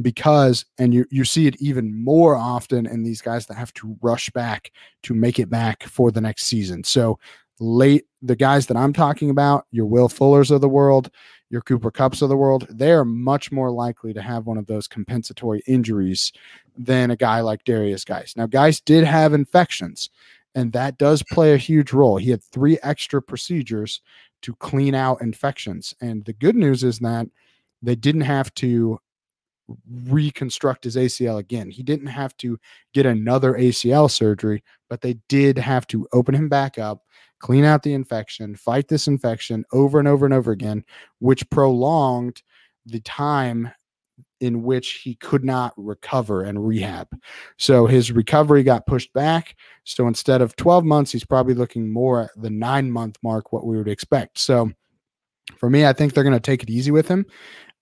[0.02, 3.96] because and you you see it even more often in these guys that have to
[4.00, 4.72] rush back
[5.02, 6.82] to make it back for the next season.
[6.84, 7.18] So
[7.58, 11.10] late the guys that I'm talking about, your Will Fullers of the world,
[11.50, 14.66] your Cooper Kupps of the world, they are much more likely to have one of
[14.66, 16.32] those compensatory injuries
[16.78, 18.36] than a guy like Derrius Guice.
[18.36, 20.10] Now, Guice did have infections,
[20.54, 22.16] and that does play a huge role.
[22.16, 24.00] He had three extra procedures
[24.42, 25.94] to clean out infections.
[26.00, 27.26] And the good news is that
[27.82, 29.00] they didn't have to
[30.06, 31.70] reconstruct his ACL again.
[31.70, 32.58] He didn't have to
[32.92, 37.04] get another ACL surgery, but they did have to open him back up,
[37.40, 40.84] clean out the infection, fight this infection over and over and over again,
[41.18, 42.42] which prolonged
[42.86, 43.70] the time
[44.40, 47.08] in which he could not recover and rehab.
[47.58, 49.54] So his recovery got pushed back.
[49.84, 53.66] So instead of 12 months, he's probably looking more at the nine month mark, what
[53.66, 54.38] we would expect.
[54.38, 54.70] So
[55.56, 57.26] for me, I think they're going to take it easy with him.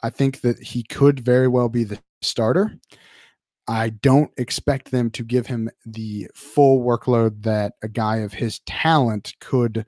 [0.03, 2.77] I think that he could very well be the starter.
[3.69, 8.61] I don't expect them to give him the full workload that a guy of his
[8.61, 9.85] talent could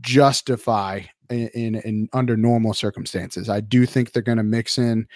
[0.00, 3.48] justify in, in, in under normal circumstances.
[3.48, 5.08] I do think they're going to mix in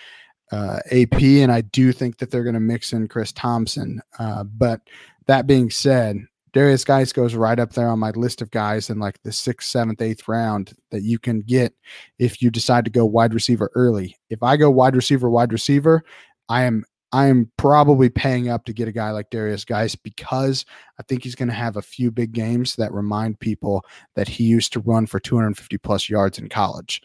[0.51, 4.03] uh, AP, and I do think that they're going to mix in Chris Thompson.
[4.19, 4.81] Uh, but
[5.27, 8.99] that being said, Derrius Guice goes right up there on my list of guys in
[8.99, 11.73] like the sixth, seventh, eighth round that you can get
[12.19, 14.17] if you decide to go wide receiver early.
[14.29, 16.03] If I go wide receiver, wide receiver,
[16.49, 20.65] I am I am probably paying up to get a guy like Derrius Guice because
[20.99, 23.85] I think he's going to have a few big games that remind people
[24.15, 27.03] that he used to run for 250 plus yards in college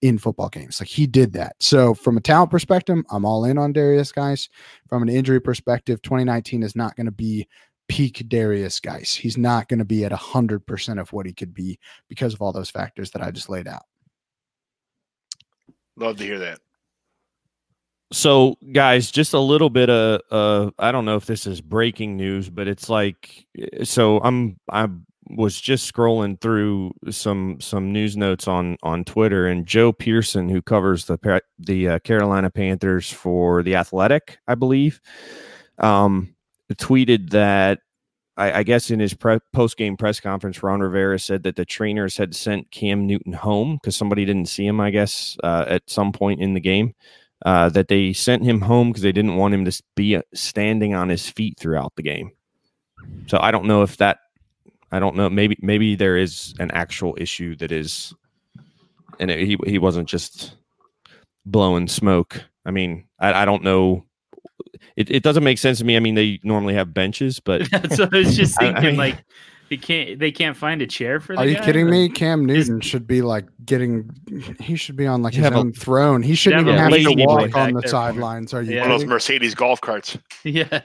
[0.00, 0.80] in football games.
[0.80, 1.56] Like he did that.
[1.60, 4.48] So from a talent perspective, I'm all in on Derrius Guice.
[4.88, 7.48] From an injury perspective, 2019 is not going to be
[7.88, 9.14] peak Derrius Guice.
[9.14, 11.78] He's not going to be at 100% of what he could be
[12.08, 13.82] because of all those factors that I just laid out.
[15.96, 16.60] Love to hear that.
[18.10, 22.16] So, guys, just a little bit of uh, I don't know if this is breaking
[22.16, 23.46] news, but it's like
[23.84, 24.18] so.
[24.20, 24.88] I'm I
[25.30, 30.62] was just scrolling through some some news notes on on Twitter, and Joe Person, who
[30.62, 35.02] covers the the uh, Carolina Panthers for the Athletic, I believe,
[35.76, 36.34] um,
[36.72, 37.80] tweeted that
[38.38, 41.66] I, I guess in his pre- post game press conference, Ron Rivera said that the
[41.66, 45.90] trainers had sent Cam Newton home because somebody didn't see him, I guess, uh, at
[45.90, 46.94] some point in the game
[47.44, 50.94] uh, that they sent him home because they didn't want him to be uh, standing
[50.94, 52.32] on his feet throughout the game.
[53.26, 54.18] So I don't know if that.
[54.90, 55.28] I don't know.
[55.28, 58.14] Maybe maybe there is an actual issue that is,
[59.20, 60.54] and it, he he wasn't just
[61.44, 62.42] blowing smoke.
[62.64, 64.04] I mean, I, I don't know.
[64.96, 65.96] It, it doesn't make sense to me.
[65.96, 68.76] I mean, they normally have benches, but so I was just thinking.
[68.76, 69.24] I mean, like
[69.68, 71.34] they can't they can't find a chair for.
[71.34, 71.64] The Are you guy?
[71.64, 72.08] kidding Like, me?
[72.08, 74.10] Cam Newton should be like getting.
[74.60, 76.22] He should be on like You his have a- throne.
[76.22, 77.88] He shouldn't even a have to walk on the there for him.
[77.88, 78.54] sidelines.
[78.54, 78.82] Are you Yeah.
[78.82, 79.08] One of those?
[79.08, 80.16] Mercedes golf carts.
[80.44, 80.80] Yeah.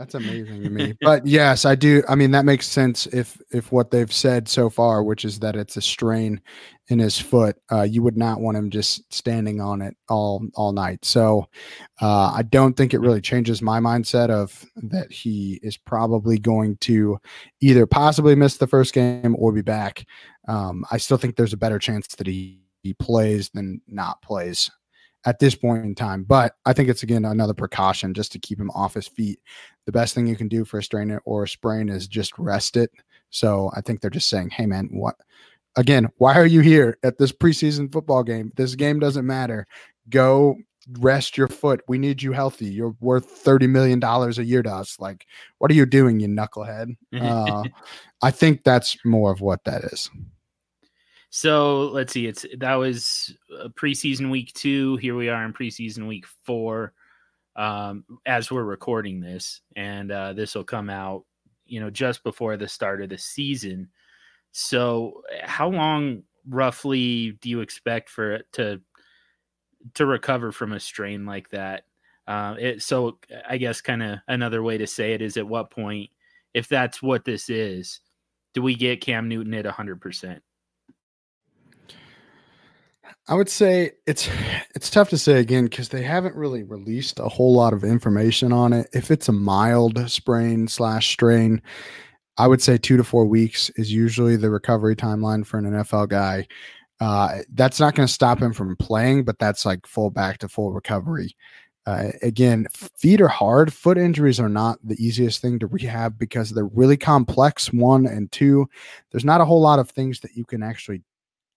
[0.00, 0.94] That's amazing to me.
[1.02, 2.02] But yes, I do.
[2.08, 5.56] I mean, that makes sense if if what they've said so far, which is that
[5.56, 6.40] it's a strain
[6.88, 10.72] in his foot, uh, you would not want him just standing on it all all
[10.72, 11.04] night.
[11.04, 11.48] So
[12.00, 16.78] uh, I don't think it really changes my mindset of that he is probably going
[16.78, 17.18] to
[17.60, 20.06] either possibly miss the first game or be back.
[20.48, 24.70] Um, I still think there's a better chance that he, he plays than not plays
[25.26, 26.24] at this point in time.
[26.24, 29.40] But I think it's again another precaution just to keep him off his feet.
[29.86, 32.76] The best thing you can do for a strain or a sprain is just rest
[32.76, 32.90] it.
[33.30, 35.16] So I think they're just saying, hey man, what
[35.76, 38.52] again, why are you here at this preseason football game?
[38.56, 39.66] This game doesn't matter.
[40.08, 40.56] Go
[40.98, 41.82] rest your foot.
[41.88, 42.66] We need you healthy.
[42.66, 44.98] You're worth $30 million a year to us.
[44.98, 45.26] Like,
[45.58, 46.96] what are you doing, you knucklehead?
[47.26, 47.64] Uh,
[48.22, 50.10] I think that's more of what that is.
[51.30, 52.26] So let's see.
[52.26, 54.96] It's that was uh, preseason week two.
[54.96, 56.92] Here we are in preseason week four,
[57.54, 61.24] um, as we're recording this, and uh, this will come out,
[61.66, 63.88] you know, just before the start of the season.
[64.50, 68.80] So, how long roughly do you expect for it to
[69.94, 71.84] to recover from a strain like that?
[72.26, 73.18] Uh, it, so,
[73.48, 76.10] I guess kind of another way to say it is, at what point,
[76.54, 78.00] if that's what this is,
[78.52, 80.42] do we get Cam Newton at hundred percent?
[83.28, 84.28] I would say it's
[84.74, 88.52] it's tough to say again because they haven't really released a whole lot of information
[88.52, 88.88] on it.
[88.92, 91.62] If it's a mild sprain slash strain,
[92.38, 96.08] I would say two to four weeks is usually the recovery timeline for an NFL
[96.08, 96.46] guy.
[97.00, 100.48] Uh, that's not going to stop him from playing, but that's like full back to
[100.48, 101.34] full recovery.
[101.86, 103.72] Uh, again, feet are hard.
[103.72, 107.72] Foot injuries are not the easiest thing to rehab because they're really complex.
[107.72, 108.68] One and two,
[109.10, 111.02] there's not a whole lot of things that you can actually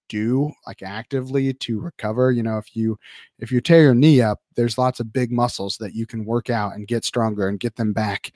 [0.10, 2.98] do like actively to recover you know if you
[3.40, 6.50] if you tear your knee up there's lots of big muscles that you can work
[6.50, 8.32] out and get stronger and get them back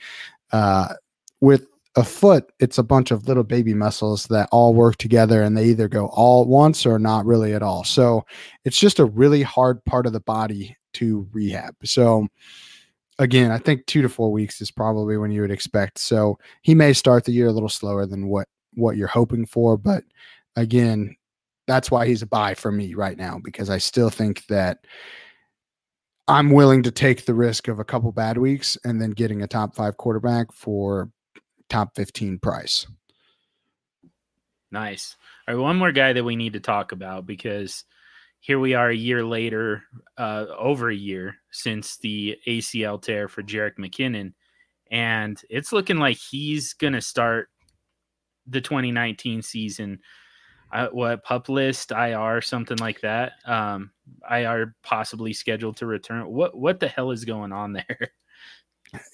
[0.51, 0.93] uh
[1.39, 5.57] with a foot, it's a bunch of little baby muscles that all work together and
[5.57, 7.83] they either go all at once or not really at all.
[7.83, 8.23] So
[8.65, 11.75] it's just a really hard part of the body to rehab.
[11.83, 12.27] So
[13.17, 15.97] again, I think two to four weeks is probably when you would expect.
[15.97, 19.75] So he may start the year a little slower than what what you're hoping for,
[19.75, 20.03] but
[20.55, 21.15] again,
[21.67, 24.85] that's why he's a buy for me right now because I still think that
[26.27, 29.47] I'm willing to take the risk of a couple bad weeks and then getting a
[29.47, 31.09] top five quarterback for
[31.69, 32.87] top 15 price.
[34.71, 35.15] Nice.
[35.47, 37.85] All right, one more guy that we need to talk about because
[38.39, 39.83] here we are a year later,
[40.17, 44.33] uh, over a year since the ACL tear for Jerick McKinnon,
[44.91, 47.49] and it's looking like he's going to start
[48.45, 49.99] the 2019 season.
[50.91, 53.33] What pup list IR something like that?
[53.45, 53.91] Um,
[54.29, 56.27] IR possibly scheduled to return.
[56.27, 57.99] What what the hell is going on there?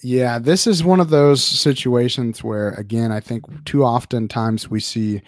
[0.04, 4.78] Yeah, this is one of those situations where, again, I think too often times we
[4.78, 5.20] see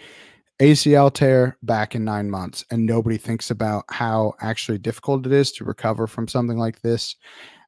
[0.59, 5.51] ACL tear back in nine months, and nobody thinks about how actually difficult it is
[5.53, 7.15] to recover from something like this.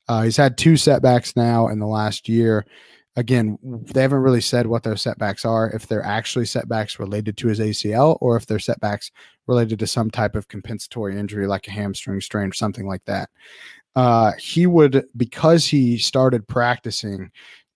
[0.07, 2.65] Uh, he's had two setbacks now in the last year.
[3.15, 7.47] Again, they haven't really said what those setbacks are, if they're actually setbacks related to
[7.47, 9.11] his ACL or if they're setbacks
[9.47, 13.29] related to some type of compensatory injury like a hamstring strain or something like that.
[13.95, 17.31] Uh, he would, because he started practicing,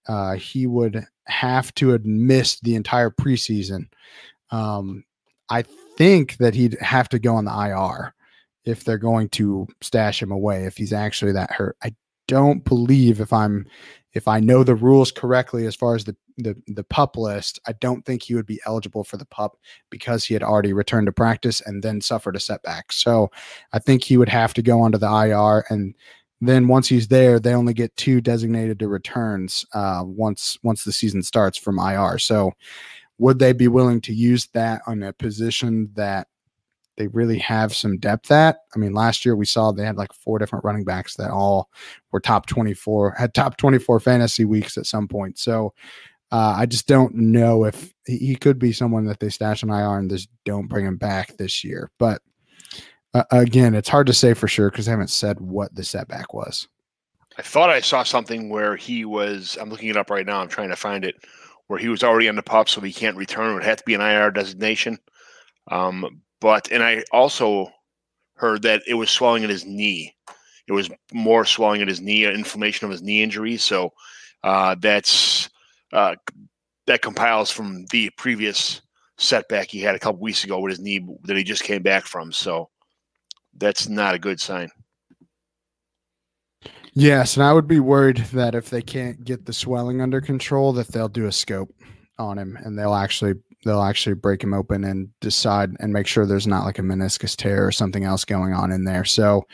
[0.07, 3.87] uh, he would have to have missed the entire preseason
[4.53, 5.03] um,
[5.49, 5.63] I
[5.97, 8.13] think that he'd have to go on the IR
[8.65, 11.75] if they're going to stash him away if he's actually that hurt.
[11.83, 11.93] I
[12.27, 13.65] don't believe if I'm
[14.13, 17.73] if I know the rules correctly as far as the the the pup list, I
[17.73, 19.57] don't think he would be eligible for the pup
[19.89, 22.91] because he had already returned to practice and then suffered a setback.
[22.91, 23.29] So
[23.71, 25.95] I think he would have to go onto the IR and
[26.41, 30.91] then once he's there, they only get two designated to returns uh, once once the
[30.91, 32.17] season starts from IR.
[32.19, 32.51] So
[33.17, 36.27] would they be willing to use that on a position that
[36.97, 38.57] they really have some depth at?
[38.75, 41.69] I mean, last year we saw they had like four different running backs that all
[42.11, 45.37] were top 24, had top 24 fantasy weeks at some point.
[45.37, 45.73] So
[46.31, 49.99] uh, I just don't know if he could be someone that they stash on IR
[49.99, 51.91] and just don't bring him back this year.
[51.99, 52.21] But
[53.13, 56.33] uh, again, it's hard to say for sure because they haven't said what the setback
[56.33, 56.67] was.
[57.37, 59.57] I thought I saw something where he was.
[59.59, 60.39] I'm looking it up right now.
[60.39, 61.15] I'm trying to find it
[61.67, 63.51] where he was already on the pup, so he can't return.
[63.51, 64.99] It would have to be an IR designation.
[65.71, 67.71] Um, but and I also
[68.35, 70.13] heard that it was swelling in his knee.
[70.67, 73.55] It was more swelling in his knee, inflammation of his knee injury.
[73.55, 73.93] So
[74.43, 75.49] uh, that's
[75.93, 76.15] uh,
[76.85, 78.81] that compiles from the previous
[79.17, 82.03] setback he had a couple weeks ago with his knee that he just came back
[82.03, 82.33] from.
[82.33, 82.69] So
[83.55, 84.69] that's not a good sign.
[86.91, 90.73] Yes, and I would be worried that if they can't get the swelling under control,
[90.73, 91.73] that they'll do a scope
[92.19, 96.25] on him and they'll actually they'll actually break him open and decide and make sure
[96.25, 99.05] there's not like a meniscus tear or something else going on in there.
[99.05, 99.45] So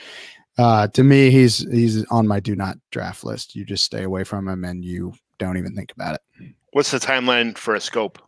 [0.57, 3.55] uh, to me, he's he's on my do not draft list.
[3.55, 6.53] You just stay away from him and you don't even think about it.
[6.71, 8.19] What's the timeline for a scope?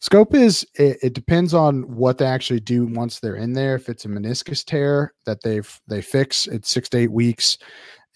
[0.00, 3.74] Scope is it, it, depends on what they actually do once they're in there.
[3.74, 7.56] If it's a meniscus tear that they've they fix, it's six to eight weeks.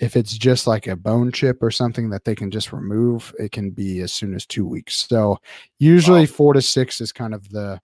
[0.00, 3.52] If it's just like a bone chip or something that they can just remove, it
[3.52, 5.06] can be as soon as two weeks.
[5.08, 5.38] So
[5.78, 6.26] usually wow.
[6.26, 7.80] four to six is kind of the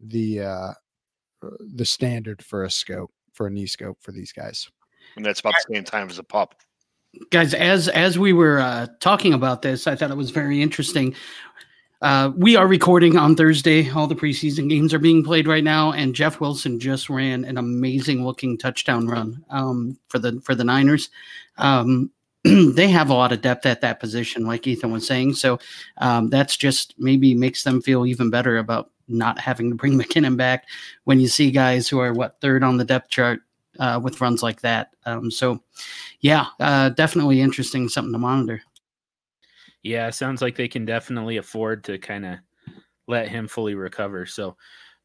[0.00, 0.72] the uh
[1.60, 4.68] the standard for a scope for a knee scope for these guys.
[5.16, 6.54] And that's about the same time as a pup.
[7.30, 11.14] Guys, as as we were uh, talking about this, I thought it was very interesting.
[12.02, 13.90] Uh, we are recording on Thursday.
[13.90, 17.56] All the preseason games are being played right now, and Jeff Wilson just ran an
[17.56, 21.08] amazing looking touchdown run um, for the for the Niners.
[21.58, 22.10] Um,
[22.44, 25.34] they have a lot of depth at that position, like Ethan was saying.
[25.34, 25.58] So
[25.98, 30.36] um, that's just maybe makes them feel even better about not having to bring McKinnon
[30.36, 30.66] back
[31.04, 33.40] when you see guys who are what third on the depth chart
[33.78, 34.90] uh, with runs like that.
[35.04, 35.62] Um, so,
[36.20, 38.62] yeah, uh, definitely interesting, something to monitor.
[39.82, 42.38] Yeah, sounds like they can definitely afford to kind of
[43.06, 44.26] let him fully recover.
[44.26, 44.56] So,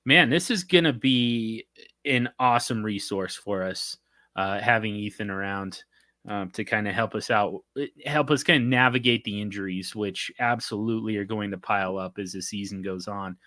[0.06, 1.68] man, this is going to be
[2.06, 3.98] an awesome resource for us
[4.36, 5.84] uh, having Ethan around
[6.28, 9.96] um, to kind of help us out, eh, help us kind of navigate the injuries,
[9.96, 13.38] which absolutely are going to pile up as the season goes on.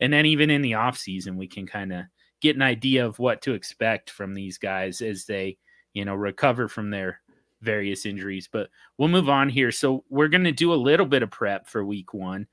[0.00, 2.04] And then even in the off season, we can kind of
[2.40, 5.58] get an idea of what to expect from these guys as they,
[5.94, 7.20] you know, recover from their
[7.60, 8.48] various injuries.
[8.50, 8.68] But
[8.98, 9.70] we'll move on here.
[9.70, 12.46] So we're going to do a little bit of prep for week one.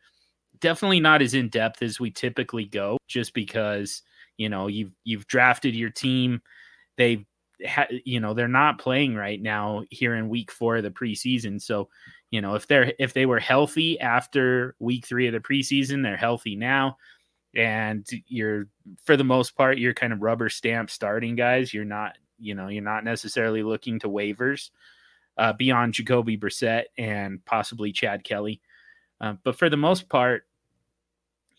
[0.59, 4.03] Definitely not as in depth as we typically go, just because
[4.37, 6.41] you know you've you've drafted your team.
[6.97, 7.25] They've
[8.05, 11.61] you know they're not playing right now here in week four of the preseason.
[11.61, 11.89] So
[12.31, 16.17] you know if they're if they were healthy after week three of the preseason, they're
[16.17, 16.97] healthy now,
[17.55, 18.67] and you're
[19.03, 21.73] for the most part you're kind of rubber stamp starting guys.
[21.73, 24.69] You're not you know you're not necessarily looking to waivers
[25.37, 28.61] uh, beyond Jacoby Brissett and possibly Chad Kelly.
[29.21, 30.43] Uh, but for the most part,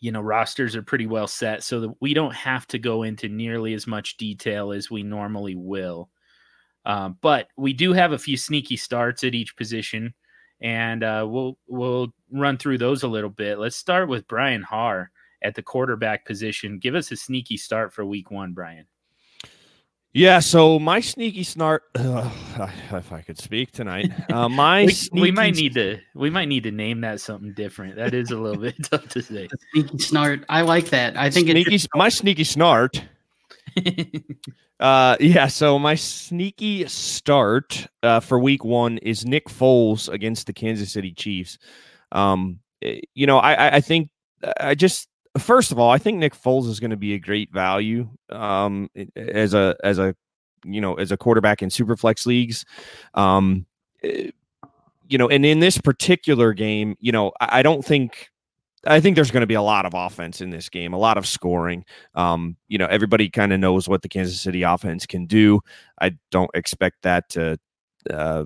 [0.01, 3.29] you know, rosters are pretty well set so that we don't have to go into
[3.29, 6.09] nearly as much detail as we normally will.
[6.87, 10.15] Uh, but we do have a few sneaky starts at each position,
[10.63, 13.59] and uh, we'll we'll run through those a little bit.
[13.59, 15.11] Let's start with Brian Haar
[15.43, 16.79] at the quarterback position.
[16.79, 18.87] Give us a sneaky start for Week One, Brian.
[20.13, 21.81] Yeah, so my sneaky snart.
[21.95, 22.29] Uh,
[22.97, 26.49] if I could speak tonight, uh, my we, sneaky, we might need to we might
[26.49, 27.97] need to name that something different.
[27.97, 29.47] That is a little bit tough to say.
[29.47, 30.45] The sneaky snart.
[30.49, 31.17] I like that.
[31.17, 33.01] I think sneaky, it's my sneaky snart.
[34.81, 40.53] uh, yeah, so my sneaky start uh, for Week One is Nick Foles against the
[40.53, 41.57] Kansas City Chiefs.
[42.11, 44.11] Um, eh, you know, I, I think
[44.59, 47.53] I just first of all, I think Nick Foles is going to be a great
[47.53, 50.15] value um, as a as a
[50.65, 52.65] you know as a quarterback in superflex leagues.
[53.15, 53.67] Um,
[54.03, 54.31] eh,
[55.09, 58.31] you know, and in this particular game, you know, I, I don't think
[58.87, 61.19] I think there's going to be a lot of offense in this game, a lot
[61.19, 61.85] of scoring.
[62.15, 65.61] Um, you know, everybody kind of knows what the Kansas City offense can do.
[66.01, 67.59] I don't expect that to
[68.09, 68.45] uh,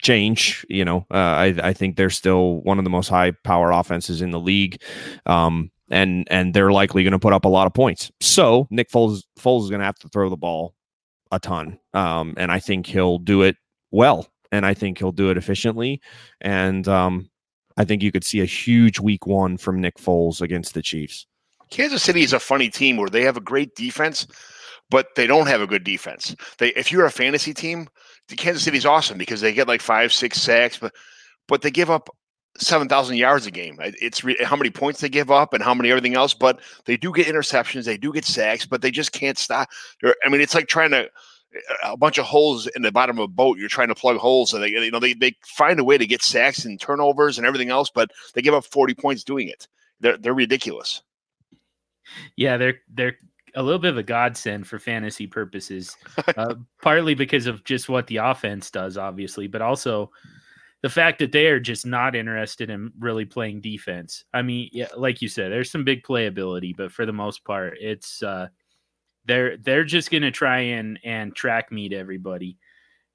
[0.00, 0.64] change.
[0.68, 4.22] You know, uh, I, I think they're still one of the most high power offenses
[4.22, 4.80] in the league.
[5.26, 8.10] Um, and and they're likely going to put up a lot of points.
[8.20, 10.74] So Nick Foles Foles is going to have to throw the ball
[11.30, 13.56] a ton, um, and I think he'll do it
[13.90, 16.00] well, and I think he'll do it efficiently,
[16.40, 17.28] and um,
[17.76, 21.26] I think you could see a huge Week One from Nick Foles against the Chiefs.
[21.70, 24.26] Kansas City is a funny team where they have a great defense,
[24.90, 26.36] but they don't have a good defense.
[26.58, 27.88] They, if you're a fantasy team,
[28.28, 30.92] Kansas City's awesome because they get like five, six sacks, but
[31.48, 32.08] but they give up
[32.58, 33.78] seven thousand yards a game.
[33.80, 36.34] It's re- how many points they give up and how many everything else.
[36.34, 39.68] But they do get interceptions, they do get sacks, but they just can't stop.
[40.04, 41.08] I mean, it's like trying to
[41.84, 43.58] a bunch of holes in the bottom of a boat.
[43.58, 46.06] You're trying to plug holes, and they you know they they find a way to
[46.06, 49.68] get sacks and turnovers and everything else, but they give up forty points doing it.
[50.00, 51.02] They're they're ridiculous.
[52.36, 53.16] Yeah, they're they're
[53.54, 55.96] a little bit of a godsend for fantasy purposes,
[56.36, 60.10] uh, partly because of just what the offense does, obviously, but also
[60.84, 64.22] the fact that they are just not interested in really playing defense.
[64.34, 67.78] I mean, yeah, like you said, there's some big playability, but for the most part,
[67.80, 68.48] it's uh,
[69.24, 72.58] they're they're just gonna try and and track meet everybody,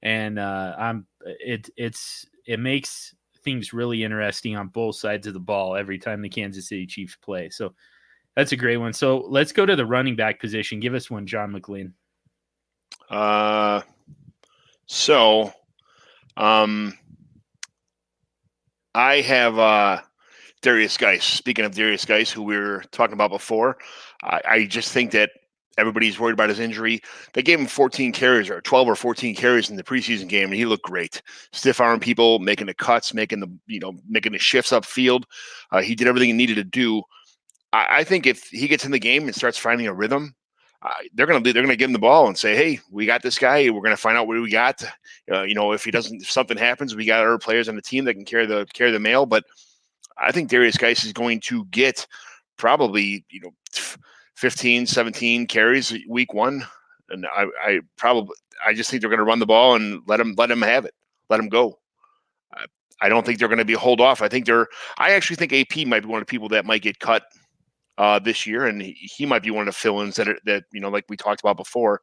[0.01, 3.13] and uh, I'm it it's it makes
[3.43, 7.17] things really interesting on both sides of the ball every time the Kansas City Chiefs
[7.17, 7.51] play.
[7.51, 7.75] So
[8.35, 8.93] that's a great one.
[8.93, 10.79] So let's go to the running back position.
[10.79, 11.91] Give us one, John McGlynn.
[13.11, 13.81] Uh,
[14.87, 15.53] so,
[16.35, 16.97] um,
[18.95, 20.01] I have uh
[20.61, 21.23] Derrius Guice.
[21.23, 23.77] Speaking of Derrius Guice, who we were talking about before,
[24.23, 25.31] I, I just think that
[25.77, 27.01] everybody's worried about his injury.
[27.33, 30.55] They gave him 14 carries or 12 or 14 carries in the preseason game, and
[30.55, 31.21] he looked great.
[31.53, 35.23] Stiff arm people, making the cuts, making the you know making the shifts upfield.
[35.71, 37.01] Uh, he did everything he needed to do.
[37.71, 40.35] I, I, think if he gets in the game and starts finding a rhythm,
[40.81, 43.37] uh, they're gonna they're gonna give him the ball and say, "Hey, we got this
[43.37, 43.69] guy.
[43.69, 44.81] We're gonna find out what we got.
[45.31, 47.81] Uh, you know, if he doesn't, if something happens, we got other players on the
[47.81, 49.43] team that can carry the carry the mail." But
[50.17, 52.07] I think Derrius Guice is going to get
[52.57, 53.51] probably you know
[54.35, 56.65] 15, 17 carries week one,
[57.09, 58.35] and I, I probably
[58.65, 60.85] I just think they're going to run the ball and let him let him have
[60.85, 60.93] it,
[61.29, 61.77] let him go.
[62.53, 62.65] I,
[63.01, 64.21] I don't think they're going to be hold off.
[64.21, 64.67] I think they're.
[64.97, 67.23] I actually think AP might be one of the people that might get cut
[67.99, 70.63] uh, this year, and he, he, might be one of the fill-ins that are, that
[70.71, 72.01] you know, like we talked about before,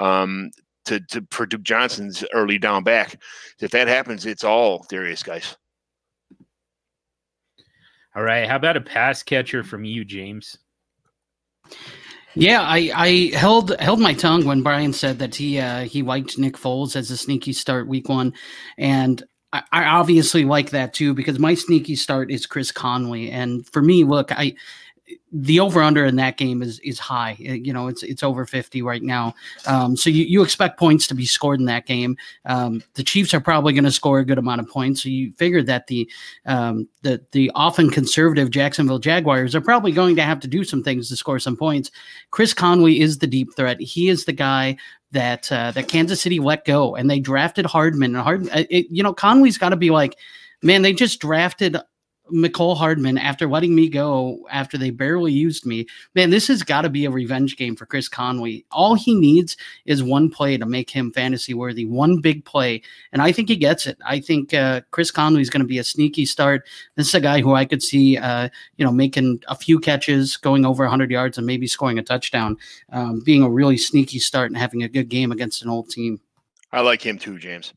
[0.00, 0.50] um,
[0.86, 3.20] to to for Duke Johnson's early down back.
[3.60, 5.54] If that happens, it's all Derrius Guice.
[8.16, 10.56] All right, how about a pass catcher from you, James?
[12.34, 16.38] Yeah, I, I held held my tongue when Brian said that he uh, he liked
[16.38, 18.32] Nick Foles as a sneaky start week one,
[18.78, 19.22] and
[19.52, 23.82] I, I obviously like that too because my sneaky start is Chris Conley, and for
[23.82, 24.54] me, look, I
[25.32, 27.36] the over under in that game is is high.
[27.40, 29.34] Uh, you know, it's it's over 50 right now.
[29.66, 32.16] Um, so you, you expect points to be scored in that game.
[32.46, 35.02] Um, the Chiefs are probably going to score a good amount of points.
[35.02, 36.10] So you figure that the
[36.46, 40.82] um, the the often conservative Jacksonville Jaguars are probably going to have to do some
[40.82, 41.90] things to score some points.
[42.30, 43.80] Chris Conley is the deep threat.
[43.80, 44.76] He is the guy
[45.10, 48.14] that uh, that Kansas City let go, and they drafted Hardman.
[48.14, 50.16] And Hard, uh, it, you know, Conley's got to be like,
[50.62, 51.76] man, they just drafted
[52.32, 55.86] Mecole Hardman after letting me go after they barely used me.
[56.14, 58.64] Man, this has got to be a revenge game for Chris Conley.
[58.70, 62.82] All he needs is one play to make him fantasy worthy, one big play,
[63.12, 63.98] and I think he gets it.
[64.06, 66.66] I think uh, Chris Conley is going to be a sneaky start.
[66.96, 70.36] This is a guy who I could see, uh, you know, making a few catches,
[70.36, 72.56] going over 100 yards, and maybe scoring a touchdown,
[72.90, 76.20] um, being a really sneaky start and having a good game against an old team.
[76.72, 77.72] I like him too, James.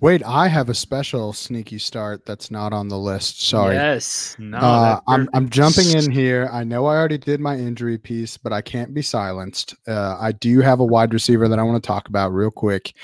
[0.00, 3.42] Wait, I have a special sneaky start that's not on the list.
[3.42, 3.74] Sorry.
[3.74, 4.36] Yes.
[4.38, 4.58] No.
[4.58, 6.48] Uh, I'm I'm jumping in here.
[6.52, 9.74] I know I already did my injury piece, but I can't be silenced.
[9.88, 12.94] Uh, I do have a wide receiver that I want to talk about real quick,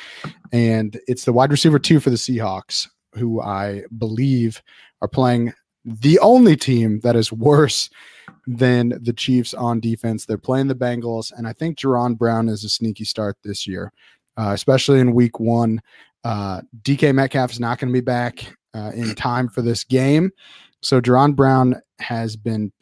[0.52, 4.62] and it's the wide receiver two for the Seahawks, who I believe
[5.02, 5.52] are playing
[5.84, 7.90] the only team that is worse
[8.46, 10.26] than the Chiefs on defense.
[10.26, 13.92] They're playing the Bengals, and I think Jaron Brown is a sneaky start this year,
[14.36, 15.82] uh, especially in Week One.
[16.24, 18.44] Uh, DK Metcalf is not going to be back
[18.74, 20.30] uh, in time for this game.
[20.80, 22.72] So Jaron Brown has been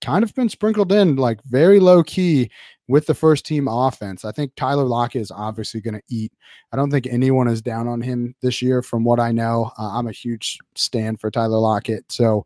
[0.00, 2.50] kind of been sprinkled in like very low key
[2.88, 4.24] with the first team offense.
[4.24, 6.32] I think Tyler Lockett is obviously going to eat.
[6.72, 9.72] I don't think anyone is down on him this year, from what I know.
[9.78, 12.10] Uh, I'm a huge stand for Tyler Lockett.
[12.12, 12.44] So,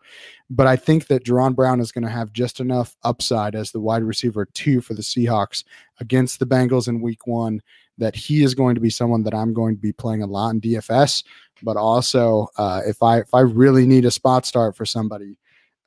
[0.50, 3.80] but I think that Jaron Brown is going to have just enough upside as the
[3.80, 5.64] wide receiver two for the Seahawks
[5.98, 7.60] against the Bengals in week one
[7.98, 10.50] that he is going to be someone that I'm going to be playing a lot
[10.50, 11.24] in DFS.
[11.62, 15.36] But also, uh, if I if I really need a spot start for somebody,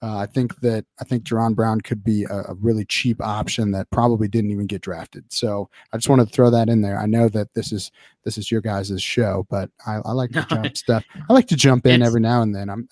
[0.03, 3.71] uh, I think that I think Jaron Brown could be a, a, really cheap option
[3.71, 5.23] that probably didn't even get drafted.
[5.31, 6.99] So I just wanted to throw that in there.
[6.99, 7.91] I know that this is
[8.25, 11.05] this is your guys' show, but I, I like to jump stuff.
[11.29, 12.69] I like to jump in every now and then.
[12.69, 12.89] I'm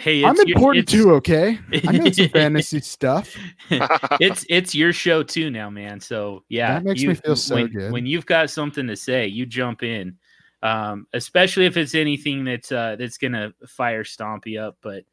[0.00, 1.12] Hey, I'm important too.
[1.16, 3.36] Okay, I know some fantasy stuff.
[3.70, 6.00] it's it's your show too now, man.
[6.00, 7.92] So yeah, that makes you, me feel so when, good.
[7.92, 10.16] When you've got something to say, you jump in,
[10.62, 14.78] um, especially if it's anything that's uh, that's gonna fire Stompy up.
[14.80, 15.04] But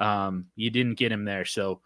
[0.00, 1.44] um, you didn't get him there.
[1.44, 1.80] So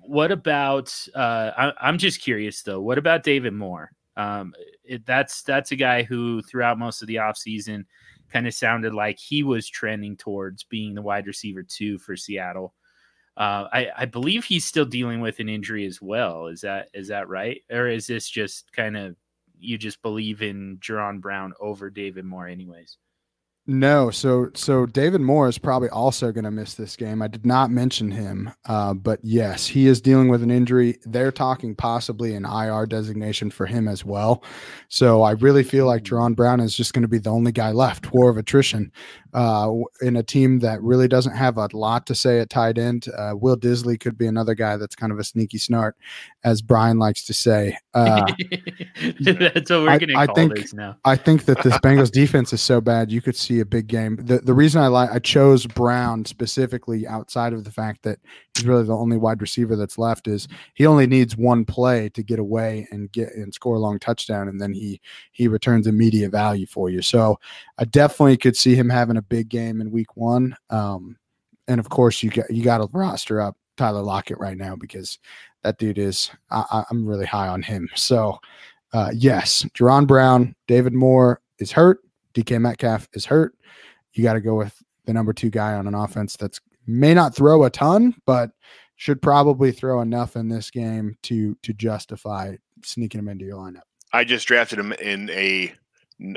[0.00, 0.90] what about?
[1.14, 2.80] Uh, I, am just curious though.
[2.80, 3.90] What about David Moore?
[4.16, 7.84] Um, it, that's that's a guy who throughout most of the offseason–
[8.32, 12.74] kind of sounded like he was trending towards being the wide receiver two for Seattle.
[13.36, 16.48] Uh, I, I, believe he's still dealing with an injury as well.
[16.48, 19.14] Is that is that right, or is this just kind of
[19.60, 22.96] you just believe in Jaron Brown over David Moore, anyways?
[23.70, 27.20] No, so so David Moore is probably also going to miss this game.
[27.20, 30.98] I did not mention him, uh, but yes, he is dealing with an injury.
[31.04, 34.42] They're talking possibly an IR designation for him as well.
[34.88, 37.72] So I really feel like Jaron Brown is just going to be the only guy
[37.72, 38.14] left.
[38.14, 38.90] War of attrition
[39.34, 39.70] uh,
[40.00, 43.06] in a team that really doesn't have a lot to say at tight end.
[43.16, 45.92] Uh, Will Dissly could be another guy that's kind of a sneaky snart,
[46.42, 47.76] as Brian likes to say.
[47.92, 48.24] Uh,
[49.20, 50.96] that's what we're going to call think, this now.
[51.04, 54.16] I think that this Bengals defense is so bad you could see a big game.
[54.16, 58.18] The the reason I I chose Brown specifically outside of the fact that
[58.54, 62.22] he's really the only wide receiver that's left is he only needs one play to
[62.22, 65.00] get away and get and score a long touchdown and then he
[65.32, 67.02] he returns immediate value for you.
[67.02, 67.38] So
[67.78, 70.56] I definitely could see him having a big game in week 1.
[70.70, 71.16] Um
[71.66, 75.18] and of course you got you got to roster up Tyler Lockett right now because
[75.62, 77.88] that dude is I, am really high on him.
[77.94, 78.38] So
[78.92, 82.00] uh, yes, Jaron Brown, David Moore is hurt.
[82.34, 83.54] DK Metcalf is hurt.
[84.12, 87.34] You got to go with the number two guy on an offense that's may not
[87.34, 88.50] throw a ton, but
[88.96, 93.82] should probably throw enough in this game to to justify sneaking him into your lineup.
[94.12, 95.72] I just drafted him in a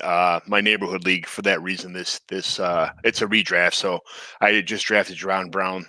[0.04, 1.94] uh, my neighborhood league for that reason.
[1.94, 4.00] This this uh, it's a redraft, so
[4.40, 5.86] I just drafted Jaron Brown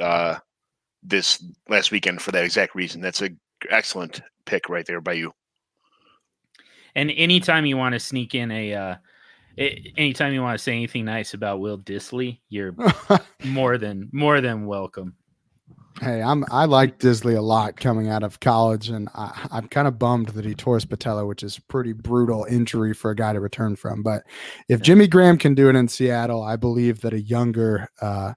[0.00, 0.36] uh,
[1.02, 3.00] this last weekend for that exact reason.
[3.00, 3.30] That's a
[3.70, 5.32] excellent pick right there by you.
[6.94, 8.94] And anytime you want to sneak in a uh,
[9.56, 12.74] it, anytime you want to say anything nice about Will Dissly, you're
[13.44, 15.14] more than more than welcome.
[16.00, 19.86] Hey, I'm I like Dissly a lot coming out of college, and I, am kind
[19.86, 23.16] of bummed that he tore his patella, which is a pretty brutal injury for a
[23.16, 24.02] guy to return from.
[24.02, 24.24] But
[24.68, 28.34] if Jimmy Graham can do it in Seattle, I believe that a younger uh,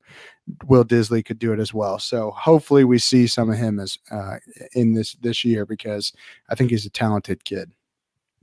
[0.66, 1.98] Will Dissly could do it as well.
[1.98, 4.38] So hopefully we see some of him as uh,
[4.74, 6.14] in this this year because
[6.50, 7.72] I think he's a talented kid.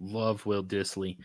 [0.01, 1.19] Love Will Dissly.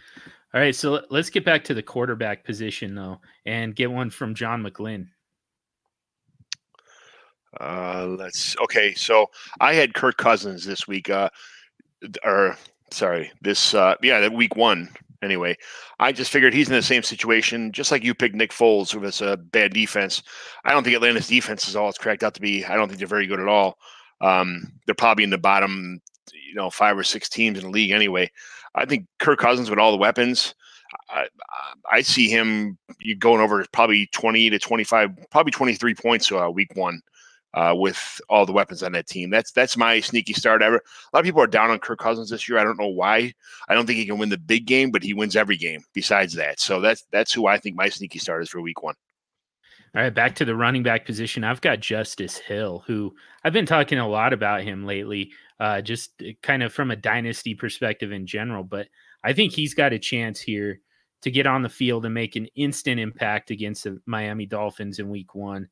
[0.54, 4.34] All right, so let's get back to the quarterback position though, and get one from
[4.34, 5.08] John McGlynn.
[7.60, 8.94] Uh, let's okay.
[8.94, 9.28] So
[9.60, 11.10] I had Kirk Cousins this week.
[11.10, 11.30] Uh,
[12.24, 12.58] or
[12.92, 14.90] sorry, this uh, yeah, week one.
[15.22, 15.56] Anyway,
[16.00, 19.02] I just figured he's in the same situation, just like you picked Nick Foles, who
[19.02, 20.24] has a bad defense.
[20.64, 22.64] I don't think Atlanta's defense is all it's cracked out to be.
[22.64, 23.78] I don't think they're very good at all.
[24.22, 26.02] Um, they're probably in the bottom,
[26.34, 28.32] you know, five or six teams in the league anyway.
[28.76, 30.54] I think Kirk Cousins with all the weapons,
[31.10, 31.28] I,
[31.92, 32.78] I see him
[33.20, 37.02] going over probably 20 to 25, probably 23 points uh, week one
[37.54, 39.30] uh, with all the weapons on that team.
[39.30, 40.78] That's that's my sneaky start ever.
[40.78, 42.58] A lot of people are down on Kirk Cousins this year.
[42.58, 43.34] I don't know why.
[43.68, 46.34] I don't think he can win the big game, but he wins every game besides
[46.36, 46.60] that.
[46.60, 48.96] So that's that's who I think my sneaky start is for week one.
[49.96, 51.44] All right, back to the running back position.
[51.44, 56.12] I've got Justice Hill, who I've been talking a lot about him lately, uh, just
[56.22, 58.64] uh, kind of from a dynasty perspective in general.
[58.64, 58.88] But
[59.24, 60.80] I think he's got a chance here
[61.22, 65.10] to get on the field and make an instant impact against the Miami Dolphins in
[65.10, 65.70] week one.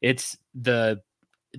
[0.00, 1.00] It's the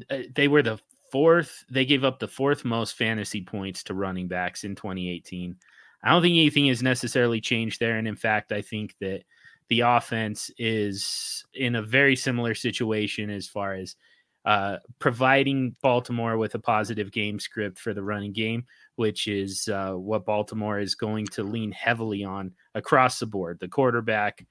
[0.09, 0.79] uh, they were the
[1.11, 5.55] fourth, they gave up the fourth most fantasy points to running backs in 2018.
[6.03, 7.97] I don't think anything has necessarily changed there.
[7.97, 9.23] And in fact, I think that
[9.67, 13.95] the offense is in a very similar situation as far as
[14.45, 19.93] uh, providing Baltimore with a positive game script for the running game, which is uh,
[19.93, 23.59] what Baltimore is going to lean heavily on across the board.
[23.59, 24.45] The quarterback,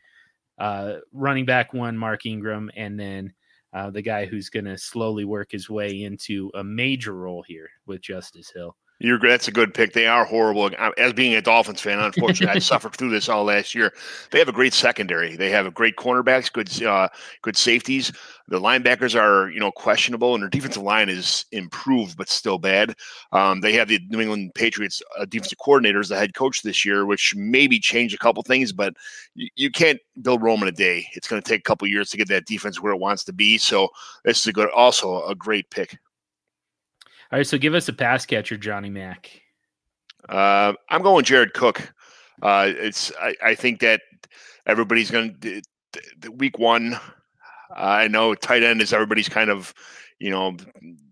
[0.59, 3.33] uh, running back one, Mark Ingram, and then
[3.73, 7.69] uh, the guy who's going to slowly work his way into a major role here
[7.87, 8.77] with Justice Hill.
[9.01, 9.93] You're that's a good pick.
[9.93, 10.71] They are horrible.
[10.97, 13.93] As being a Dolphins fan, unfortunately, I suffered through this all last year.
[14.31, 15.37] They have a great secondary.
[15.37, 17.09] They have a great cornerbacks, good uh,
[17.43, 18.13] good safeties.
[18.49, 22.97] The linebackers are you know questionable, and their defensive line is improved but still bad.
[23.31, 26.85] Um, they have the New England Patriots uh, defensive coordinator as the head coach this
[26.85, 28.95] year, which maybe changed a couple things, but
[29.35, 31.07] you, you can't build Rome in a day.
[31.13, 33.33] It's going to take a couple years to get that defense where it wants to
[33.33, 33.59] be.
[33.59, 33.91] So
[34.25, 35.99] this is a good, also a great pick.
[37.31, 39.43] All right, so give us a pass catcher, Johnny Mack.
[40.29, 41.93] Uh, I'm going Jared Cook.
[42.43, 44.01] Uh, it's I, I, think that
[44.67, 45.61] everybody's going to
[46.31, 46.99] week one.
[47.77, 49.75] I know tight end is everybody's kind of
[50.19, 50.57] you know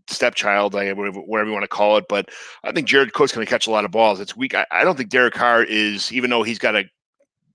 [0.09, 2.07] stepchild, whatever, you want to call it.
[2.09, 2.31] But
[2.65, 4.19] I think Jared Cook's going to catch a lot of balls.
[4.19, 4.55] It's weak.
[4.55, 6.85] I, I don't think Derek Carr is, even though he's got a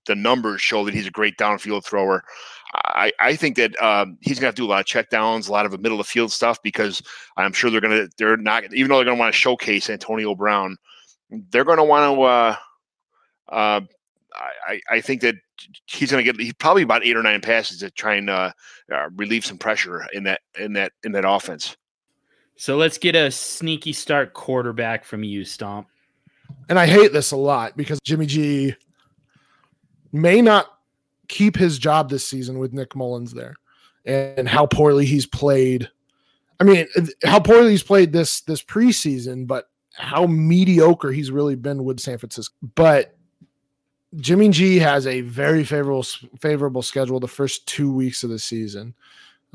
[0.06, 2.24] the numbers show that he's a great downfield thrower.
[2.74, 5.52] I, I think that um, he's going to do a lot of check downs, a
[5.52, 7.02] lot of middle of the field stuff because
[7.36, 9.90] I'm sure they're going to, they're not, even though they're going to want to showcase
[9.90, 10.78] Antonio Brown,
[11.50, 12.56] they're going to want to, uh,
[13.48, 13.80] uh,
[14.66, 15.34] I, I think that
[15.86, 18.52] he's going to get he's probably about eight or nine passes to try and uh,
[18.92, 21.76] uh, relieve some pressure in that in that in that offense.
[22.56, 25.88] So let's get a sneaky start quarterback from you, Stomp.
[26.68, 28.74] And I hate this a lot because Jimmy G
[30.12, 30.78] may not
[31.32, 33.56] keep his job this season with Nick Mullens there
[34.04, 35.88] and how poorly he's played.
[36.60, 36.86] I mean,
[37.24, 42.18] how poorly he's played this this preseason, but how mediocre he's really been with San
[42.18, 42.54] Francisco.
[42.74, 43.16] But
[44.16, 46.04] Jimmy G has a very favorable
[46.38, 48.94] favorable schedule the first two weeks of the season.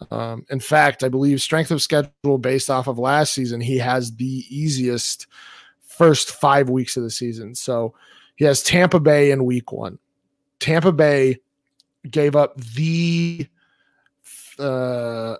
[0.09, 4.15] Um, in fact, I believe strength of schedule based off of last season, he has
[4.15, 5.27] the easiest
[5.81, 7.55] first five weeks of the season.
[7.55, 7.93] So
[8.35, 9.99] he has Tampa Bay in week one.
[10.59, 11.39] Tampa Bay
[12.09, 13.47] gave up the
[14.59, 15.35] uh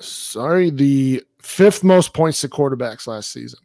[0.00, 3.60] sorry, the fifth most points to quarterbacks last season.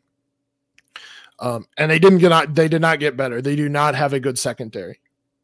[1.40, 3.42] Um, and they didn't get out, they did not get better.
[3.42, 5.00] They do not have a good secondary.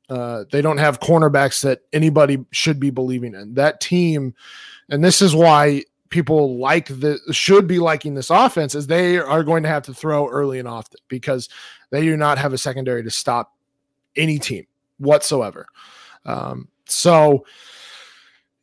[0.09, 3.53] Uh, they don't have cornerbacks that anybody should be believing in.
[3.53, 4.33] That team,
[4.89, 9.43] and this is why people like the should be liking this offense, is they are
[9.43, 11.47] going to have to throw early and often because
[11.91, 13.55] they do not have a secondary to stop
[14.15, 14.67] any team
[14.97, 15.67] whatsoever.
[16.25, 17.45] Um, so,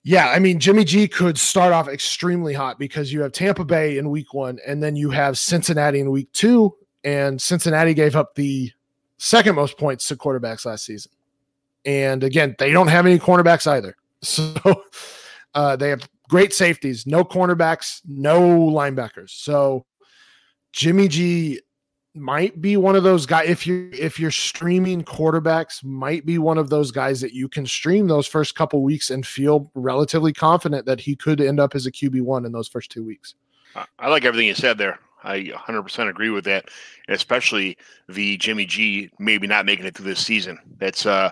[0.05, 3.99] yeah, I mean, Jimmy G could start off extremely hot because you have Tampa Bay
[3.99, 6.75] in week one, and then you have Cincinnati in week two,
[7.05, 8.73] and Cincinnati gave up the
[9.19, 11.13] second most points to quarterbacks last season.
[11.85, 13.97] And again, they don't have any cornerbacks either.
[14.21, 14.83] So
[15.55, 19.31] uh, they have great safeties, no cornerbacks, no linebackers.
[19.31, 19.87] So
[20.73, 21.61] Jimmy G
[22.15, 26.59] might be one of those guys if you if you're streaming quarterbacks might be one
[26.59, 30.87] of those guys that you can stream those first couple weeks and feel relatively confident
[30.87, 33.35] that he could end up as a QB1 in those first 2 weeks.
[33.99, 34.99] I like everything you said there.
[35.23, 36.71] I 100% agree with that,
[37.09, 37.77] especially
[38.09, 40.59] the Jimmy G maybe not making it through this season.
[40.79, 41.31] That's uh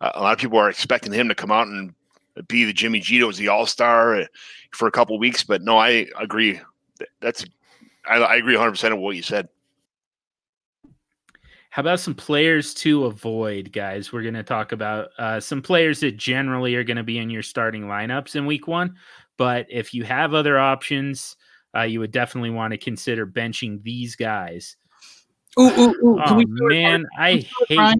[0.00, 1.94] a lot of people are expecting him to come out and
[2.48, 4.26] be the Jimmy G that was the All-Star uh,
[4.72, 6.60] for a couple weeks, but no, I agree.
[7.20, 7.44] That's
[8.06, 9.48] I, I agree 100% of what you said.
[11.74, 14.12] How about some players to avoid, guys?
[14.12, 17.30] We're going to talk about uh, some players that generally are going to be in
[17.30, 18.94] your starting lineups in week one.
[19.38, 21.34] But if you have other options,
[21.76, 24.76] uh, you would definitely want to consider benching these guys.
[25.58, 26.20] Ooh, ooh, ooh.
[26.24, 27.98] Oh, man, I hate.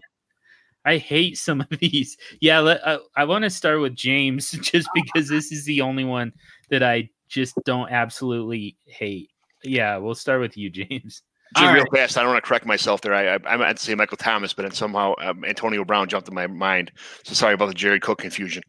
[0.85, 2.15] I hate some of these.
[2.39, 6.05] Yeah, let, uh, I want to start with James just because this is the only
[6.05, 6.31] one
[6.69, 9.31] that I just don't absolutely hate.
[9.65, 11.23] Yeah, we'll start with you, James.
[11.57, 12.01] Jim, All real right.
[12.01, 13.13] fast, I don't want to correct myself there.
[13.13, 16.27] I, I, I meant to say Michael Thomas, but then somehow um, Antonio Brown jumped
[16.27, 16.91] in my mind.
[17.23, 18.63] So sorry about the Jerry Cook confusion.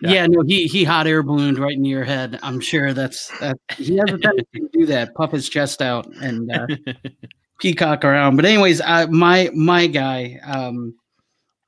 [0.00, 0.26] Yeah.
[0.26, 2.38] no, he he hot air ballooned right into your head.
[2.42, 3.58] I'm sure that's that.
[3.76, 6.66] He has a tendency to do that, puff his chest out and uh,
[7.60, 8.36] peacock around.
[8.36, 10.94] But anyways, uh, my my guy, um,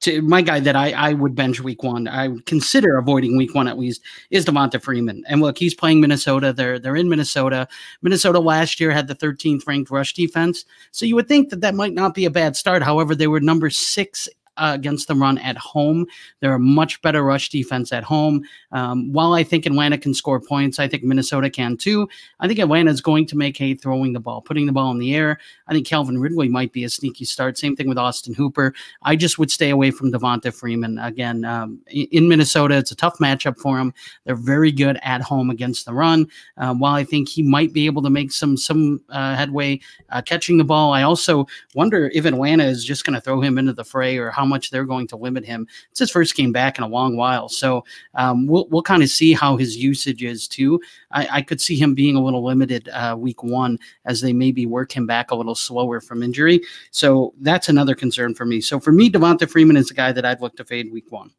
[0.00, 2.08] to my guy that I I would bench week one.
[2.08, 5.24] I would consider avoiding week one at least is Devonta Freeman.
[5.26, 6.52] And look, he's playing Minnesota.
[6.52, 7.68] They're they're in Minnesota.
[8.02, 11.74] Minnesota last year had the 13th ranked rush defense, so you would think that that
[11.74, 12.82] might not be a bad start.
[12.82, 14.28] However, they were number six.
[14.58, 16.06] Against the run at home,
[16.40, 18.42] they're a much better rush defense at home.
[18.72, 22.08] Um, while I think Atlanta can score points, I think Minnesota can too.
[22.40, 24.98] I think Atlanta is going to make hay throwing the ball, putting the ball in
[24.98, 25.38] the air.
[25.68, 27.58] I think Calvin Ridley might be a sneaky start.
[27.58, 28.74] Same thing with Austin Hooper.
[29.02, 30.98] I just would stay away from Devonta Freeman.
[30.98, 33.92] Again, um, in Minnesota, it's a tough matchup for him.
[34.24, 36.26] They're very good at home against the run.
[36.56, 39.80] Uh, while I think he might be able to make some some uh, headway
[40.10, 43.58] uh, catching the ball, I also wonder if Atlanta is just going to throw him
[43.58, 45.66] into the fray or how much they're going to limit him.
[45.90, 49.10] It's his first game back in a long while, so um, we'll we'll kind of
[49.10, 50.80] see how his usage is too.
[51.10, 54.66] I, I could see him being a little limited uh, week one as they maybe
[54.66, 56.60] work him back a little slower from injury.
[56.90, 58.60] So that's another concern for me.
[58.60, 61.30] So for me, Devonta Freeman is the guy that I'd look to fade week one.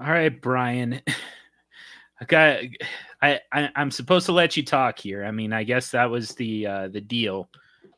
[0.00, 1.00] All right, Brian.
[2.20, 2.60] I got.
[3.22, 5.24] I, I I'm supposed to let you talk here.
[5.24, 7.48] I mean, I guess that was the uh, the deal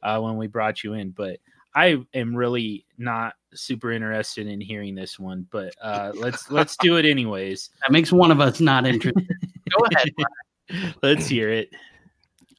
[0.03, 1.39] uh, when we brought you in, but
[1.75, 5.47] I am really not super interested in hearing this one.
[5.51, 7.71] But uh, let's let's do it anyways.
[7.83, 9.29] That makes one of us not interested.
[9.79, 10.95] Go ahead.
[11.03, 11.71] Let's hear it.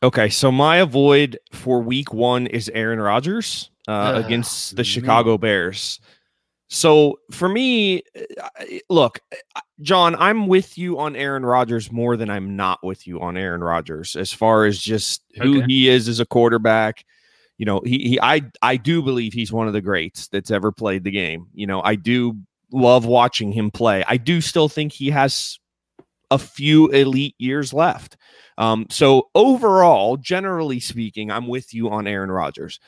[0.01, 4.83] Okay, so my avoid for week one is Aaron Rodgers uh, Ugh, against the man.
[4.85, 5.99] Chicago Bears.
[6.69, 9.19] So for me, uh, look,
[9.55, 13.37] uh, John, I'm with you on Aaron Rodgers more than I'm not with you on
[13.37, 15.65] Aaron Rodgers as far as just who Okay.
[15.67, 17.05] he is as a quarterback.
[17.59, 20.71] You know, he, he I I do believe he's one of the greats that's ever
[20.71, 21.47] played the game.
[21.53, 22.37] You know, I do
[22.71, 24.03] love watching him play.
[24.07, 25.59] I do still think he has
[26.31, 28.15] a few elite years left.
[28.57, 32.79] Um, so overall, generally speaking, I'm with you on Aaron Rodgers.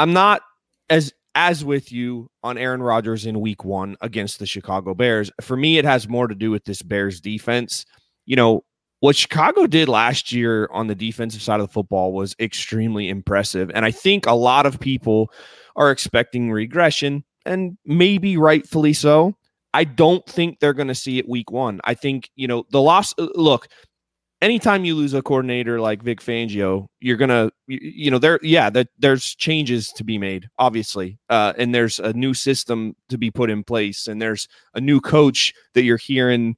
[0.00, 0.42] I'm not
[0.88, 5.30] as as with you on Aaron Rodgers in week one against the Chicago Bears.
[5.40, 7.86] For me, it has more to do with this Bears defense.
[8.26, 8.64] You know,
[9.00, 13.70] what Chicago did last year on the defensive side of the football was extremely impressive.
[13.74, 15.32] And I think a lot of people
[15.76, 19.34] are expecting regression, and maybe rightfully so.
[19.72, 21.80] I don't think they're going to see it week one.
[21.84, 23.68] I think, you know, the loss, uh, look,
[24.42, 28.70] anytime you lose a coordinator like Vic Fangio, you're gonna, you, you know, there, yeah,
[28.70, 33.30] that there's changes to be made, obviously, uh, and there's a new system to be
[33.30, 36.56] put in place, and there's a new coach that you're hearing,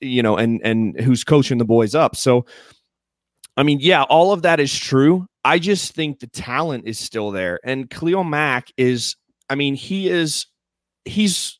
[0.00, 2.16] you know, and and who's coaching the boys up.
[2.16, 2.46] So,
[3.56, 5.26] I mean, yeah, all of that is true.
[5.44, 9.16] I just think the talent is still there, and Khalil Mack is,
[9.50, 10.46] I mean, he is,
[11.04, 11.58] he's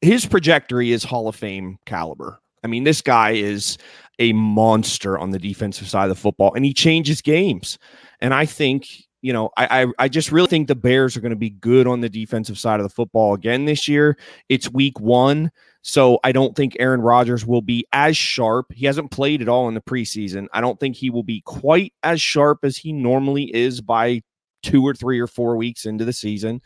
[0.00, 2.40] his trajectory is Hall of Fame caliber.
[2.62, 3.78] I mean, this guy is
[4.18, 7.78] a monster on the defensive side of the football, and he changes games.
[8.20, 8.88] And I think,
[9.22, 11.86] you know, I I, I just really think the Bears are going to be good
[11.86, 14.16] on the defensive side of the football again this year.
[14.48, 15.50] It's week one.
[15.82, 18.72] So I don't think Aaron Rodgers will be as sharp.
[18.72, 20.46] He hasn't played at all in the preseason.
[20.52, 24.22] I don't think he will be quite as sharp as he normally is by
[24.62, 26.60] two or three or four weeks into the season.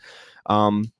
[0.47, 0.91] Um,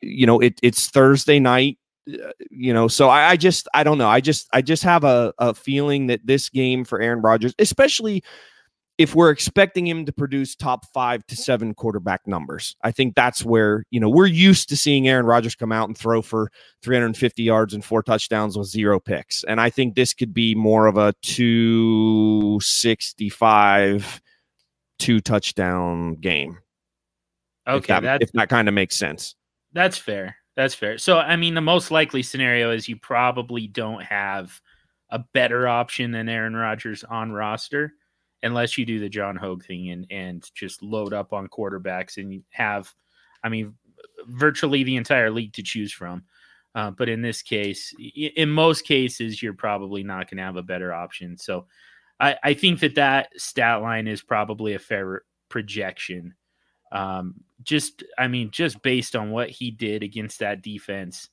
[0.00, 1.78] you know, it, it's Thursday night
[2.08, 5.04] uh, you know so I, I just i don't know i just i just have
[5.04, 8.24] a, a feeling that this game for aaron rodgers especially
[9.02, 13.44] if we're expecting him to produce top five to seven quarterback numbers i think that's
[13.44, 16.50] where you know we're used to seeing aaron rodgers come out and throw for
[16.82, 20.86] 350 yards and four touchdowns with zero picks and i think this could be more
[20.86, 24.22] of a 265
[24.98, 26.56] two touchdown game
[27.66, 29.34] if Okay, that, that's if that kind of makes sense
[29.72, 30.36] That's fair.
[30.54, 30.98] That's fair.
[30.98, 34.60] So, I mean, the most likely scenario is you probably don't have
[35.10, 37.94] a better option than Aaron Rodgers on roster,
[38.42, 42.42] unless you do the John Hogue thing and and just load up on quarterbacks and
[42.50, 42.92] have,
[43.42, 43.74] I mean,
[44.26, 46.24] virtually the entire league to choose from.
[46.74, 50.62] Uh, but in this case, in most cases, you're probably not going to have a
[50.62, 51.36] better option.
[51.36, 51.66] So,
[52.18, 56.34] I, I think that that stat line is probably a fair projection.
[56.92, 61.28] Um, just, I mean, just based on what he did against that defense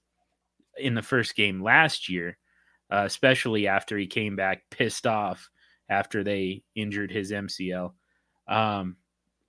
[0.77, 2.37] in the first game last year,
[2.91, 5.49] uh, especially after he came back pissed off
[5.89, 7.93] after they injured his MCL.
[8.47, 8.97] Um,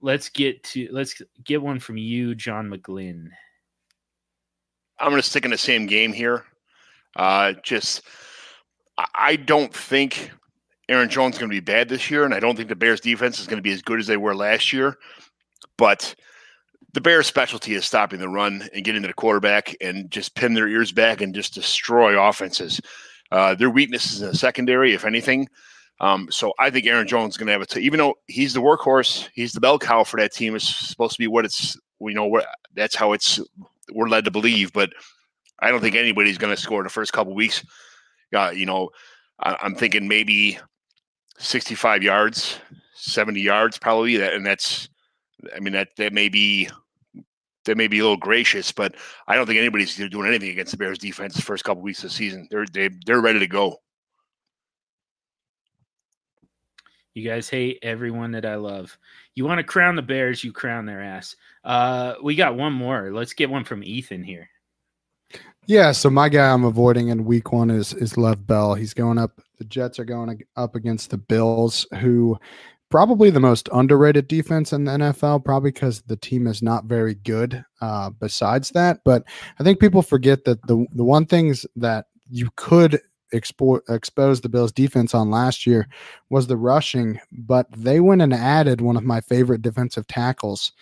[0.01, 3.29] let's get to let's get one from you, John McGlynn.
[4.99, 6.45] I'm going to stick in the same game here.
[7.17, 8.03] Uh, just,
[9.15, 10.31] I- don't think
[10.89, 13.01] Aaron Jones is going to be bad this year, and I don't think the Bears
[13.01, 14.99] defense is going to be as good as they were last year.
[15.79, 16.15] But
[16.93, 20.55] the Bears' specialty is stopping the run and getting to the quarterback and just pin
[20.55, 22.81] their ears back and just destroy offenses.
[23.31, 25.49] Uh, their weakness is in the secondary, if anything.
[26.01, 28.55] Um, so I think Aaron Jones is going to have a t- even though he's
[28.55, 30.55] the workhorse, he's the bell cow for that team.
[30.55, 33.39] It's supposed to be what it's we know what that's how it's
[33.93, 34.73] we're led to believe.
[34.73, 34.91] But
[35.61, 37.65] I don't think anybody's going to score the first couple weeks.
[38.35, 38.89] Uh, you know,
[39.41, 40.59] I, I'm thinking maybe
[41.39, 42.59] 65 yards,
[42.95, 44.17] 70 yards probably.
[44.17, 44.89] That and that's
[45.55, 46.71] I mean that that may be
[47.67, 48.95] that may be a little gracious, but
[49.29, 52.11] I don't think anybody's doing anything against the Bears defense the first couple weeks of
[52.11, 52.49] the season.
[52.51, 53.77] They're they, they're ready to go.
[57.15, 58.97] You guys hate everyone that I love.
[59.35, 61.35] You want to crown the Bears, you crown their ass.
[61.65, 63.11] Uh, we got one more.
[63.13, 64.49] Let's get one from Ethan here.
[65.67, 68.75] Yeah, so my guy I'm avoiding in week one is is Lev Bell.
[68.75, 69.41] He's going up.
[69.59, 72.39] The Jets are going up against the Bills, who
[72.91, 77.15] probably the most underrated defense in the NFL, probably because the team is not very
[77.15, 77.65] good.
[77.81, 79.25] Uh, besides that, but
[79.59, 83.01] I think people forget that the the one things that you could
[83.33, 85.89] expo- expose the Bills defense on last year
[86.29, 90.73] was the rushing, but they went and added one of my favorite defensive tackles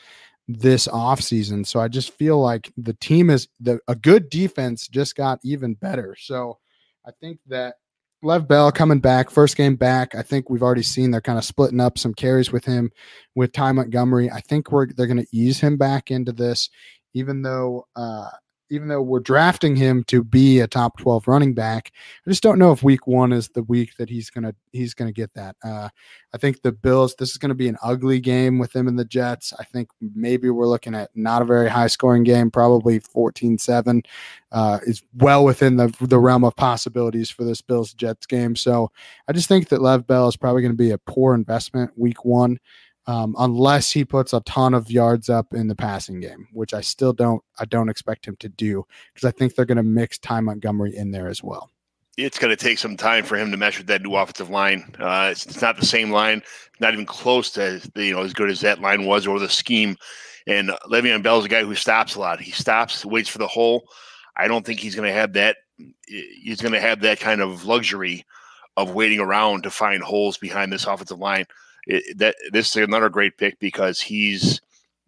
[0.48, 1.66] this offseason.
[1.66, 5.74] So I just feel like the team is the a good defense just got even
[5.74, 6.16] better.
[6.18, 6.58] So
[7.06, 7.74] I think that
[8.22, 10.14] Lev Bell coming back, first game back.
[10.14, 12.90] I think we've already seen they're kind of splitting up some carries with him
[13.36, 14.30] with Ty Montgomery.
[14.30, 16.68] I think we're they're going to ease him back into this,
[17.14, 18.30] even though uh,
[18.70, 21.92] even though we're drafting him to be a top 12 running back
[22.26, 25.12] i just don't know if week one is the week that he's gonna he's gonna
[25.12, 25.56] get that.
[25.64, 25.88] Uh,
[26.34, 29.04] i think the bills this is gonna be an ugly game with them and the
[29.04, 29.52] jets.
[29.58, 34.04] I think maybe we're looking at not a very high scoring game probably 14-7
[34.50, 38.56] uh, is well within the, the realm of possibilities for this bills jets game.
[38.56, 38.90] So
[39.28, 42.58] i just think that lev bell is probably to be a poor investment week one
[43.08, 46.82] um, unless he puts a ton of yards up in the passing game, which I
[46.82, 50.18] still don't I don't expect him to do because I think they're going to mix
[50.18, 51.70] Ty Montgomery in there as well.
[52.18, 54.94] It's going to take some time for him to mesh with that new offensive line.
[54.98, 56.42] Uh, it's, it's, not the same line,
[56.80, 59.96] not even close to you know as good as that line was or the scheme.
[60.46, 62.40] And Le'Veon Bell is a guy who stops a lot.
[62.40, 63.88] He stops, waits for the hole.
[64.36, 65.56] I don't think he's going to have that.
[66.06, 68.26] He's going to have that kind of luxury
[68.76, 71.46] of waiting around to find holes behind this offensive line
[71.88, 74.60] it, that this is another great pick because he's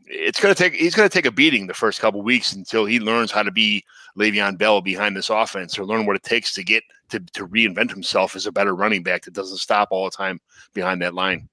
[0.06, 2.84] it's going to take he's going to take a beating the first couple weeks until
[2.84, 3.84] he learns how to be
[4.18, 7.90] Le'Veon Bell behind this offense or learn what it takes to get to, to reinvent
[7.90, 10.40] himself as a better running back that doesn't stop all the time
[10.74, 11.48] behind that line.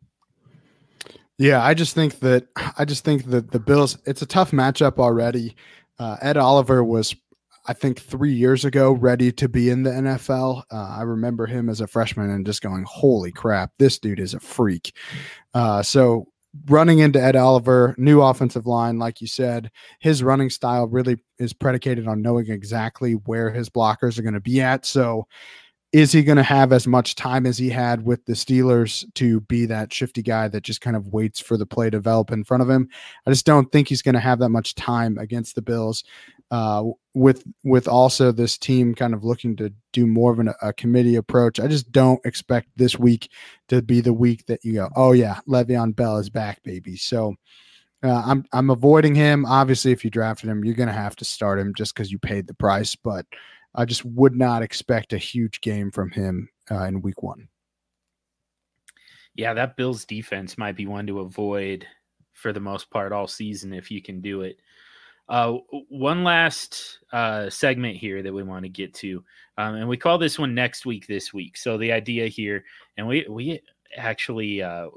[1.37, 2.47] Yeah, I just think that
[2.77, 5.55] I just think that the Bills it's a tough matchup already.
[5.99, 7.15] Uh, Ed Oliver was
[7.67, 10.63] I think three years ago, ready to be in the NFL.
[10.71, 14.33] Uh, I remember him as a freshman and just going, "Holy crap, this dude is
[14.33, 14.95] a freak!"
[15.53, 16.27] Uh, so
[16.67, 19.69] running into Ed Oliver, new offensive line, like you said,
[19.99, 24.39] his running style really is predicated on knowing exactly where his blockers are going to
[24.39, 24.85] be at.
[24.85, 25.27] So
[25.93, 29.39] is he going to have as much time as he had with the Steelers to
[29.41, 32.43] be that shifty guy that just kind of waits for the play to develop in
[32.43, 32.89] front of him?
[33.25, 36.03] I just don't think he's going to have that much time against the Bills.
[36.49, 36.83] Uh,
[37.13, 41.15] with with also this team kind of looking to do more of an, a committee
[41.15, 43.29] approach, I just don't expect this week
[43.69, 46.95] to be the week that you go, oh yeah, Le'Veon Bell is back, baby.
[46.95, 47.35] So
[48.03, 49.45] uh, I'm I'm avoiding him.
[49.45, 52.19] Obviously, if you drafted him, you're going to have to start him just because you
[52.19, 53.25] paid the price, but.
[53.75, 57.47] I just would not expect a huge game from him uh, in week one.
[59.35, 61.85] Yeah, that Bills defense might be one to avoid
[62.33, 64.57] for the most part all season if you can do it.
[65.29, 65.57] Uh,
[65.89, 69.23] one last uh, segment here that we want to get to,
[69.57, 71.05] um, and we call this one next week.
[71.05, 72.63] This week, so the idea here,
[72.95, 73.59] and we we
[73.97, 74.87] actually, uh,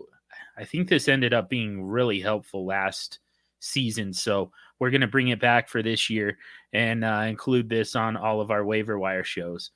[0.56, 3.18] I think this ended up being really helpful last
[3.58, 4.12] season.
[4.12, 6.38] So we're going to bring it back for this year
[6.72, 9.70] and uh, include this on all of our waiver wire shows.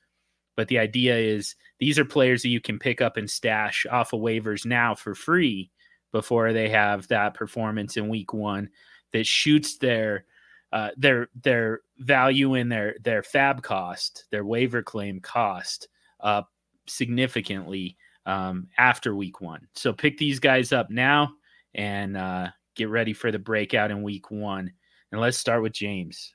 [0.55, 4.13] But the idea is these are players that you can pick up and stash off
[4.13, 5.71] of waivers now for free
[6.11, 8.69] before they have that performance in week one
[9.11, 10.25] that shoots their
[10.71, 15.87] uh, their their value in their their FAAB cost, their waiver claim cost
[16.21, 16.51] up
[16.87, 19.67] significantly um, after week one.
[19.73, 21.33] So pick these guys up now
[21.73, 24.71] and uh, get ready for the breakout in week one.
[25.11, 26.34] And let's start with James.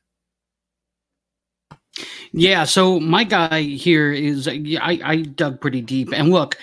[2.33, 6.57] Yeah, so my guy here is I, I dug pretty deep, and look,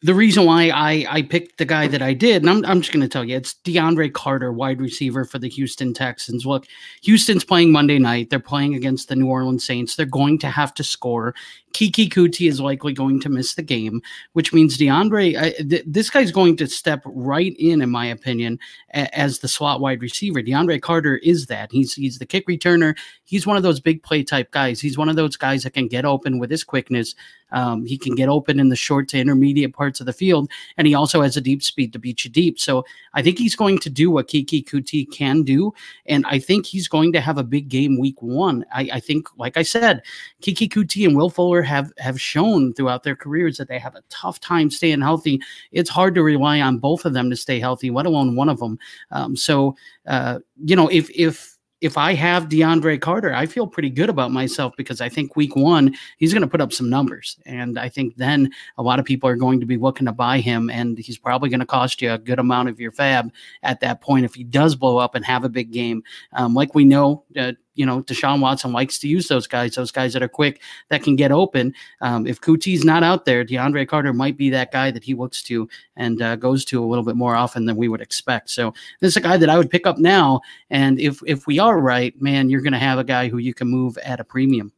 [0.00, 2.92] the reason why I, I picked the guy that I did, and I'm, I'm just
[2.92, 6.46] going to tell you, it's DeAndre Carter, wide receiver for the Houston Texans.
[6.46, 6.66] Look,
[7.02, 8.30] Houston's playing Monday night.
[8.30, 9.96] They're playing against the New Orleans Saints.
[9.96, 11.34] They're going to have to score.
[11.72, 16.10] Keke Coutee is likely going to miss the game, which means DeAndre, I, th- this
[16.10, 18.58] guy's going to step right in, in my opinion,
[18.94, 20.42] a- as the slot wide receiver.
[20.42, 21.70] DeAndre Carter is that.
[21.70, 22.96] He's he's the kick returner.
[23.24, 24.80] He's one of those big play type guys.
[24.80, 27.14] He's one of those guys that can get open with his quickness.
[27.50, 30.86] Um, he can get open in the short to intermediate parts of the field, and
[30.86, 32.58] he also has a deep speed to beat you deep.
[32.58, 32.84] So
[33.14, 35.72] I think he's going to do what Keke Coutee can do,
[36.04, 38.66] and I think he's going to have a big game week one.
[38.72, 40.02] I, I think, like I said,
[40.42, 44.02] Keke Coutee and Will Fuller have have shown throughout their careers that they have a
[44.08, 45.40] tough time staying healthy.
[45.72, 48.58] It's hard to rely on both of them to stay healthy, let alone one of
[48.58, 48.78] them.
[49.10, 49.76] Um, so
[50.06, 54.32] uh, you know, if if if I have DeAndre Carter, I feel pretty good about
[54.32, 57.38] myself because I think week one, he's going to put up some numbers.
[57.46, 60.40] And I think then a lot of people are going to be looking to buy
[60.40, 60.70] him.
[60.70, 63.30] And he's probably going to cost you a good amount of your FAAB
[63.62, 66.02] at that point if he does blow up and have a big game.
[66.32, 69.92] Um, like we know, uh, you know, Deshaun Watson likes to use those guys, those
[69.92, 71.72] guys that are quick, that can get open.
[72.00, 75.42] Um, if Coutee's not out there, DeAndre Carter might be that guy that he looks
[75.44, 78.50] to and uh, goes to a little bit more often than we would expect.
[78.50, 80.40] So this is a guy that I would pick up now.
[80.70, 83.54] And if if we are right, man, you're going to have a guy who you
[83.54, 84.72] can move at a premium.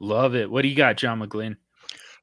[0.00, 0.50] Love it.
[0.50, 1.58] What do you got, John McGlynn?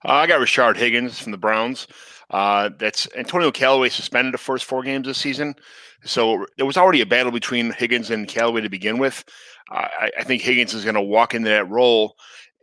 [0.04, 1.88] Uh, I got Rashard Higgins from the Browns.
[2.30, 5.56] Uh, that's Antonio Callaway suspended the first four games this season.
[6.04, 9.24] So there was already a battle between Higgins and Callaway to begin with.
[9.72, 12.16] Uh, I, I, think Higgins is going to walk into that role,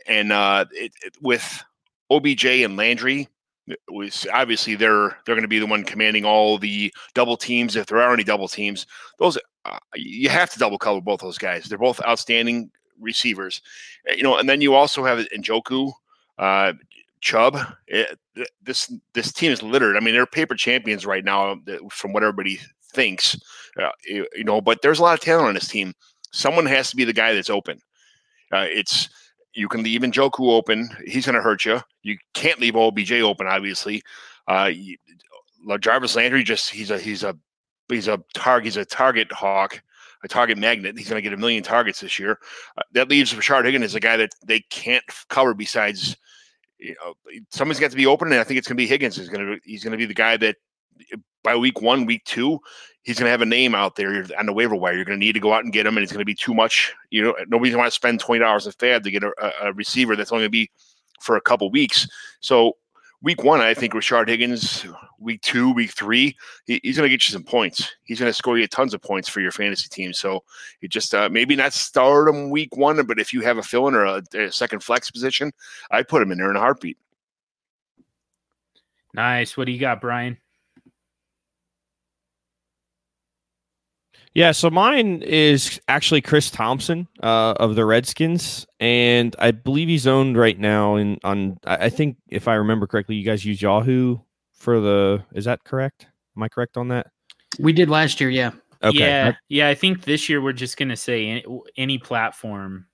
[0.06, 1.62] and uh, it, it, with
[2.10, 3.28] OBJ and Landry,
[3.88, 7.86] was obviously they're they're going to be the one commanding all the double teams if
[7.86, 8.86] there are any double teams.
[9.18, 11.64] Those uh, you have to double cover both those guys.
[11.64, 12.70] They're both outstanding
[13.00, 13.62] receivers,
[14.14, 14.36] you know.
[14.36, 15.92] And then you also have Njoku,
[16.38, 16.74] uh,
[17.24, 17.58] Chubb.
[17.88, 18.18] It,
[18.62, 19.96] this this team is littered.
[19.96, 21.56] I mean, they're paper champions right now,
[21.90, 22.60] from what everybody
[22.92, 23.36] thinks,
[23.80, 24.60] uh, you, you, know.
[24.60, 25.94] But there's a lot of talent on this team.
[26.32, 27.80] Someone has to be the guy that's open.
[28.52, 29.08] Uh, it's
[29.54, 30.88] you can leave Njoku open.
[31.06, 31.80] He's going to hurt you.
[32.02, 34.02] You can't leave OBJ open, obviously.
[34.46, 34.96] Uh, you,
[35.80, 37.34] Jarvis Landry just he's a he's a
[37.88, 39.82] he's a target he's a target hawk,
[40.22, 40.98] a target magnet.
[40.98, 42.38] He's going to get a million targets this year.
[42.76, 46.18] Uh, that leaves Rashard Higgins as a guy that they can't cover besides
[46.84, 47.14] you know
[47.50, 49.18] someone's got to be open, and I think it's going to be Higgins.
[49.18, 50.56] Is going to he's going to be the guy that
[51.12, 52.58] eh, by week one, week two,
[53.02, 54.94] he's going to have a name out there on the waiver wire.
[54.94, 56.34] You're going to need to go out and get him, and it's going to be
[56.34, 56.92] too much.
[57.10, 59.32] You know, nobody's going to want to spend twenty dollars a FAAB to get a,
[59.62, 60.70] a, receiver that's only going to be
[61.20, 62.08] for a couple weeks.
[62.40, 62.76] So
[63.24, 64.86] week one, I think Rashard Higgins.
[65.18, 66.36] Week two, week three,
[66.66, 67.90] he, he's going to get you some points.
[68.04, 70.12] He's going to score you tons of points for your fantasy team.
[70.12, 70.44] So
[70.80, 73.88] you just uh, maybe not start him week one, but if you have a fill
[73.88, 75.50] in or a, a second flex position,
[75.90, 76.98] I put him in there in a heartbeat.
[79.14, 79.56] Nice.
[79.56, 80.36] What do you got, Brian?
[84.34, 90.08] Yeah, so mine is actually Chris Thompson uh, of the Redskins, and I believe he's
[90.08, 91.58] owned right now in on.
[91.64, 94.18] I think if I remember correctly, you guys use Yahoo
[94.52, 95.22] for the.
[95.34, 96.08] Is that correct?
[96.36, 97.12] Am I correct on that?
[97.60, 98.50] We did last year, yeah.
[98.82, 98.98] Okay.
[98.98, 99.68] Yeah, yeah.
[99.68, 101.44] I think this year we're just gonna say any,
[101.76, 102.86] any platform,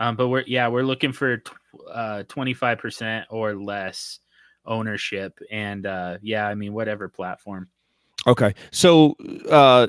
[0.00, 1.42] um, but we're yeah we're looking for
[1.90, 4.18] uh, twenty five percent or less
[4.66, 7.68] ownership, and uh, yeah, I mean whatever platform.
[8.26, 9.14] Okay, so
[9.48, 9.86] uh,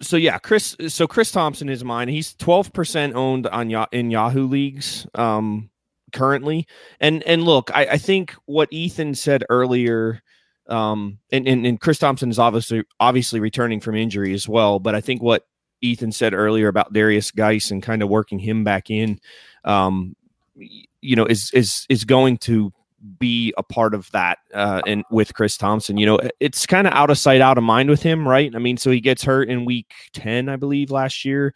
[0.00, 0.76] so yeah, Chris.
[0.88, 2.08] So Chris Thompson is mine.
[2.08, 5.70] He's twelve percent owned on in Yahoo leagues um,
[6.12, 6.66] currently.
[7.00, 10.22] And and look, I, I think what Ethan said earlier,
[10.68, 14.78] um, and, and and Chris Thompson is obviously obviously returning from injury as well.
[14.78, 15.46] But I think what
[15.80, 19.18] Ethan said earlier about Derrius Guice and kind of working him back in,
[19.64, 20.14] um,
[20.54, 22.72] you know, is is is going to
[23.18, 25.96] be a part of that uh, and with Chris Thompson.
[25.96, 28.54] You know, it's kind of out of sight, out of mind with him, right?
[28.54, 31.54] I mean, so he gets hurt in week 10, I believe, last year.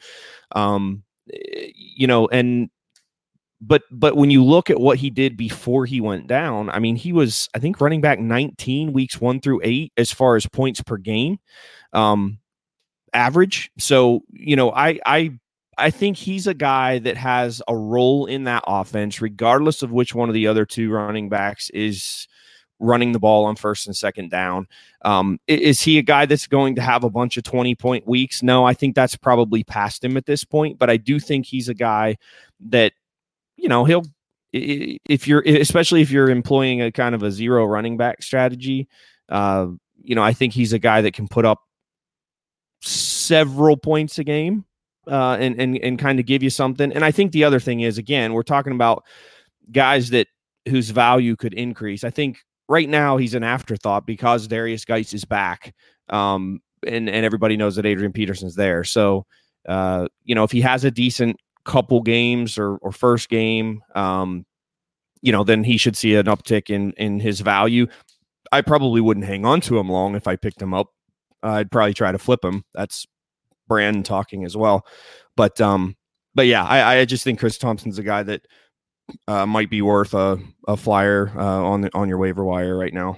[0.53, 2.71] Um, you know, and
[3.61, 6.97] but but when you look at what he did before he went down, I mean,
[6.97, 10.83] he was I think running back 19 weeks 1 through 8 as far as points
[10.83, 11.39] per game.
[11.93, 12.39] Um
[13.12, 13.71] average.
[13.79, 15.39] So, you know, I I
[15.81, 20.15] I think he's a guy that has a role in that offense, regardless of which
[20.15, 22.28] one of the other two running backs is
[22.78, 24.66] running the ball on first and second down.
[25.02, 28.43] Um, is he a guy that's going to have a bunch of 20 point weeks?
[28.43, 31.69] No, I think that's probably past him at this point, but I do think he's
[31.69, 32.16] a guy
[32.61, 32.93] that,
[33.57, 34.05] you know, he'll,
[34.52, 38.89] if you're, especially if you're employing a kind of a zero running back strategy,
[39.28, 39.66] uh,
[40.02, 41.61] you know, I think he's a guy that can put up
[42.82, 44.65] several points a game
[45.06, 46.93] uh, and and and kind of give you something.
[46.93, 49.05] And I think the other thing is again, we're talking about
[49.72, 50.27] guys that
[50.68, 52.05] whose value could increase.
[52.05, 55.74] I think right now he's an afterthought because Derrius Guice is back.
[56.09, 58.85] Um, and, and everybody knows that Adrian Peterson's there.
[58.85, 59.27] So,
[59.68, 64.47] uh, you know, if he has a decent couple games or, or first game, um,
[65.20, 67.86] you know, then he should see an uptick in in his value.
[68.52, 70.89] I probably wouldn't hang on to him long if I picked him up.
[71.43, 72.64] I'd probably try to flip him.
[72.74, 73.06] That's
[73.71, 74.85] Brandon talking as well.
[75.37, 75.97] But um,
[76.35, 78.47] but yeah, I, I just think Chris Thompson's a guy that
[79.29, 80.39] uh, might be worth a,
[80.69, 83.17] a flyer uh, on the, on your waiver wire right now.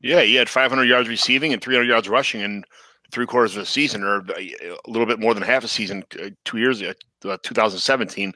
[0.00, 2.64] Yeah, he had 500 yards receiving and 300 yards rushing in
[3.10, 4.50] three quarters of the season, or a
[4.86, 6.92] little bit more than half a season, uh, two years, uh,
[7.42, 8.32] 2017.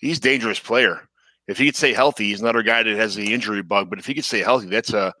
[0.00, 1.08] He's a dangerous player.
[1.46, 3.90] If he could stay healthy, he's another guy that has the injury bug.
[3.90, 5.12] But if he could stay healthy, that's a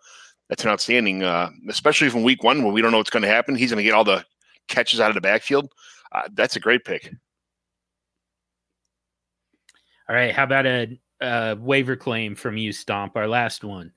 [0.48, 3.28] that's an outstanding, uh, especially from week one when we don't know what's going to
[3.28, 3.54] happen.
[3.54, 4.24] He's going to get all the
[4.68, 5.72] catches out of the backfield.
[6.12, 7.12] Uh, that's a great pick.
[10.08, 13.16] All right, how about a, a waiver claim from you, Stomp?
[13.16, 13.92] Our last one.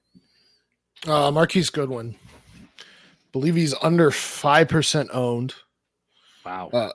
[1.06, 2.15] Uh, Marquise Goodwin.
[3.34, 5.53] Believe he's under five percent owned.
[6.45, 6.69] Wow.
[6.72, 6.91] Uh,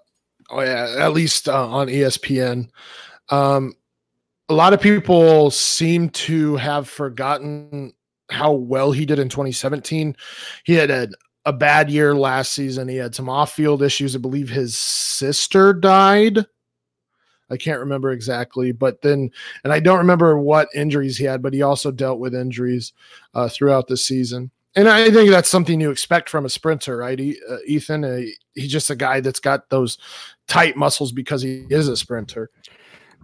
[0.51, 2.71] oh yeah, at least uh, on ESPN.
[3.29, 3.75] Um,
[4.49, 7.93] a lot of people seem to have forgotten
[8.31, 10.17] how well he did in 2017.
[10.65, 11.09] He had a,
[11.45, 12.89] a bad year last season.
[12.89, 14.15] He had some off-field issues.
[14.15, 16.47] I believe his sister died
[17.53, 19.31] I can't remember exactly, but then,
[19.63, 22.95] and I don't remember what injuries he had, but he also dealt with injuries
[23.35, 24.51] uh, throughout the season.
[24.75, 27.19] And I think that's something you expect from a sprinter, right?
[27.19, 28.23] He, uh, Ethan, uh,
[28.55, 29.99] he's just a guy that's got those
[30.49, 32.49] tight muscles because he is a sprinter.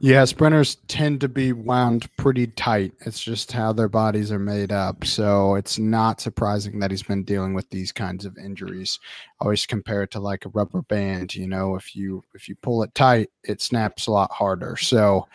[0.01, 2.93] Yeah, sprinters tend to be wound pretty tight.
[3.01, 5.05] It's just how their bodies are made up.
[5.05, 9.01] So it's not surprising that he's been dealing with these kinds of injuries.
[9.41, 11.35] Always compare it to like a rubber band.
[11.35, 14.77] You know, if you if you pull it tight, it snaps a lot harder.
[14.77, 15.27] So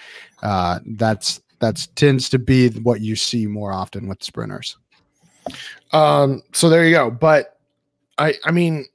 [0.42, 4.78] uh, that's that's tends to be what you see more often with sprinters.
[5.92, 7.12] Um, so there you go.
[7.12, 7.58] But
[8.18, 8.86] I I mean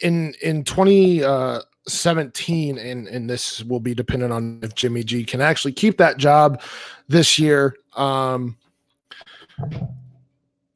[0.00, 5.24] in in 20 uh 17 and and this will be dependent on if Jimmy G
[5.24, 6.62] can actually keep that job
[7.08, 7.76] this year.
[7.94, 8.56] Um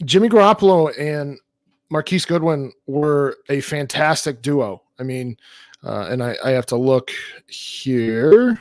[0.04, 1.38] Jimmy Garoppolo and
[1.90, 4.82] Marquise Goodwin were a fantastic duo.
[4.98, 5.36] I mean,
[5.84, 7.10] uh, and I, I have to look
[7.48, 8.58] here.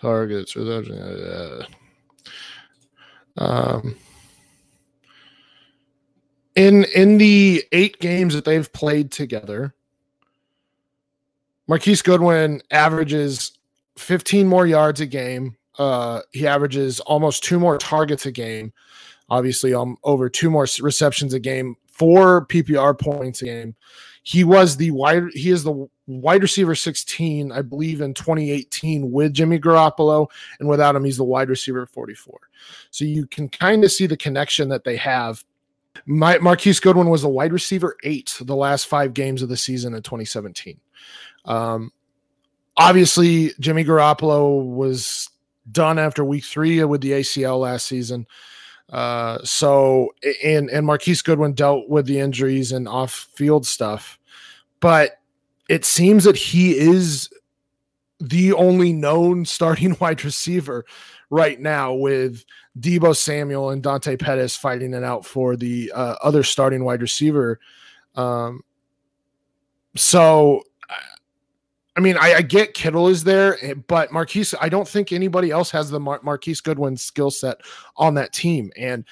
[0.00, 0.56] Targets.
[0.56, 1.64] Uh,
[3.36, 3.96] um,
[6.54, 9.74] in in the eight games that they've played together,
[11.68, 13.52] Marquise Goodwin averages
[13.98, 15.56] 15 more yards a game.
[15.78, 18.72] Uh, he averages almost two more targets a game.
[19.28, 23.76] Obviously, um, over two more receptions a game, four PPR points a game.
[24.22, 25.24] He was the wide.
[25.34, 30.28] He is the wide receiver 16, I believe, in 2018 with Jimmy Garoppolo,
[30.58, 32.38] and without him, he's the wide receiver 44.
[32.90, 35.44] So you can kind of see the connection that they have.
[36.06, 39.94] My, Marquise Goodwin was the wide receiver eight the last five games of the season
[39.94, 40.78] in 2017.
[41.44, 41.92] Um,
[42.76, 45.28] obviously, Jimmy Garoppolo was
[45.70, 48.26] done after week three with the ACL last season.
[48.90, 54.18] Uh, so and and Marquise Goodwin dealt with the injuries and off field stuff,
[54.80, 55.20] but
[55.68, 57.28] it seems that he is
[58.18, 60.86] the only known starting wide receiver
[61.30, 62.44] right now with
[62.80, 67.60] Deebo Samuel and Dante Pettis fighting it out for the uh, other starting wide receiver.
[68.14, 68.62] Um,
[69.96, 70.62] so
[71.98, 75.50] I mean, I, I, get Kittle is there, eh, but Marquise, I don't think anybody
[75.50, 77.60] else has the Mar- Marquise Goodwin skill set
[77.96, 78.70] on that team.
[78.76, 79.04] And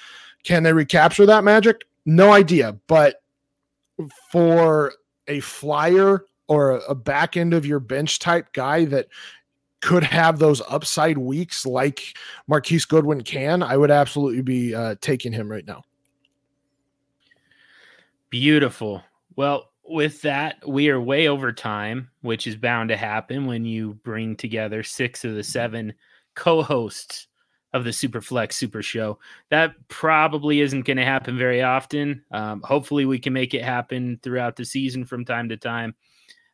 [0.45, 1.83] can they recapture that magic?
[2.05, 2.77] No idea.
[2.87, 3.21] But
[4.31, 4.93] for
[5.27, 9.07] a flyer or a back end of your bench type guy that
[9.81, 15.33] could have those upside weeks like Marquise Goodwin can, I would absolutely be uh, taking
[15.33, 15.83] him right now.
[18.29, 19.03] Beautiful.
[19.35, 23.95] Well, with that, we are way over time, which is bound to happen when you
[24.03, 25.93] bring together six of the seven
[26.35, 27.27] co hosts
[27.73, 29.19] of the Superflex Super Show.
[29.49, 32.23] That probably isn't going to happen very often.
[32.31, 35.95] Um, hopefully, we can make it happen throughout the season from time to time.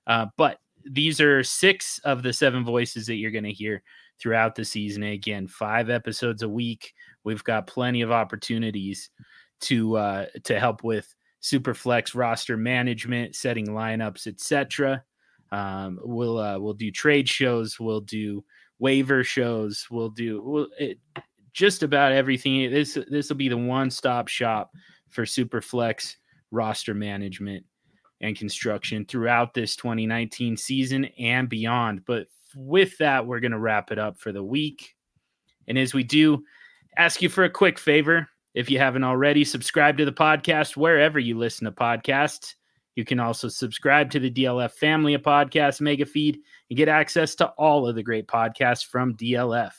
[0.08, 3.84] Uh, but these are six of the seven voices that you're going to hear
[4.20, 5.04] throughout the season.
[5.04, 6.94] Again, five episodes a week.
[7.24, 9.10] We've got plenty of opportunities
[9.62, 11.14] to uh, to help with
[11.44, 15.04] Superflex roster management, setting lineups, etc.
[15.52, 18.44] Um, we'll uh, we'll do trade shows, we'll do
[18.80, 21.00] waiver shows, we'll do we'll, it,
[21.54, 22.72] just about everything.
[22.72, 24.72] This this will be the one stop shop
[25.10, 26.16] for Superflex
[26.52, 27.66] roster management
[28.22, 32.06] and construction throughout this 2019 season and beyond.
[32.06, 34.96] But with that, we're going to wrap it up for the week.
[35.68, 36.44] And as we do,
[36.98, 38.30] ask you for a quick favor.
[38.54, 42.54] If you haven't already, subscribe to the podcast wherever you listen to podcasts.
[42.96, 46.38] You can also subscribe to the DLF family of podcasts mega feed
[46.70, 49.72] and get access to all of the great podcasts from DLF.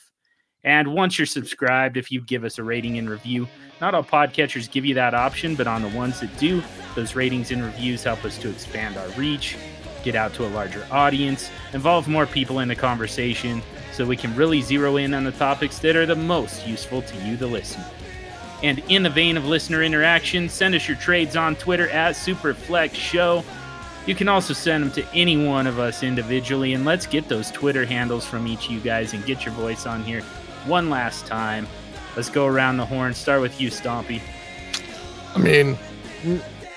[0.65, 3.47] And once you're subscribed, if you give us a rating and review,
[3.79, 6.61] not all podcatchers give you that option, but on the ones that do,
[6.95, 9.55] those ratings and reviews help us to expand our reach,
[10.03, 13.61] get out to a larger audience, involve more people in the conversation,
[13.93, 17.15] so we can really zero in on the topics that are the most useful to
[17.25, 17.89] you, the listener.
[18.63, 22.93] And in the vein of listener interaction, send us your trades on Twitter at Superflex
[22.95, 23.43] Show.
[24.05, 27.51] You can also send them to any one of us individually, and let's get those
[27.51, 30.21] Twitter handles from each of you guys and get your voice on here
[30.65, 31.67] one last time.
[32.15, 33.13] Let's go around the horn.
[33.13, 34.21] Start with you, Stompy.
[35.35, 35.77] I mean,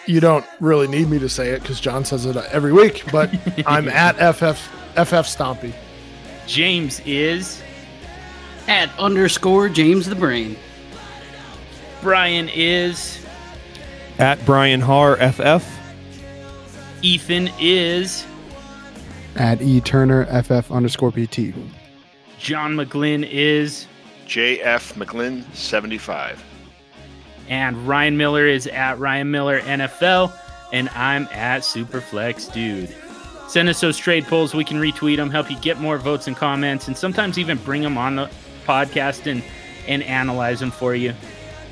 [0.07, 3.05] you don't really need me to say it because John says it uh, every week,
[3.13, 3.31] but
[3.67, 4.59] I'm at FF
[4.95, 5.73] FF Stompy.
[6.47, 7.63] James is
[8.67, 10.57] At underscore James the Brain.
[12.03, 13.25] Brian is
[14.19, 15.67] At Brian Haar FF.
[17.03, 18.27] Ethan is
[19.37, 21.55] At E Turner FF underscore PT.
[22.39, 23.87] John McGlynn is
[24.27, 26.45] JF McGlynn 75.
[27.49, 30.33] and Ryan Miller is at Ryan Miller NFL
[30.73, 32.95] and I'm at Superflex Dude.
[33.49, 34.55] Send us those trade polls.
[34.55, 37.81] We can retweet them, help you get more votes and comments, and sometimes even bring
[37.81, 38.31] them on the
[38.67, 39.43] podcast and,
[39.87, 41.15] and analyze them for you.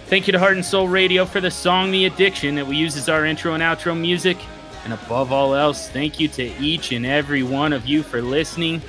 [0.09, 2.97] Thank you to Heart and Soul Radio for the song The Addiction that we use
[2.97, 4.39] as our intro and outro music.
[4.85, 8.81] And above all else, thank you to each and every one of you for listening.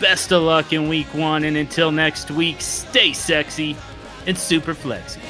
[0.00, 3.76] Best of luck in week one, and until next week, stay sexy
[4.26, 5.20] and super flexy.